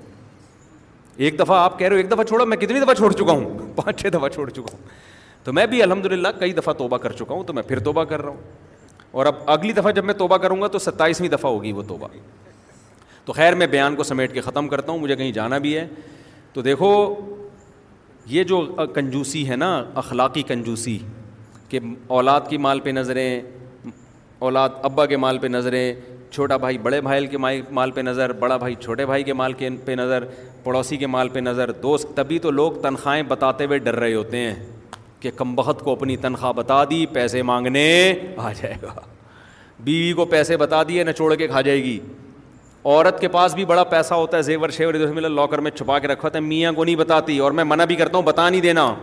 [1.27, 3.59] ایک دفعہ آپ کہہ رہے ہو ایک دفعہ چھوڑا میں کتنی دفعہ چھوڑ چکا ہوں
[3.77, 4.87] پانچ چھ دفعہ چھوڑ چکا ہوں
[5.45, 8.05] تو میں بھی الحمد للہ کئی دفعہ توبہ کر چکا ہوں تو میں پھر توبہ
[8.13, 8.87] کر رہا ہوں
[9.21, 12.09] اور اب اگلی دفعہ جب میں توبہ کروں گا تو ستائیسویں دفعہ ہوگی وہ توبہ
[13.25, 15.87] تو خیر میں بیان کو سمیٹ کے ختم کرتا ہوں مجھے کہیں جانا بھی ہے
[16.53, 16.91] تو دیکھو
[18.37, 18.61] یہ جو
[18.95, 19.73] کنجوسی ہے نا
[20.05, 20.99] اخلاقی کنجوسی
[21.69, 21.81] کہ
[22.17, 23.41] اولاد کی مال پہ نظریں
[24.49, 25.95] اولاد ابا کے مال پہ نظریں
[26.33, 29.69] چھوٹا بھائی بڑے بھائی کے مال پہ نظر بڑا بھائی چھوٹے بھائی کے مال کے
[29.85, 30.25] پہ نظر
[30.65, 34.37] پڑوسی کے مال پہ نظر دوست تبھی تو لوگ تنخواہیں بتاتے ہوئے ڈر رہے ہوتے
[34.39, 34.55] ہیں
[35.21, 37.87] کہ کم بہت کو اپنی تنخواہ بتا دی پیسے مانگنے
[38.37, 38.93] آ جائے گا
[39.85, 41.99] بیوی کو پیسے بتا دیے نچوڑ کے کھا جائے گی
[42.85, 46.09] عورت کے پاس بھی بڑا پیسہ ہوتا ہے زیور شیور ملا لاکر میں چھپا کے
[46.23, 48.95] ہوتا ہے میاں کو نہیں بتاتی اور میں منع بھی کرتا ہوں بتا نہیں دینا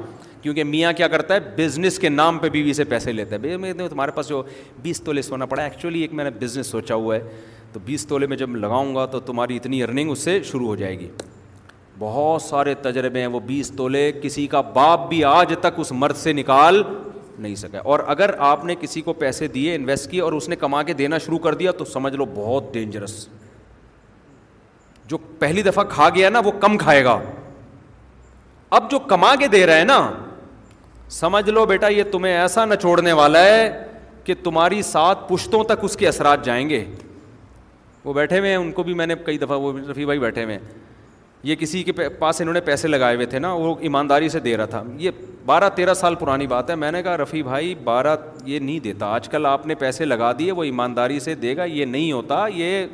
[0.48, 3.72] کیونکہ میاں کیا کرتا ہے بزنس کے نام پہ بیوی سے پیسے لیتا ہے بھائی
[3.89, 4.41] تمہارے پاس جو
[4.82, 7.39] بیس تولے سونا پڑا ایکچولی ایک میں نے بزنس سوچا ہوا ہے
[7.74, 10.76] تو بیس تولے میں جب لگاؤں گا تو تمہاری اتنی ارننگ اس سے شروع ہو
[10.84, 11.08] جائے گی
[12.00, 16.18] بہت سارے تجربے ہیں وہ بیس تولے کسی کا باپ بھی آج تک اس مرد
[16.24, 16.82] سے نکال
[17.39, 20.56] نہیں سکے اور اگر آپ نے کسی کو پیسے دیے انویسٹ کیے اور اس نے
[20.60, 23.28] کما کے دینا شروع کر دیا تو سمجھ لو بہت ڈینجرس
[25.08, 27.20] جو پہلی دفعہ کھا گیا نا وہ کم کھائے گا
[28.78, 30.00] اب جو کما کے دے رہا ہے نا
[31.12, 33.70] سمجھ لو بیٹا یہ تمہیں ایسا نہ چھوڑنے والا ہے
[34.24, 36.84] کہ تمہاری سات پشتوں تک اس کے اثرات جائیں گے
[38.03, 40.43] وہ بیٹھے ہوئے ہیں ان کو بھی میں نے کئی دفعہ وہ رفیع بھائی بیٹھے
[40.43, 40.68] ہوئے ہیں
[41.43, 44.55] یہ کسی کے پاس انہوں نے پیسے لگائے ہوئے تھے نا وہ ایمانداری سے دے
[44.58, 45.12] رہا تھا یہ
[45.45, 49.05] بارہ تیرہ سال پرانی بات ہے میں نے کہا رفیع بھائی بارہ یہ نہیں دیتا
[49.16, 52.45] آج کل آپ نے پیسے لگا دیے وہ ایمانداری سے دے گا یہ نہیں ہوتا
[52.53, 52.86] یہ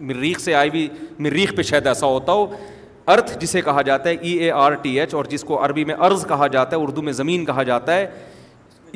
[0.00, 2.46] مریخ سے آئی بھی مریخ پہ شاید ایسا ہوتا ہو
[3.10, 5.94] ارتھ جسے کہا جاتا ہے E A R T H اور جس کو عربی میں
[6.04, 8.06] ارض کہا جاتا ہے اردو میں زمین کہا جاتا ہے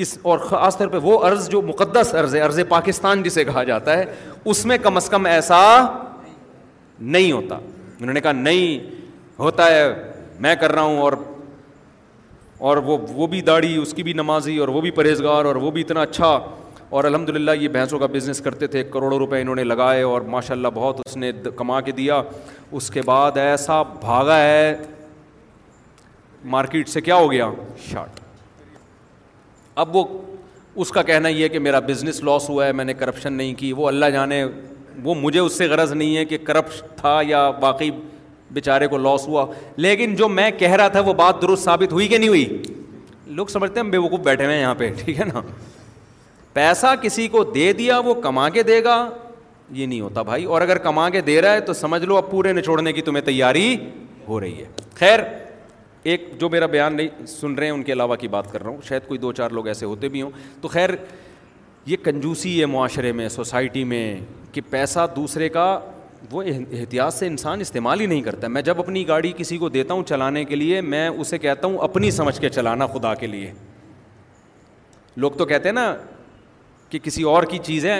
[0.04, 3.62] اس اور خاص طور پہ وہ ارض جو مقدس ارض ہے ارض پاکستان جسے کہا
[3.72, 4.04] جاتا ہے
[4.44, 5.60] اس میں کم از کم ایسا
[7.00, 7.54] نہیں ہوتا
[7.98, 8.78] انہوں نے کہا نہیں
[9.38, 9.86] ہوتا ہے
[10.44, 11.12] میں کر رہا ہوں اور
[12.68, 15.70] اور وہ وہ بھی داڑھی اس کی بھی نمازی اور وہ بھی پرہیزگار اور وہ
[15.70, 16.38] بھی اتنا اچھا
[16.90, 20.20] اور الحمد للہ یہ بھینسوں کا بزنس کرتے تھے کروڑوں روپے انہوں نے لگائے اور
[20.34, 22.20] ماشاء اللہ بہت اس نے کما کے دیا
[22.74, 24.76] اس کے بعد ایسا بھاگا ہے
[26.54, 27.50] مارکیٹ سے کیا ہو گیا
[27.90, 28.20] شارٹ
[29.84, 30.04] اب وہ
[30.84, 33.54] اس کا کہنا یہ ہے کہ میرا بزنس لاس ہوا ہے میں نے کرپشن نہیں
[33.58, 34.44] کی وہ اللہ جانے
[35.02, 37.90] وہ مجھے اس سے غرض نہیں ہے کہ کرپش تھا یا باقی
[38.58, 39.46] بیچارے کو لاس ہوا
[39.84, 42.62] لیکن جو میں کہہ رہا تھا وہ بات درست ثابت ہوئی کہ نہیں ہوئی
[43.38, 45.40] لوگ سمجھتے ہیں بے وقوف بیٹھے ہوئے ہیں یہاں پہ ٹھیک ہے نا
[46.52, 48.96] پیسہ کسی کو دے دیا وہ کما کے دے گا
[49.72, 52.30] یہ نہیں ہوتا بھائی اور اگر کما کے دے رہا ہے تو سمجھ لو اب
[52.30, 53.74] پورے نچوڑنے کی تمہیں تیاری
[54.28, 54.66] ہو رہی ہے
[54.98, 55.20] خیر
[56.10, 58.70] ایک جو میرا بیان نہیں سن رہے ہیں ان کے علاوہ کی بات کر رہا
[58.70, 60.90] ہوں شاید کوئی دو چار لوگ ایسے ہوتے بھی ہوں تو خیر
[61.86, 64.04] یہ کنجوسی ہے معاشرے میں سوسائٹی میں
[64.52, 65.78] کہ پیسہ دوسرے کا
[66.30, 69.94] وہ احتیاط سے انسان استعمال ہی نہیں کرتا میں جب اپنی گاڑی کسی کو دیتا
[69.94, 73.50] ہوں چلانے کے لیے میں اسے کہتا ہوں اپنی سمجھ کے چلانا خدا کے لیے
[75.16, 75.94] لوگ تو کہتے ہیں نا
[76.90, 77.90] کہ کسی اور کی چیزیں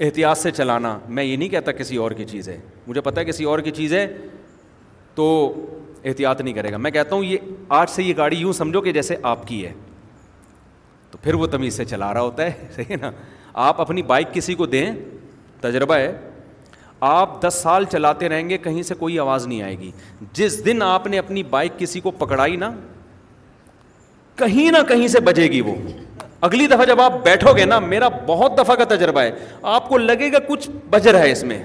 [0.00, 3.24] احتیاط سے چلانا میں یہ نہیں کہتا کسی اور کی چیز ہے مجھے پتا ہے
[3.26, 4.06] کسی اور کی چیز ہے
[5.14, 5.24] تو
[6.04, 7.38] احتیاط نہیں کرے گا میں کہتا ہوں یہ
[7.78, 9.72] آج سے یہ گاڑی یوں سمجھو کہ جیسے آپ کی ہے
[11.10, 13.10] تو پھر وہ تمیز سے چلا رہا ہوتا ہے صحیح ہے نا
[13.66, 14.90] آپ اپنی بائک کسی کو دیں
[15.60, 16.12] تجربہ ہے
[17.08, 19.90] آپ دس سال چلاتے رہیں گے کہیں سے کوئی آواز نہیں آئے گی
[20.34, 22.70] جس دن آپ نے اپنی بائک کسی کو پکڑائی نا
[24.36, 25.74] کہیں نہ کہیں سے بجے گی وہ
[26.46, 29.30] اگلی دفعہ جب آپ بیٹھو گے نا میرا بہت دفعہ کا تجربہ ہے
[29.74, 31.62] آپ کو لگے گا کچھ بج رہا ہے اس میں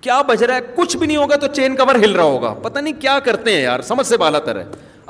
[0.00, 2.80] کیا بج رہا ہے کچھ بھی نہیں ہوگا تو چین کور ہل رہا ہوگا پتا
[2.80, 4.64] نہیں کیا کرتے ہیں یار سمجھ سے بالا تر ہے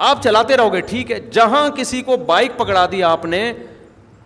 [0.07, 3.43] آپ چلاتے رہو گے ٹھیک ہے جہاں کسی کو بائک پکڑا دی آپ نے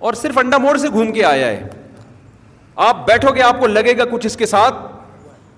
[0.08, 1.68] اور صرف انڈا موڑ سے گھوم کے آیا ہے
[2.86, 4.74] آپ بیٹھو گے آپ کو لگے گا کچھ اس کے ساتھ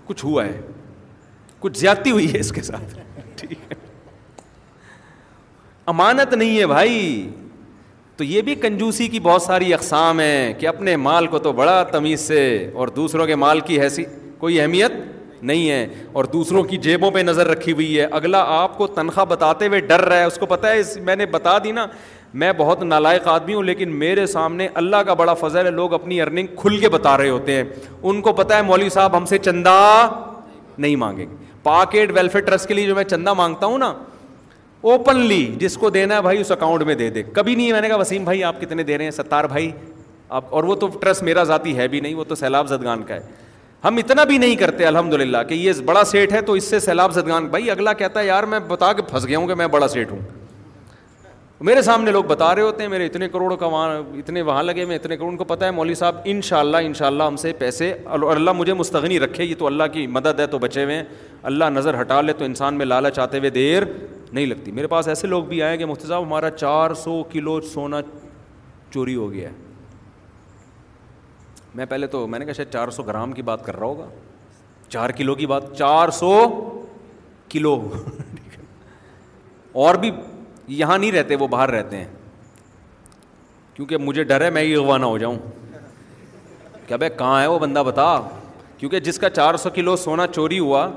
[0.07, 0.61] کچھ ہوا ہے
[1.61, 2.95] کچھ زیادتی ہوئی ہے اس کے ساتھ
[3.39, 3.79] ٹھیک ہے
[5.95, 6.99] امانت نہیں ہے بھائی
[8.21, 11.83] تو یہ بھی کنجوسی کی بہت ساری اقسام ہیں کہ اپنے مال کو تو بڑا
[11.93, 12.41] تمیز سے
[12.75, 14.93] اور دوسروں کے مال کی حیثیت کوئی اہمیت
[15.51, 19.25] نہیں ہے اور دوسروں کی جیبوں پہ نظر رکھی ہوئی ہے اگلا آپ کو تنخواہ
[19.29, 21.87] بتاتے ہوئے ڈر رہا ہے اس کو پتہ ہے اس میں نے بتا دی نا
[22.43, 26.21] میں بہت نالائق آدمی ہوں لیکن میرے سامنے اللہ کا بڑا فضل ہے لوگ اپنی
[26.23, 27.65] ارننگ کھل کے بتا رہے ہوتے ہیں
[28.03, 29.77] ان کو پتہ ہے مولوی صاحب ہم سے چندہ
[30.79, 33.93] نہیں مانگیں گے پاکیٹ ویلفیئر ٹرسٹ کے لیے جو میں چندہ مانگتا ہوں نا
[34.83, 37.89] اوپنلی جس کو دینا ہے بھائی اس اکاؤنٹ میں دے دے کبھی نہیں میں نے
[37.89, 39.71] کہا وسیم بھائی آپ کتنے دے رہے ہیں ستار بھائی
[40.39, 43.15] آپ اور وہ تو ٹرسٹ میرا ذاتی ہے بھی نہیں وہ تو سیلاب زدگان کا
[43.15, 43.21] ہے
[43.85, 46.79] ہم اتنا بھی نہیں کرتے الحمد للہ کہ یہ بڑا سیٹ ہے تو اس سے
[46.81, 49.67] سیلاب زدگان بھائی اگلا کہتا ہے یار میں بتا کے پھنس گیا ہوں کہ میں
[49.77, 50.19] بڑا سیٹ ہوں
[51.69, 54.85] میرے سامنے لوگ بتا رہے ہوتے ہیں میرے اتنے کروڑوں کا وہاں اتنے وہاں لگے
[54.87, 57.23] میں اتنے کروڑ ان کو پتہ ہے مولوی صاحب ان شاء اللہ ان شاء اللہ
[57.23, 60.85] ہم سے پیسے اللہ مجھے مستغنی رکھے یہ تو اللہ کی مدد ہے تو بچے
[60.85, 61.03] ہوئے ہیں
[61.51, 63.83] اللہ نظر ہٹا لے تو انسان میں لالچ آتے ہوئے دیر
[64.33, 67.61] نہیں لگتی میرے پاس ایسے لوگ بھی آئے کہ مفتی صاحب ہمارا چار سو کلو
[67.73, 68.01] سونا
[68.93, 69.55] چوری ہو گیا ہے
[71.75, 74.07] میں پہلے تو میں نے کہا شاید چار سو گرام کی بات کر رہا ہوگا
[74.89, 76.31] چار کلو کی بات چار سو
[77.51, 77.79] کلو
[79.85, 80.11] اور بھی
[80.77, 82.07] یہاں نہیں رہتے وہ باہر رہتے ہیں
[83.75, 85.37] کیونکہ مجھے ڈر ہے میں یہ اگانہ ہو جاؤں
[86.87, 88.09] کیا بھائی کہاں ہے وہ بندہ بتا
[88.79, 90.89] کیونکہ جس کا چار سو کلو سونا چوری ہوا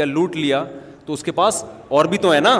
[0.00, 0.64] یا لوٹ لیا
[1.06, 1.64] تو اس کے پاس
[1.96, 2.54] اور بھی تو ہے نا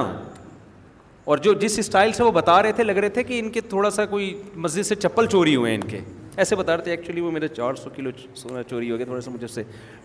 [1.30, 3.60] اور جو جس اسٹائل سے وہ بتا رہے تھے لگ رہے تھے کہ ان کے
[3.70, 4.32] تھوڑا سا کوئی
[4.66, 5.98] مسجد سے چپل چوری ہوئے ہیں ان کے
[6.36, 9.20] ایسے بتا رہے تھے ایکچولی وہ میرے چار سو کلو سونا چوری ہو گیا تھوڑا
[9.20, 9.62] سا مجھے سے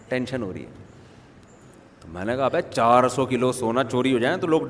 [0.10, 0.72] ٹینشن ہو رہی ہے
[2.02, 4.62] تو میں نے کہا بھائی چار سو کلو سونا چوری ہو جائیں تو لوگ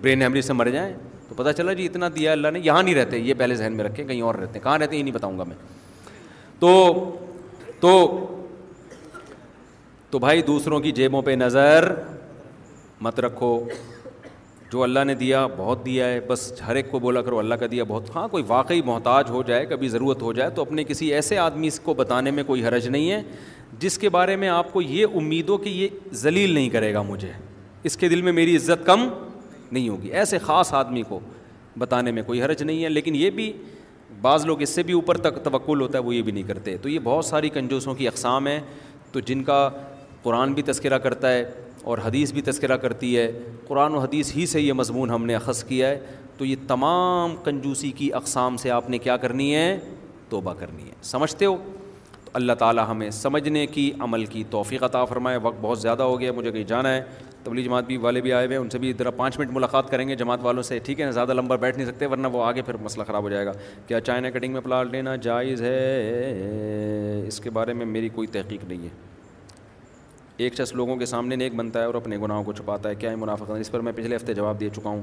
[0.00, 0.92] برین ہیمریج سے مر جائیں
[1.28, 3.84] تو پتہ چلا جی اتنا دیا اللہ نے یہاں نہیں رہتے یہ پہلے ذہن میں
[3.84, 5.56] رکھے کہیں اور رہتے ہیں کہاں رہتے ہیں یہ نہیں بتاؤں گا میں
[6.58, 6.74] تو
[7.80, 7.98] تو
[10.10, 11.92] تو بھائی دوسروں کی جیبوں پہ نظر
[13.00, 13.58] مت رکھو
[14.72, 17.66] جو اللہ نے دیا بہت دیا ہے بس ہر ایک کو بولا کرو اللہ کا
[17.70, 21.12] دیا بہت ہاں کوئی واقعی محتاج ہو جائے کبھی ضرورت ہو جائے تو اپنے کسی
[21.14, 23.20] ایسے آدمی اس کو بتانے میں کوئی حرج نہیں ہے
[23.80, 25.88] جس کے بارے میں آپ کو یہ امید ہو کہ یہ
[26.22, 27.30] ذلیل نہیں کرے گا مجھے
[27.90, 29.06] اس کے دل میں میری عزت کم
[29.72, 31.18] نہیں ہوگی ایسے خاص آدمی کو
[31.78, 33.52] بتانے میں کوئی حرج نہیں ہے لیکن یہ بھی
[34.22, 36.76] بعض لوگ اس سے بھی اوپر تک توقل ہوتا ہے وہ یہ بھی نہیں کرتے
[36.82, 38.60] تو یہ بہت ساری کنجوسوں کی اقسام ہیں
[39.12, 39.68] تو جن کا
[40.22, 41.44] قرآن بھی تذکرہ کرتا ہے
[41.84, 43.30] اور حدیث بھی تذکرہ کرتی ہے
[43.68, 45.98] قرآن و حدیث ہی سے یہ مضمون ہم نے اخذ کیا ہے
[46.38, 49.78] تو یہ تمام کنجوسی کی اقسام سے آپ نے کیا کرنی ہے
[50.30, 51.56] توبہ کرنی ہے سمجھتے ہو
[52.24, 56.18] تو اللہ تعالیٰ ہمیں سمجھنے کی عمل کی توفیق عطا فرمائے وقت بہت زیادہ ہو
[56.20, 57.02] گیا مجھے کہیں جانا ہے
[57.44, 60.08] تبلیغ جماعت بھی والے بھی آئے ہوئے ان سے بھی ذرا پانچ منٹ ملاقات کریں
[60.08, 62.62] گے جماعت والوں سے ٹھیک ہے نا زیادہ لمبا بیٹھ نہیں سکتے ورنہ وہ آگے
[62.68, 63.52] پھر مسئلہ خراب ہو جائے گا
[63.86, 68.64] کیا چائنا کٹنگ میں پلاٹ لینا جائز ہے اس کے بارے میں میری کوئی تحقیق
[68.68, 68.88] نہیں ہے
[70.44, 73.10] ایک شخص لوگوں کے سامنے نیک بنتا ہے اور اپنے گناہوں کو چھپاتا ہے کیا
[73.10, 75.02] ہے منافقت اس پر میں پچھلے ہفتے جواب دے چکا ہوں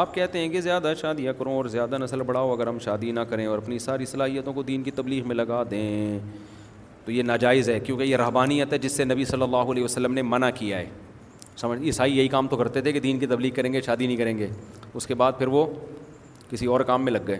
[0.00, 3.20] آپ کہتے ہیں کہ زیادہ شادیاں کروں اور زیادہ نسل بڑھاؤ اگر ہم شادی نہ
[3.30, 6.18] کریں اور اپنی ساری صلاحیتوں کو دین کی تبلیغ میں لگا دیں
[7.04, 10.14] تو یہ ناجائز ہے کیونکہ یہ رہبانیت ہے جس سے نبی صلی اللہ علیہ وسلم
[10.14, 10.86] نے منع کیا ہے
[11.60, 14.16] سمجھ عیسائی یہی کام تو کرتے تھے کہ دین کی تبلیغ کریں گے شادی نہیں
[14.16, 14.46] کریں گے
[14.94, 15.66] اس کے بعد پھر وہ
[16.50, 17.38] کسی اور کام میں لگ گئے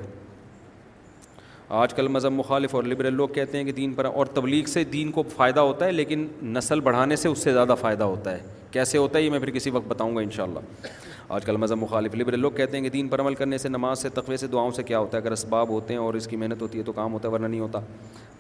[1.79, 4.83] آج کل مذہب مخالف اور لبرل لوگ کہتے ہیں کہ دین پر اور تبلیغ سے
[4.93, 8.39] دین کو فائدہ ہوتا ہے لیکن نسل بڑھانے سے اس سے زیادہ فائدہ ہوتا ہے
[8.71, 10.89] کیسے ہوتا ہے یہ میں پھر کسی وقت بتاؤں گا ان شاء اللہ
[11.37, 14.03] آج کل مذہب مخالف لبرل لوگ کہتے ہیں کہ دین پر عمل کرنے سے نماز
[14.03, 16.37] سے تقوی سے دعاؤں سے کیا ہوتا ہے اگر اسباب ہوتے ہیں اور اس کی
[16.37, 17.81] محنت ہوتی ہے تو کام ہوتا ہے ورنہ نہیں ہوتا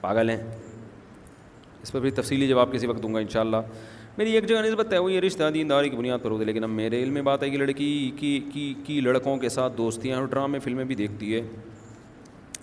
[0.00, 0.38] پاگل ہیں
[1.82, 3.56] اس پر پھر تفصیلی جواب کسی وقت دوں گا ان شاء اللہ
[4.18, 6.46] میری ایک جگہ نسبت ہے وہ یہ رشتہ دین داری کی بنیاد پر ہوتی ہے
[6.46, 9.76] لیکن اب میرے علم میں بات ہے کہ لڑکی کی کی کی لڑکوں کے ساتھ
[9.76, 11.40] دوستیاں اور ڈرامے فلمیں بھی دیکھتی ہے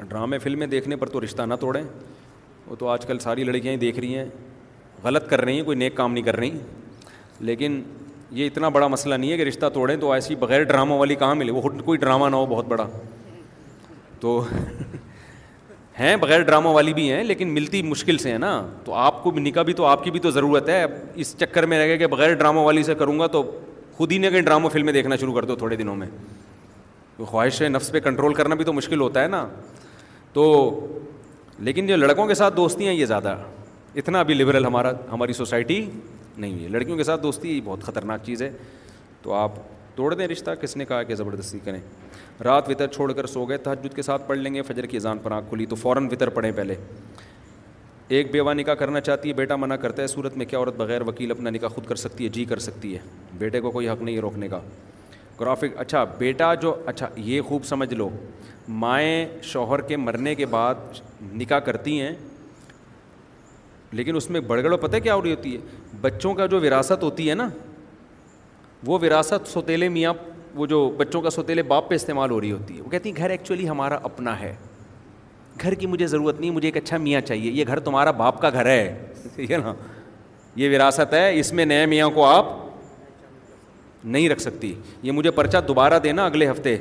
[0.05, 1.81] ڈرامے فلمیں دیکھنے پر تو رشتہ نہ توڑیں
[2.67, 4.25] وہ تو آج کل ساری لڑکیاں ہی دیکھ رہی ہیں
[5.03, 6.51] غلط کر رہی ہیں کوئی نیک کام نہیں کر رہی
[7.49, 7.81] لیکن
[8.37, 11.35] یہ اتنا بڑا مسئلہ نہیں ہے کہ رشتہ توڑیں تو ایسی بغیر ڈراموں والی کہاں
[11.35, 12.87] ملے وہ کوئی ڈرامہ نہ ہو بہت بڑا
[14.19, 14.39] تو
[15.99, 19.31] ہیں بغیر ڈرامہ والی بھی ہیں لیکن ملتی مشکل سے ہیں نا تو آپ کو
[19.39, 20.83] نکاح بھی تو آپ کی بھی تو ضرورت ہے
[21.23, 23.43] اس چکر میں رہ گئے کہ بغیر ڈراموں والی سے کروں گا تو
[23.97, 26.07] خود ہی نہیں کہیں ڈرامہ فلمیں دیکھنا شروع کر دو تھوڑے دنوں میں
[27.17, 29.45] خواہش خواہش نفس پہ کنٹرول کرنا بھی تو مشکل ہوتا ہے نا
[30.37, 30.47] تو
[31.67, 33.35] لیکن جو لڑکوں کے ساتھ دوستیاں ہیں یہ زیادہ
[34.01, 35.77] اتنا ابھی لبرل ہمارا ہماری سوسائٹی
[36.43, 38.49] نہیں ہے لڑکیوں کے ساتھ دوستی بہت خطرناک چیز ہے
[39.21, 39.51] تو آپ
[39.95, 41.79] توڑ دیں رشتہ کس نے کہا کہ زبردستی کریں
[42.43, 45.17] رات وطر چھوڑ کر سو گئے تحجد کے ساتھ پڑھ لیں گے فجر کی اذان
[45.23, 46.75] پر آنکھ کھلی تو فوراً وطر پڑھیں پہلے
[48.17, 51.01] ایک بیوہ نکاح کرنا چاہتی ہے بیٹا منع کرتا ہے صورت میں کیا عورت بغیر
[51.07, 52.99] وکیل اپنا نکاح خود کر سکتی ہے جی کر سکتی ہے
[53.37, 54.59] بیٹے کو کوئی حق نہیں ہے روکنے کا
[55.39, 58.09] گرافک اچھا بیٹا جو اچھا یہ خوب سمجھ لو
[58.67, 60.75] مائیں شوہر کے مرنے کے بعد
[61.33, 62.11] نکاح کرتی ہیں
[63.91, 65.59] لیکن اس میں بڑگڑ و پتہ کیا ہو رہی ہوتی ہے
[66.01, 67.47] بچوں کا جو وراثت ہوتی ہے نا
[68.85, 70.13] وہ وراثت سوتیلے میاں
[70.55, 73.15] وہ جو بچوں کا سوتیلے باپ پہ استعمال ہو رہی ہوتی ہے وہ کہتی ہیں
[73.17, 74.53] گھر ایکچولی ہمارا اپنا ہے
[75.61, 78.49] گھر کی مجھے ضرورت نہیں مجھے ایک اچھا میاں چاہیے یہ گھر تمہارا باپ کا
[78.53, 78.95] گھر ہے
[79.35, 79.73] ٹھیک ہے نا
[80.55, 82.55] یہ وراثت ہے اس میں نئے میاں کو آپ
[84.03, 84.73] نہیں رکھ سکتی
[85.03, 86.75] یہ مجھے پرچہ دوبارہ دینا اگلے ہفتے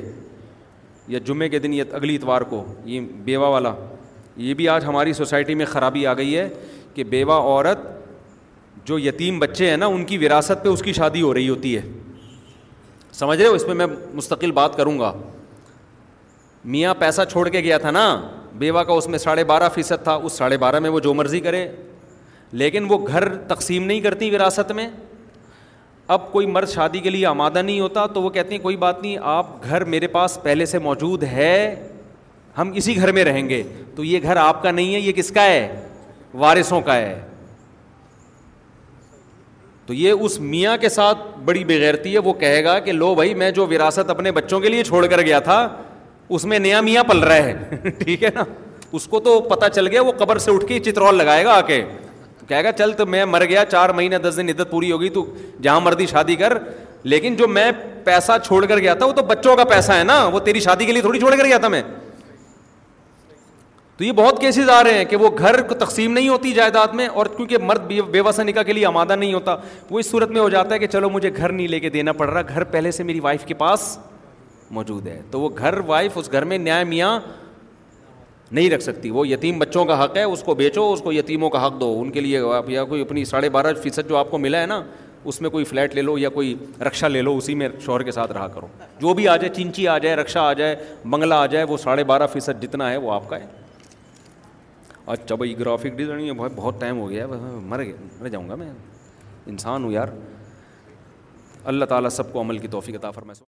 [1.07, 3.73] یا جمعے کے دن یا اگلی اتوار کو یہ بیوہ والا
[4.37, 6.47] یہ بھی آج ہماری سوسائٹی میں خرابی آ گئی ہے
[6.93, 7.85] کہ بیوہ عورت
[8.87, 11.75] جو یتیم بچے ہیں نا ان کی وراثت پہ اس کی شادی ہو رہی ہوتی
[11.77, 11.81] ہے
[13.13, 15.11] سمجھ رہے ہو اس پہ میں مستقل بات کروں گا
[16.73, 18.05] میاں پیسہ چھوڑ کے گیا تھا نا
[18.61, 21.39] بیوہ کا اس میں ساڑھے بارہ فیصد تھا اس ساڑھے بارہ میں وہ جو مرضی
[21.39, 21.67] کرے
[22.61, 24.87] لیکن وہ گھر تقسیم نہیں کرتی وراثت میں
[26.15, 29.01] اب کوئی مرد شادی کے لیے آمادہ نہیں ہوتا تو وہ کہتے ہیں کوئی بات
[29.01, 31.53] نہیں آپ گھر میرے پاس پہلے سے موجود ہے
[32.57, 33.61] ہم اسی گھر میں رہیں گے
[33.95, 35.81] تو یہ گھر آپ کا نہیں ہے یہ کس کا ہے
[36.43, 37.19] وارثوں کا ہے
[39.85, 43.33] تو یہ اس میاں کے ساتھ بڑی بغیرتی ہے وہ کہے گا کہ لو بھائی
[43.41, 45.67] میں جو وراثت اپنے بچوں کے لیے چھوڑ کر گیا تھا
[46.37, 48.43] اس میں نیا میاں پل رہا ہے ٹھیک ہے نا
[48.91, 51.61] اس کو تو پتہ چل گیا وہ قبر سے اٹھ کے چترول لگائے گا آ
[51.67, 51.83] کے
[52.47, 55.25] کہے گا چل تو میں مر گیا چار مہینے دس دن عدت پوری ہوگی تو
[55.61, 56.57] جہاں مردی شادی کر
[57.13, 57.71] لیکن جو میں
[58.03, 60.85] پیسہ چھوڑ کر گیا تھا وہ تو بچوں کا پیسہ ہے نا وہ تیری شادی
[60.85, 61.81] کے لیے تھوڑی چھوڑ کر گیا تھا میں
[63.97, 66.93] تو یہ بہت کیسز آ رہے ہیں کہ وہ گھر کو تقسیم نہیں ہوتی جائیداد
[66.95, 69.55] میں اور کیونکہ مرد بے وسا نکاح کے لیے آمادہ نہیں ہوتا
[69.89, 72.11] وہ اس صورت میں ہو جاتا ہے کہ چلو مجھے گھر نہیں لے کے دینا
[72.19, 73.97] پڑ رہا گھر پہلے سے میری وائف کے پاس
[74.79, 77.19] موجود ہے تو وہ گھر وائف اس گھر میں نیا میاں
[78.51, 81.49] نہیں رکھ سکتی وہ یتیم بچوں کا حق ہے اس کو بیچو اس کو یتیموں
[81.49, 84.29] کا حق دو ان کے لیے آپ یا کوئی اپنی ساڑھے بارہ فیصد جو آپ
[84.31, 84.81] کو ملا ہے نا
[85.29, 86.53] اس میں کوئی فلیٹ لے لو یا کوئی
[86.87, 88.67] رکشا لے لو اسی میں شوہر کے ساتھ رہا کرو
[88.99, 90.75] جو بھی آ جائے چنچی آ جائے رکشا آ جائے
[91.09, 93.45] بنگلہ آ جائے وہ ساڑھے بارہ فیصد جتنا ہے وہ آپ کا ہے
[95.15, 98.69] اچھا بھائی گرافک ڈیزائن بہت ٹائم ہو گیا ہے مر گیا مر جاؤں گا میں
[99.51, 100.07] انسان ہوں یار
[101.71, 103.56] اللہ تعالیٰ سب کو عمل کی توفیق عطا فرمائے